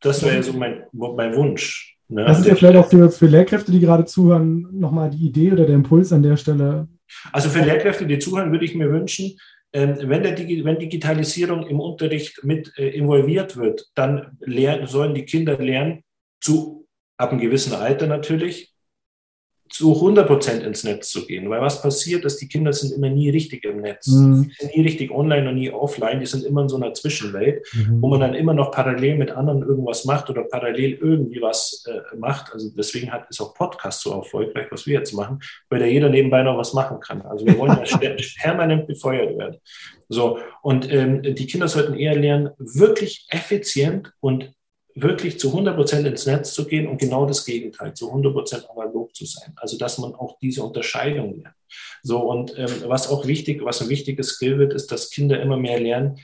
Das 0.00 0.24
wäre 0.24 0.42
so 0.42 0.52
mein, 0.52 0.82
mein 0.90 1.36
Wunsch. 1.36 1.96
Ne? 2.08 2.24
Das 2.24 2.40
ist 2.40 2.46
ja 2.48 2.56
vielleicht 2.56 2.76
auch 2.76 2.90
für, 2.90 3.08
für 3.08 3.26
Lehrkräfte, 3.26 3.70
die 3.70 3.78
gerade 3.78 4.04
zuhören, 4.04 4.66
nochmal 4.72 5.10
die 5.10 5.24
Idee 5.24 5.52
oder 5.52 5.64
der 5.64 5.76
Impuls 5.76 6.12
an 6.12 6.24
der 6.24 6.36
Stelle. 6.36 6.88
Also 7.32 7.48
für 7.48 7.60
Lehrkräfte, 7.60 8.04
die 8.04 8.18
zuhören, 8.18 8.50
würde 8.50 8.64
ich 8.64 8.74
mir 8.74 8.90
wünschen, 8.90 9.38
wenn, 9.78 10.22
der, 10.22 10.36
wenn 10.38 10.78
Digitalisierung 10.78 11.66
im 11.66 11.80
Unterricht 11.80 12.42
mit 12.44 12.72
äh, 12.76 12.88
involviert 12.88 13.56
wird, 13.56 13.86
dann 13.94 14.38
sollen 14.86 15.14
die 15.14 15.24
Kinder 15.24 15.58
lernen, 15.58 16.02
zu, 16.40 16.86
ab 17.16 17.30
einem 17.30 17.40
gewissen 17.40 17.74
Alter 17.74 18.06
natürlich, 18.06 18.72
zu 19.70 19.94
100 19.94 20.26
Prozent 20.26 20.62
ins 20.62 20.84
Netz 20.84 21.10
zu 21.10 21.26
gehen. 21.26 21.48
Weil 21.48 21.60
was 21.60 21.82
passiert 21.82 22.24
ist, 22.24 22.40
die 22.40 22.48
Kinder 22.48 22.72
sind 22.72 22.92
immer 22.92 23.08
nie 23.08 23.30
richtig 23.30 23.64
im 23.64 23.80
Netz. 23.80 24.08
Mhm. 24.08 24.50
Die 24.50 24.64
sind 24.64 24.76
nie 24.76 24.82
richtig 24.82 25.10
online 25.10 25.48
und 25.48 25.54
nie 25.56 25.70
offline. 25.70 26.20
Die 26.20 26.26
sind 26.26 26.44
immer 26.44 26.62
in 26.62 26.68
so 26.68 26.76
einer 26.76 26.94
Zwischenwelt, 26.94 27.66
mhm. 27.72 28.02
wo 28.02 28.08
man 28.08 28.20
dann 28.20 28.34
immer 28.34 28.54
noch 28.54 28.70
parallel 28.70 29.16
mit 29.16 29.30
anderen 29.30 29.62
irgendwas 29.62 30.04
macht 30.04 30.30
oder 30.30 30.44
parallel 30.44 30.94
irgendwie 30.94 31.40
was 31.40 31.84
äh, 31.86 32.16
macht. 32.16 32.52
Also 32.52 32.70
deswegen 32.76 33.12
hat 33.12 33.28
ist 33.30 33.40
auch 33.40 33.54
Podcast 33.54 34.02
so 34.02 34.12
erfolgreich, 34.12 34.66
was 34.70 34.86
wir 34.86 34.98
jetzt 34.98 35.12
machen, 35.12 35.40
weil 35.68 35.80
da 35.80 35.86
jeder 35.86 36.08
nebenbei 36.08 36.42
noch 36.42 36.58
was 36.58 36.72
machen 36.72 37.00
kann. 37.00 37.22
Also 37.22 37.46
wir 37.46 37.56
wollen 37.58 37.78
ja 38.00 38.16
permanent 38.42 38.86
befeuert 38.86 39.36
werden. 39.38 39.58
So, 40.08 40.38
und 40.62 40.90
ähm, 40.90 41.22
die 41.22 41.46
Kinder 41.46 41.68
sollten 41.68 41.94
eher 41.94 42.16
lernen, 42.16 42.50
wirklich 42.58 43.26
effizient 43.30 44.12
und 44.20 44.52
wirklich 45.02 45.38
zu 45.38 45.48
100 45.48 45.76
Prozent 45.76 46.06
ins 46.06 46.26
Netz 46.26 46.52
zu 46.52 46.66
gehen 46.66 46.86
und 46.88 46.98
genau 46.98 47.26
das 47.26 47.44
Gegenteil, 47.44 47.94
zu 47.94 48.08
100 48.08 48.32
Prozent 48.32 48.70
analog 48.70 49.14
zu 49.14 49.24
sein. 49.24 49.52
Also, 49.56 49.78
dass 49.78 49.98
man 49.98 50.14
auch 50.14 50.38
diese 50.38 50.62
Unterscheidung 50.62 51.40
lernt. 51.40 51.54
So, 52.02 52.20
und 52.20 52.56
ähm, 52.58 52.70
was 52.86 53.08
auch 53.08 53.26
wichtig, 53.26 53.64
was 53.64 53.82
ein 53.82 53.88
wichtiges 53.88 54.30
Skill 54.30 54.58
wird, 54.58 54.72
ist, 54.74 54.90
dass 54.90 55.10
Kinder 55.10 55.40
immer 55.40 55.56
mehr 55.56 55.80
lernen, 55.80 56.18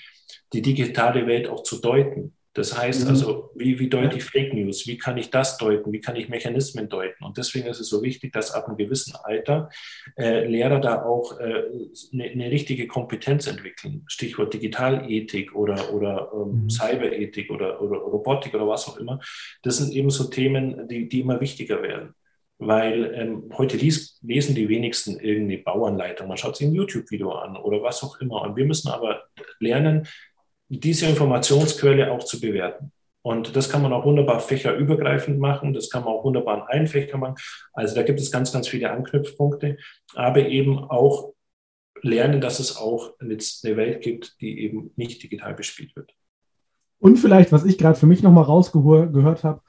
die 0.52 0.62
digitale 0.62 1.26
Welt 1.26 1.48
auch 1.48 1.62
zu 1.62 1.80
deuten. 1.80 2.34
Das 2.54 2.78
heißt 2.78 3.04
mhm. 3.04 3.10
also, 3.10 3.50
wie, 3.56 3.78
wie 3.80 3.88
deute 3.88 4.16
ich 4.16 4.24
Fake 4.24 4.54
News? 4.54 4.86
Wie 4.86 4.96
kann 4.96 5.18
ich 5.18 5.30
das 5.30 5.58
deuten? 5.58 5.92
Wie 5.92 6.00
kann 6.00 6.14
ich 6.14 6.28
Mechanismen 6.28 6.88
deuten? 6.88 7.24
Und 7.24 7.36
deswegen 7.36 7.66
ist 7.66 7.80
es 7.80 7.88
so 7.88 8.02
wichtig, 8.02 8.32
dass 8.32 8.52
ab 8.52 8.68
einem 8.68 8.76
gewissen 8.76 9.14
Alter 9.22 9.70
äh, 10.16 10.46
Lehrer 10.46 10.80
da 10.80 11.04
auch 11.04 11.38
äh, 11.40 11.64
eine, 12.12 12.24
eine, 12.24 12.50
richtige 12.50 12.86
Kompetenz 12.86 13.48
entwickeln. 13.48 14.04
Stichwort 14.06 14.54
Digitalethik 14.54 15.54
oder, 15.54 15.92
oder 15.92 16.30
ähm, 16.32 16.62
mhm. 16.62 16.70
Cyberethik 16.70 17.50
oder, 17.50 17.82
oder 17.82 17.98
Robotik 17.98 18.54
oder 18.54 18.68
was 18.68 18.86
auch 18.86 18.98
immer. 18.98 19.18
Das 19.62 19.78
sind 19.78 19.92
eben 19.92 20.10
so 20.10 20.24
Themen, 20.24 20.86
die, 20.86 21.08
die 21.08 21.20
immer 21.20 21.40
wichtiger 21.40 21.82
werden 21.82 22.14
weil 22.58 23.12
ähm, 23.14 23.50
heute 23.58 23.76
lies, 23.76 24.20
lesen 24.22 24.54
die 24.54 24.68
wenigsten 24.68 25.18
irgendeine 25.18 25.60
Bauanleitung. 25.60 26.28
Man 26.28 26.36
schaut 26.36 26.56
sich 26.56 26.68
ein 26.68 26.72
YouTube-Video 26.72 27.32
an 27.32 27.56
oder 27.56 27.82
was 27.82 28.02
auch 28.04 28.20
immer. 28.20 28.42
Und 28.42 28.56
wir 28.56 28.64
müssen 28.64 28.88
aber 28.88 29.24
lernen, 29.58 30.06
diese 30.68 31.06
Informationsquelle 31.06 32.10
auch 32.12 32.24
zu 32.24 32.40
bewerten. 32.40 32.92
Und 33.22 33.56
das 33.56 33.70
kann 33.70 33.80
man 33.80 33.92
auch 33.92 34.04
wunderbar 34.04 34.40
fächerübergreifend 34.40 35.38
machen, 35.38 35.72
das 35.72 35.88
kann 35.88 36.04
man 36.04 36.12
auch 36.12 36.24
wunderbar 36.24 36.56
in 36.56 36.62
allen 36.62 36.86
Fächern 36.86 37.20
machen. 37.20 37.36
Also 37.72 37.94
da 37.94 38.02
gibt 38.02 38.20
es 38.20 38.30
ganz, 38.30 38.52
ganz 38.52 38.68
viele 38.68 38.90
Anknüpfpunkte, 38.90 39.78
aber 40.14 40.46
eben 40.46 40.78
auch 40.78 41.32
lernen, 42.02 42.42
dass 42.42 42.60
es 42.60 42.76
auch 42.76 43.14
eine 43.18 43.38
Welt 43.38 44.02
gibt, 44.02 44.40
die 44.42 44.60
eben 44.60 44.90
nicht 44.96 45.22
digital 45.22 45.54
bespielt 45.54 45.96
wird. 45.96 46.12
Und 46.98 47.16
vielleicht, 47.16 47.50
was 47.50 47.64
ich 47.64 47.78
gerade 47.78 47.98
für 47.98 48.06
mich 48.06 48.22
nochmal 48.22 48.44
rausgehört 48.44 49.42
habe, 49.42 49.62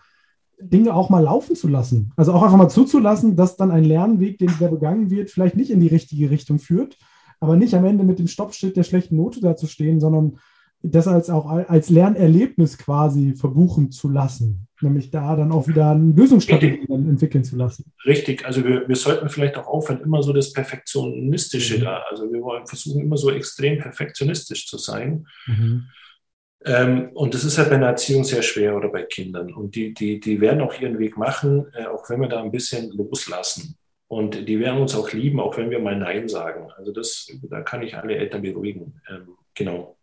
Dinge 0.59 0.93
auch 0.93 1.09
mal 1.09 1.23
laufen 1.23 1.55
zu 1.55 1.67
lassen. 1.67 2.13
Also 2.15 2.33
auch 2.33 2.43
einfach 2.43 2.57
mal 2.57 2.69
zuzulassen, 2.69 3.35
dass 3.35 3.57
dann 3.57 3.71
ein 3.71 3.83
Lernweg, 3.83 4.37
den 4.37 4.51
der 4.59 4.69
begangen 4.69 5.09
wird, 5.09 5.29
vielleicht 5.29 5.55
nicht 5.55 5.69
in 5.69 5.79
die 5.79 5.87
richtige 5.87 6.29
Richtung 6.29 6.59
führt, 6.59 6.97
aber 7.39 7.55
nicht 7.55 7.73
am 7.73 7.85
Ende 7.85 8.03
mit 8.03 8.19
dem 8.19 8.27
Stoppschild 8.27 8.77
der 8.77 8.83
schlechten 8.83 9.17
Note 9.17 9.41
dazustehen, 9.41 9.99
sondern 9.99 10.39
das 10.91 11.07
als 11.07 11.29
auch 11.29 11.47
als 11.47 11.89
Lernerlebnis 11.89 12.77
quasi 12.77 13.33
verbuchen 13.35 13.91
zu 13.91 14.09
lassen. 14.09 14.67
Nämlich 14.81 15.09
da 15.09 15.35
dann 15.35 15.51
auch 15.51 15.67
wieder 15.67 15.91
eine 15.91 16.13
Lösungsstrategie 16.13 16.85
entwickeln 16.89 17.43
zu 17.43 17.55
lassen. 17.55 17.91
Richtig, 18.05 18.45
also 18.45 18.63
wir, 18.63 18.87
wir 18.87 18.95
sollten 18.95 19.29
vielleicht 19.29 19.57
auch 19.57 19.67
aufhören, 19.67 20.01
immer 20.01 20.21
so 20.21 20.33
das 20.33 20.51
Perfektionistische 20.51 21.77
mhm. 21.77 21.83
da. 21.83 22.03
Also 22.09 22.31
wir 22.31 22.41
wollen 22.41 22.67
versuchen, 22.67 23.01
immer 23.01 23.17
so 23.17 23.31
extrem 23.31 23.79
perfektionistisch 23.79 24.67
zu 24.67 24.77
sein. 24.77 25.27
Mhm. 25.47 25.85
Ähm, 26.65 27.09
und 27.13 27.33
das 27.33 27.43
ist 27.43 27.57
halt 27.57 27.69
bei 27.69 27.75
einer 27.75 27.87
Erziehung 27.87 28.23
sehr 28.23 28.41
schwer 28.41 28.75
oder 28.75 28.89
bei 28.89 29.03
Kindern. 29.03 29.53
Und 29.53 29.75
die, 29.75 29.93
die, 29.93 30.19
die 30.19 30.41
werden 30.41 30.61
auch 30.61 30.79
ihren 30.79 30.99
Weg 30.99 31.15
machen, 31.15 31.67
äh, 31.73 31.85
auch 31.85 32.09
wenn 32.09 32.19
wir 32.19 32.27
da 32.27 32.41
ein 32.41 32.51
bisschen 32.51 32.91
loslassen. 32.91 33.77
Und 34.07 34.47
die 34.47 34.59
werden 34.59 34.81
uns 34.81 34.95
auch 34.95 35.11
lieben, 35.11 35.39
auch 35.39 35.57
wenn 35.57 35.69
wir 35.69 35.79
mal 35.79 35.97
Nein 35.97 36.27
sagen. 36.27 36.71
Also 36.77 36.91
das, 36.91 37.31
da 37.43 37.61
kann 37.61 37.81
ich 37.81 37.95
alle 37.95 38.15
Eltern 38.15 38.41
beruhigen. 38.41 39.01
Ähm, 39.09 39.35
genau. 39.53 39.94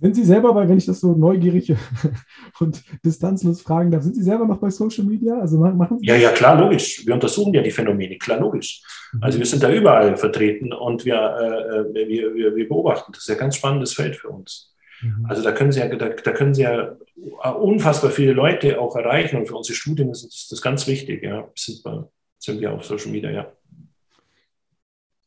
Sind 0.00 0.16
Sie 0.16 0.24
selber 0.24 0.52
bei, 0.52 0.68
wenn 0.68 0.76
ich 0.76 0.86
das 0.86 1.00
so 1.00 1.14
neugierig 1.14 1.72
und 2.60 2.82
distanzlos 3.04 3.62
fragen 3.62 3.90
darf, 3.90 4.02
sind 4.02 4.16
Sie 4.16 4.22
selber 4.22 4.44
noch 4.44 4.58
bei 4.58 4.70
Social 4.70 5.04
Media? 5.04 5.38
Also 5.38 5.58
machen 5.58 5.98
Sie 5.98 6.06
ja, 6.06 6.16
ja, 6.16 6.30
klar, 6.30 6.60
logisch. 6.60 7.06
Wir 7.06 7.14
untersuchen 7.14 7.54
ja 7.54 7.62
die 7.62 7.70
Phänomene, 7.70 8.18
klar, 8.18 8.40
logisch. 8.40 8.82
Mhm. 9.12 9.22
Also 9.22 9.38
wir 9.38 9.46
sind 9.46 9.62
da 9.62 9.72
überall 9.72 10.16
vertreten 10.16 10.72
und 10.72 11.04
wir, 11.04 11.14
äh, 11.14 12.00
äh, 12.00 12.08
wir, 12.08 12.34
wir, 12.34 12.56
wir, 12.56 12.68
beobachten. 12.68 13.12
Das 13.12 13.22
ist 13.22 13.28
ja 13.28 13.34
ein 13.34 13.40
ganz 13.40 13.56
spannendes 13.56 13.94
Feld 13.94 14.16
für 14.16 14.28
uns. 14.28 14.74
Mhm. 15.00 15.26
Also 15.28 15.42
da 15.42 15.52
können 15.52 15.70
Sie 15.70 15.80
ja, 15.80 15.88
da, 15.88 16.08
da, 16.08 16.32
können 16.32 16.54
Sie 16.54 16.62
ja 16.62 16.96
unfassbar 17.56 18.10
viele 18.10 18.32
Leute 18.32 18.80
auch 18.80 18.96
erreichen 18.96 19.36
und 19.36 19.46
für 19.46 19.56
unsere 19.56 19.76
Studien 19.76 20.10
ist 20.10 20.24
das, 20.24 20.48
das 20.50 20.60
ganz 20.60 20.86
wichtig. 20.88 21.22
Ja, 21.22 21.48
sind 21.54 21.84
wir, 21.84 22.10
sind 22.38 22.60
wir 22.60 22.72
auf 22.72 22.84
Social 22.84 23.10
Media, 23.10 23.30
ja. 23.30 23.52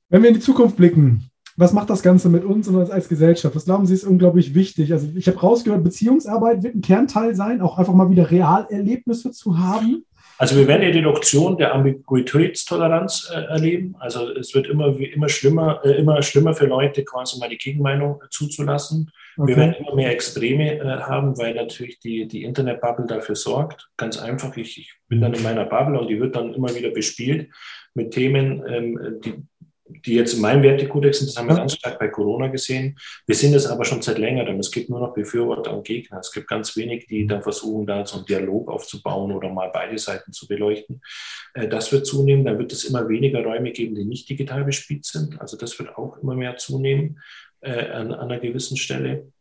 Wenn 0.09 0.21
wir 0.21 0.29
in 0.29 0.35
die 0.35 0.41
Zukunft 0.41 0.77
blicken, 0.77 1.29
was 1.57 1.73
macht 1.73 1.89
das 1.89 2.03
Ganze 2.03 2.29
mit 2.29 2.45
uns 2.45 2.67
und 2.67 2.75
uns 2.75 2.91
als 2.91 3.09
Gesellschaft? 3.09 3.55
Was 3.55 3.65
glauben 3.65 3.87
Sie 3.87 3.95
ist 3.95 4.03
unglaublich 4.03 4.53
wichtig? 4.53 4.93
Also 4.93 5.07
ich 5.15 5.27
habe 5.27 5.39
rausgehört, 5.39 5.83
Beziehungsarbeit 5.83 6.61
wird 6.61 6.75
ein 6.75 6.81
Kernteil 6.81 7.35
sein, 7.35 7.61
auch 7.61 7.79
einfach 7.79 7.93
mal 7.93 8.11
wieder 8.11 8.29
Realerlebnisse 8.29 9.31
zu 9.31 9.57
haben. 9.57 10.05
Also 10.37 10.55
wir 10.55 10.67
werden 10.67 10.83
die 10.83 10.99
Reduktion 10.99 11.57
der 11.57 11.73
Ambiguitätstoleranz 11.73 13.31
äh, 13.33 13.39
erleben. 13.45 13.95
Also 13.97 14.29
es 14.33 14.53
wird 14.53 14.67
immer, 14.67 14.95
immer, 14.99 15.29
schlimmer, 15.29 15.81
äh, 15.83 15.93
immer 15.93 16.21
schlimmer 16.21 16.53
für 16.53 16.67
Leute, 16.67 17.03
quasi 17.03 17.39
mal 17.39 17.49
die 17.49 17.57
Gegenmeinung 17.57 18.21
äh, 18.21 18.27
zuzulassen. 18.29 19.11
Okay. 19.35 19.49
Wir 19.49 19.57
werden 19.57 19.75
immer 19.79 19.95
mehr 19.95 20.11
Extreme 20.11 20.77
äh, 20.77 20.99
haben, 21.01 21.39
weil 21.39 21.55
natürlich 21.55 21.97
die, 21.99 22.27
die 22.27 22.43
Internetbubble 22.43 23.07
dafür 23.07 23.35
sorgt. 23.35 23.89
Ganz 23.97 24.19
einfach, 24.19 24.55
ich, 24.57 24.77
ich, 24.77 24.93
bin 25.07 25.21
dann 25.21 25.33
in 25.33 25.41
meiner 25.41 25.65
Bubble 25.65 25.99
und 25.99 26.07
die 26.07 26.19
wird 26.19 26.35
dann 26.35 26.53
immer 26.53 26.75
wieder 26.75 26.91
bespielt 26.91 27.49
mit 27.95 28.11
Themen, 28.11 28.63
ähm, 28.67 29.19
die, 29.23 29.35
die 29.89 30.15
jetzt 30.15 30.33
in 30.33 30.41
meinem 30.41 30.63
Wertekodex 30.63 31.19
sind, 31.19 31.29
das 31.29 31.37
haben 31.37 31.47
wir 31.47 31.55
ganz 31.55 31.73
stark 31.75 31.99
bei 31.99 32.07
Corona 32.07 32.47
gesehen. 32.47 32.97
Wir 33.25 33.35
sind 33.35 33.53
es 33.53 33.65
aber 33.65 33.85
schon 33.85 34.01
seit 34.01 34.17
längerem. 34.17 34.59
Es 34.59 34.71
gibt 34.71 34.89
nur 34.89 34.99
noch 34.99 35.13
Befürworter 35.13 35.75
und 35.75 35.85
Gegner. 35.85 36.19
Es 36.19 36.31
gibt 36.31 36.47
ganz 36.47 36.75
wenig, 36.75 37.07
die 37.07 37.25
dann 37.27 37.41
versuchen, 37.41 37.85
da 37.85 38.05
so 38.05 38.17
einen 38.17 38.25
Dialog 38.25 38.69
aufzubauen 38.69 39.31
oder 39.31 39.49
mal 39.49 39.69
beide 39.73 39.97
Seiten 39.97 40.31
zu 40.31 40.47
beleuchten. 40.47 41.01
Äh, 41.53 41.67
das 41.67 41.91
wird 41.91 42.05
zunehmen. 42.05 42.45
Dann 42.45 42.59
wird 42.59 42.71
es 42.71 42.83
immer 42.83 43.07
weniger 43.09 43.43
Räume 43.43 43.71
geben, 43.71 43.95
die 43.95 44.05
nicht 44.05 44.29
digital 44.29 44.63
bespielt 44.63 45.05
sind. 45.05 45.39
Also 45.39 45.57
das 45.57 45.77
wird 45.79 45.97
auch 45.97 46.17
immer 46.17 46.35
mehr 46.35 46.57
zunehmen 46.57 47.19
äh, 47.61 47.89
an, 47.89 48.13
an 48.13 48.31
einer 48.31 48.39
gewissen 48.39 48.77
Stelle. 48.77 49.31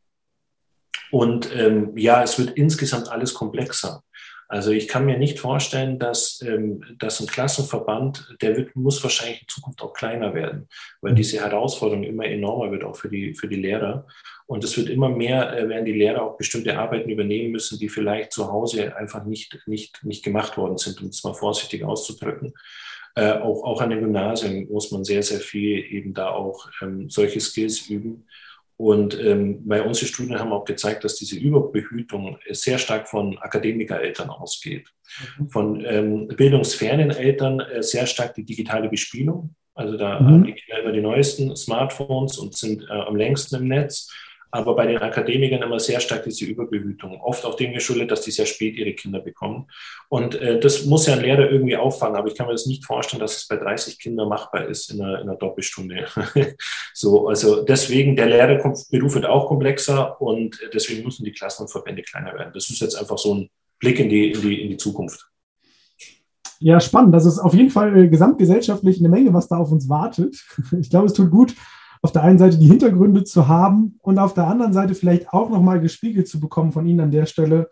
Und 1.10 1.54
ähm, 1.54 1.96
ja, 1.96 2.22
es 2.22 2.38
wird 2.38 2.50
insgesamt 2.56 3.08
alles 3.08 3.34
komplexer. 3.34 4.02
Also 4.48 4.70
ich 4.70 4.86
kann 4.86 5.06
mir 5.06 5.18
nicht 5.18 5.40
vorstellen, 5.40 5.98
dass, 5.98 6.40
ähm, 6.46 6.84
dass 6.98 7.20
ein 7.20 7.26
Klassenverband, 7.26 8.36
der 8.40 8.56
wird, 8.56 8.76
muss 8.76 9.02
wahrscheinlich 9.02 9.42
in 9.42 9.48
Zukunft 9.48 9.82
auch 9.82 9.92
kleiner 9.92 10.34
werden, 10.34 10.68
weil 11.00 11.12
mhm. 11.12 11.16
diese 11.16 11.40
Herausforderung 11.40 12.04
immer 12.04 12.24
enormer 12.26 12.70
wird, 12.70 12.84
auch 12.84 12.96
für 12.96 13.08
die, 13.08 13.34
für 13.34 13.48
die 13.48 13.56
Lehrer. 13.56 14.06
Und 14.46 14.62
es 14.62 14.76
wird 14.76 14.88
immer 14.88 15.08
mehr, 15.08 15.56
äh, 15.56 15.68
werden 15.68 15.84
die 15.84 15.92
Lehrer 15.92 16.22
auch 16.22 16.36
bestimmte 16.36 16.78
Arbeiten 16.78 17.10
übernehmen 17.10 17.50
müssen, 17.50 17.78
die 17.80 17.88
vielleicht 17.88 18.32
zu 18.32 18.50
Hause 18.52 18.96
einfach 18.96 19.24
nicht, 19.24 19.58
nicht, 19.66 20.04
nicht 20.04 20.24
gemacht 20.24 20.56
worden 20.56 20.78
sind, 20.78 21.00
um 21.02 21.08
es 21.08 21.24
mal 21.24 21.34
vorsichtig 21.34 21.82
auszudrücken. 21.82 22.54
Äh, 23.16 23.32
auch, 23.32 23.64
auch 23.64 23.80
an 23.80 23.90
den 23.90 24.00
Gymnasien 24.00 24.68
muss 24.70 24.92
man 24.92 25.02
sehr, 25.02 25.24
sehr 25.24 25.40
viel 25.40 25.84
eben 25.90 26.14
da 26.14 26.30
auch 26.30 26.68
ähm, 26.82 27.08
solche 27.08 27.40
Skills 27.40 27.88
üben 27.88 28.26
Und 28.78 29.18
ähm, 29.18 29.66
bei 29.66 29.82
uns 29.82 30.00
die 30.00 30.06
Studien 30.06 30.38
haben 30.38 30.52
auch 30.52 30.66
gezeigt, 30.66 31.02
dass 31.04 31.16
diese 31.16 31.38
Überbehütung 31.38 32.36
sehr 32.50 32.78
stark 32.78 33.08
von 33.08 33.38
Akademikereltern 33.38 34.28
ausgeht. 34.28 34.88
Mhm. 35.38 35.48
Von 35.48 35.84
ähm, 35.86 36.28
bildungsfernen 36.28 37.10
Eltern 37.10 37.60
äh, 37.60 37.82
sehr 37.82 38.06
stark 38.06 38.34
die 38.34 38.44
digitale 38.44 38.90
Bespielung. 38.90 39.54
Also 39.74 39.96
da 39.96 40.20
mhm. 40.20 40.26
haben 40.26 40.44
die 40.44 40.52
Kinder 40.52 40.82
immer 40.82 40.92
die 40.92 41.00
neuesten 41.00 41.56
Smartphones 41.56 42.38
und 42.38 42.54
sind 42.54 42.82
äh, 42.82 42.92
am 42.92 43.16
längsten 43.16 43.56
im 43.56 43.68
Netz 43.68 44.10
aber 44.50 44.74
bei 44.74 44.86
den 44.86 44.98
Akademikern 44.98 45.62
immer 45.62 45.80
sehr 45.80 46.00
stark 46.00 46.24
diese 46.24 46.44
Überbehütung. 46.44 47.20
Oft 47.20 47.44
auch 47.44 47.54
dem 47.54 47.72
geschuldet, 47.72 48.10
dass 48.10 48.22
die 48.22 48.30
sehr 48.30 48.46
spät 48.46 48.76
ihre 48.76 48.92
Kinder 48.92 49.20
bekommen. 49.20 49.66
Und 50.08 50.36
äh, 50.36 50.60
das 50.60 50.84
muss 50.84 51.06
ja 51.06 51.14
ein 51.14 51.20
Lehrer 51.20 51.50
irgendwie 51.50 51.76
auffangen. 51.76 52.16
Aber 52.16 52.28
ich 52.28 52.34
kann 52.34 52.46
mir 52.46 52.52
das 52.52 52.66
nicht 52.66 52.84
vorstellen, 52.84 53.20
dass 53.20 53.36
es 53.36 53.48
bei 53.48 53.56
30 53.56 53.98
Kindern 53.98 54.28
machbar 54.28 54.66
ist 54.66 54.90
in 54.90 55.02
einer, 55.02 55.20
in 55.20 55.28
einer 55.28 55.36
Doppelstunde. 55.36 56.06
so, 56.94 57.28
also 57.28 57.64
deswegen, 57.64 58.16
der 58.16 58.26
Lehrerberuf 58.26 59.14
wird 59.14 59.26
auch 59.26 59.48
komplexer 59.48 60.20
und 60.20 60.58
deswegen 60.72 61.04
müssen 61.04 61.24
die 61.24 61.32
Klassen 61.32 61.62
und 61.62 61.68
Verbände 61.68 62.02
kleiner 62.02 62.34
werden. 62.34 62.52
Das 62.54 62.70
ist 62.70 62.80
jetzt 62.80 62.94
einfach 62.94 63.18
so 63.18 63.34
ein 63.34 63.50
Blick 63.78 63.98
in 63.98 64.08
die, 64.08 64.32
in 64.32 64.40
die, 64.40 64.62
in 64.62 64.70
die 64.70 64.76
Zukunft. 64.76 65.28
Ja, 66.58 66.80
spannend. 66.80 67.14
Das 67.14 67.26
ist 67.26 67.38
auf 67.38 67.54
jeden 67.54 67.70
Fall 67.70 67.96
äh, 67.96 68.08
gesamtgesellschaftlich 68.08 68.98
eine 68.98 69.08
Menge, 69.08 69.34
was 69.34 69.48
da 69.48 69.58
auf 69.58 69.72
uns 69.72 69.88
wartet. 69.88 70.36
Ich 70.80 70.90
glaube, 70.90 71.06
es 71.06 71.12
tut 71.12 71.30
gut, 71.30 71.54
auf 72.06 72.12
der 72.12 72.22
einen 72.22 72.38
Seite 72.38 72.56
die 72.56 72.68
Hintergründe 72.68 73.24
zu 73.24 73.48
haben 73.48 73.98
und 74.00 74.20
auf 74.20 74.32
der 74.32 74.46
anderen 74.46 74.72
Seite 74.72 74.94
vielleicht 74.94 75.30
auch 75.30 75.50
nochmal 75.50 75.80
gespiegelt 75.80 76.28
zu 76.28 76.38
bekommen 76.38 76.70
von 76.70 76.86
Ihnen 76.86 77.00
an 77.00 77.10
der 77.10 77.26
Stelle, 77.26 77.68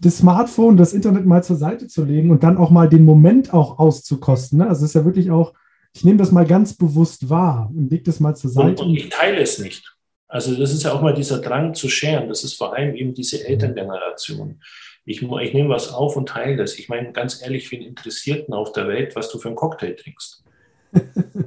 das 0.00 0.16
Smartphone, 0.18 0.78
das 0.78 0.94
Internet 0.94 1.26
mal 1.26 1.44
zur 1.44 1.56
Seite 1.56 1.86
zu 1.86 2.02
legen 2.02 2.30
und 2.30 2.42
dann 2.42 2.56
auch 2.56 2.70
mal 2.70 2.88
den 2.88 3.04
Moment 3.04 3.52
auch 3.52 3.78
auszukosten. 3.78 4.60
Ne? 4.60 4.66
Also 4.66 4.86
es 4.86 4.92
ist 4.92 4.94
ja 4.94 5.04
wirklich 5.04 5.30
auch, 5.30 5.52
ich 5.94 6.02
nehme 6.02 6.16
das 6.16 6.32
mal 6.32 6.46
ganz 6.46 6.74
bewusst 6.74 7.28
wahr 7.28 7.70
und 7.76 7.90
lege 7.90 8.04
das 8.04 8.20
mal 8.20 8.34
zur 8.34 8.48
Seite. 8.48 8.82
Und, 8.82 8.88
und 8.88 8.96
ich 8.96 9.10
teile 9.10 9.42
es 9.42 9.58
nicht. 9.58 9.94
Also 10.28 10.56
das 10.56 10.72
ist 10.72 10.84
ja 10.84 10.94
auch 10.94 11.02
mal 11.02 11.12
dieser 11.12 11.42
Drang 11.42 11.74
zu 11.74 11.90
scheren. 11.90 12.30
Das 12.30 12.42
ist 12.42 12.54
vor 12.54 12.74
allem 12.74 12.94
eben 12.94 13.12
diese 13.12 13.46
Elterngeneration. 13.46 14.62
Ich, 15.04 15.20
ich 15.20 15.54
nehme 15.54 15.68
was 15.68 15.92
auf 15.92 16.16
und 16.16 16.30
teile 16.30 16.56
das. 16.56 16.78
Ich 16.78 16.88
meine, 16.88 17.12
ganz 17.12 17.42
ehrlich, 17.42 17.70
wen 17.70 17.82
interessiert 17.82 18.48
denn 18.48 18.54
auf 18.54 18.72
der 18.72 18.88
Welt, 18.88 19.14
was 19.14 19.30
du 19.30 19.38
für 19.38 19.48
einen 19.48 19.56
Cocktail 19.56 19.94
trinkst? 19.94 20.42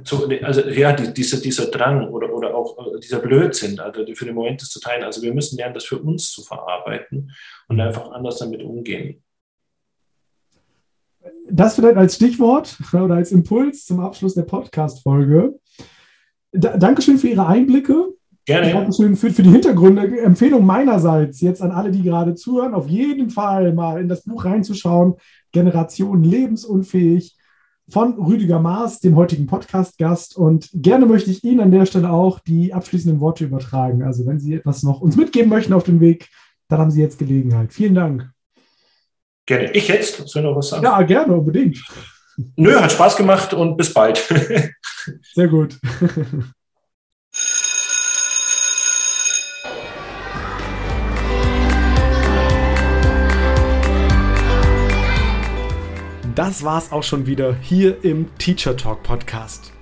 So, 0.04 0.28
also 0.42 0.68
ja, 0.68 0.92
die, 0.92 1.12
dieser, 1.12 1.38
dieser 1.38 1.66
Drang 1.66 2.08
oder, 2.08 2.32
oder 2.32 2.54
auch 2.54 2.94
äh, 2.94 3.00
dieser 3.00 3.18
Blödsinn, 3.18 3.78
also 3.80 4.04
für 4.14 4.24
den 4.24 4.34
Moment 4.34 4.62
das 4.62 4.68
zu 4.70 4.80
teilen. 4.80 5.04
Also 5.04 5.22
wir 5.22 5.34
müssen 5.34 5.56
lernen, 5.56 5.74
das 5.74 5.84
für 5.84 5.98
uns 5.98 6.30
zu 6.30 6.42
verarbeiten 6.42 7.32
und 7.68 7.80
einfach 7.80 8.10
anders 8.12 8.38
damit 8.38 8.62
umgehen. 8.62 9.22
Das 11.50 11.74
vielleicht 11.74 11.96
als 11.96 12.16
Stichwort 12.16 12.76
oder 12.92 13.16
als 13.16 13.32
Impuls 13.32 13.86
zum 13.86 14.00
Abschluss 14.00 14.34
der 14.34 14.42
Podcast-Folge. 14.42 15.58
Da, 16.52 16.76
Dankeschön 16.76 17.18
für 17.18 17.28
Ihre 17.28 17.46
Einblicke. 17.46 18.14
Gerne. 18.46 18.72
Dankeschön 18.72 19.16
für, 19.16 19.30
für 19.30 19.42
die 19.42 19.50
Hintergründe. 19.50 20.20
Empfehlung 20.22 20.64
meinerseits 20.64 21.40
jetzt 21.40 21.62
an 21.62 21.70
alle, 21.70 21.90
die 21.90 22.02
gerade 22.02 22.34
zuhören, 22.34 22.74
auf 22.74 22.88
jeden 22.88 23.30
Fall 23.30 23.72
mal 23.72 24.00
in 24.00 24.08
das 24.08 24.24
Buch 24.24 24.44
reinzuschauen. 24.44 25.14
Generation 25.52 26.24
lebensunfähig 26.24 27.36
von 27.90 28.14
Rüdiger 28.14 28.60
Maas, 28.60 29.00
dem 29.00 29.16
heutigen 29.16 29.46
Podcast-Gast. 29.46 30.36
Und 30.36 30.70
gerne 30.72 31.06
möchte 31.06 31.30
ich 31.30 31.44
Ihnen 31.44 31.60
an 31.60 31.70
der 31.70 31.86
Stelle 31.86 32.10
auch 32.10 32.38
die 32.40 32.72
abschließenden 32.72 33.20
Worte 33.20 33.44
übertragen. 33.44 34.02
Also 34.02 34.26
wenn 34.26 34.38
Sie 34.38 34.54
etwas 34.54 34.82
noch 34.82 35.00
uns 35.00 35.16
mitgeben 35.16 35.48
möchten 35.48 35.72
auf 35.72 35.84
dem 35.84 36.00
Weg, 36.00 36.28
dann 36.68 36.78
haben 36.78 36.90
Sie 36.90 37.00
jetzt 37.00 37.18
Gelegenheit. 37.18 37.72
Vielen 37.72 37.94
Dank. 37.94 38.30
Gerne. 39.46 39.72
Ich 39.72 39.88
jetzt? 39.88 40.28
Soll 40.28 40.42
ich 40.42 40.48
noch 40.48 40.56
was 40.56 40.68
sagen? 40.68 40.84
Ja, 40.84 41.02
gerne, 41.02 41.34
unbedingt. 41.34 41.82
Nö, 42.56 42.74
hat 42.80 42.92
Spaß 42.92 43.16
gemacht 43.16 43.52
und 43.52 43.76
bis 43.76 43.92
bald. 43.92 44.18
Sehr 45.34 45.48
gut. 45.48 45.78
das 56.34 56.64
war's 56.64 56.92
auch 56.92 57.02
schon 57.02 57.26
wieder 57.26 57.54
hier 57.54 58.04
im 58.04 58.28
Teacher 58.38 58.76
Talk 58.76 59.02
Podcast. 59.02 59.72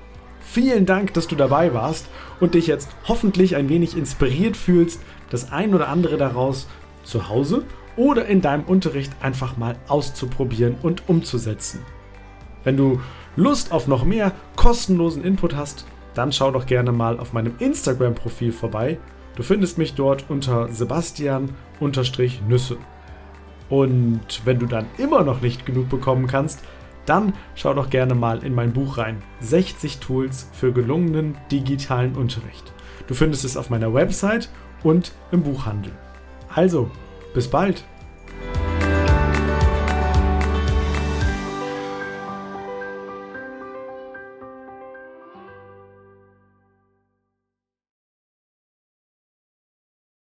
Vielen 0.41 0.87
Dank, 0.87 1.15
dass 1.15 1.27
du 1.27 1.37
dabei 1.37 1.75
warst 1.75 2.09
und 2.41 2.55
dich 2.55 2.67
jetzt 2.67 2.89
hoffentlich 3.07 3.57
ein 3.57 3.69
wenig 3.69 3.97
inspiriert 3.97 4.57
fühlst, 4.57 5.03
das 5.31 5.53
ein 5.53 5.75
oder 5.75 5.89
andere 5.89 6.17
daraus 6.17 6.69
zu 7.03 7.29
Hause 7.29 7.65
oder 7.97 8.27
in 8.27 8.41
deinem 8.41 8.65
Unterricht 8.65 9.13
einfach 9.21 9.57
mal 9.57 9.77
auszuprobieren 9.89 10.77
und 10.83 11.09
umzusetzen. 11.09 11.81
Wenn 12.65 12.77
du 12.77 13.01
Lust 13.37 13.73
auf 13.73 13.87
noch 13.87 14.05
mehr 14.05 14.33
kostenlosen 14.57 15.25
Input 15.25 15.57
hast, 15.57 15.87
dann 16.15 16.33
schau 16.33 16.51
doch 16.51 16.67
gerne 16.67 16.93
mal 16.93 17.21
auf 17.21 17.33
meinem 17.33 17.55
Instagram-Profil 17.59 18.53
vorbei. 18.53 18.99
Du 19.37 19.43
findest 19.43 19.79
mich 19.79 19.95
dort 19.95 20.25
unter 20.29 20.73
Sebastian-Nüsse. 20.73 22.77
Und 23.69 24.43
wenn 24.45 24.59
du 24.59 24.67
dann 24.67 24.87
immer 24.97 25.23
noch 25.23 25.41
nicht 25.41 25.67
genug 25.67 25.89
bekommen 25.89 26.27
kannst, 26.27 26.65
dann 27.07 27.33
schau 27.55 27.75
doch 27.75 27.91
gerne 27.91 28.15
mal 28.15 28.45
in 28.45 28.55
mein 28.55 28.73
Buch 28.73 28.99
rein. 28.99 29.23
60 29.41 29.99
Tools 29.99 30.51
für 30.53 30.73
gelungenen 30.73 31.37
digitalen 31.51 32.17
Unterricht. 32.17 32.73
Du 33.07 33.15
findest 33.15 33.45
es 33.45 33.57
auf 33.57 33.71
meiner 33.71 33.95
Website 33.95 34.51
und 34.83 35.13
im 35.33 35.43
Buchhandel. 35.43 35.93
Also, 36.55 36.91
bis 37.35 37.49
bald! 37.49 37.85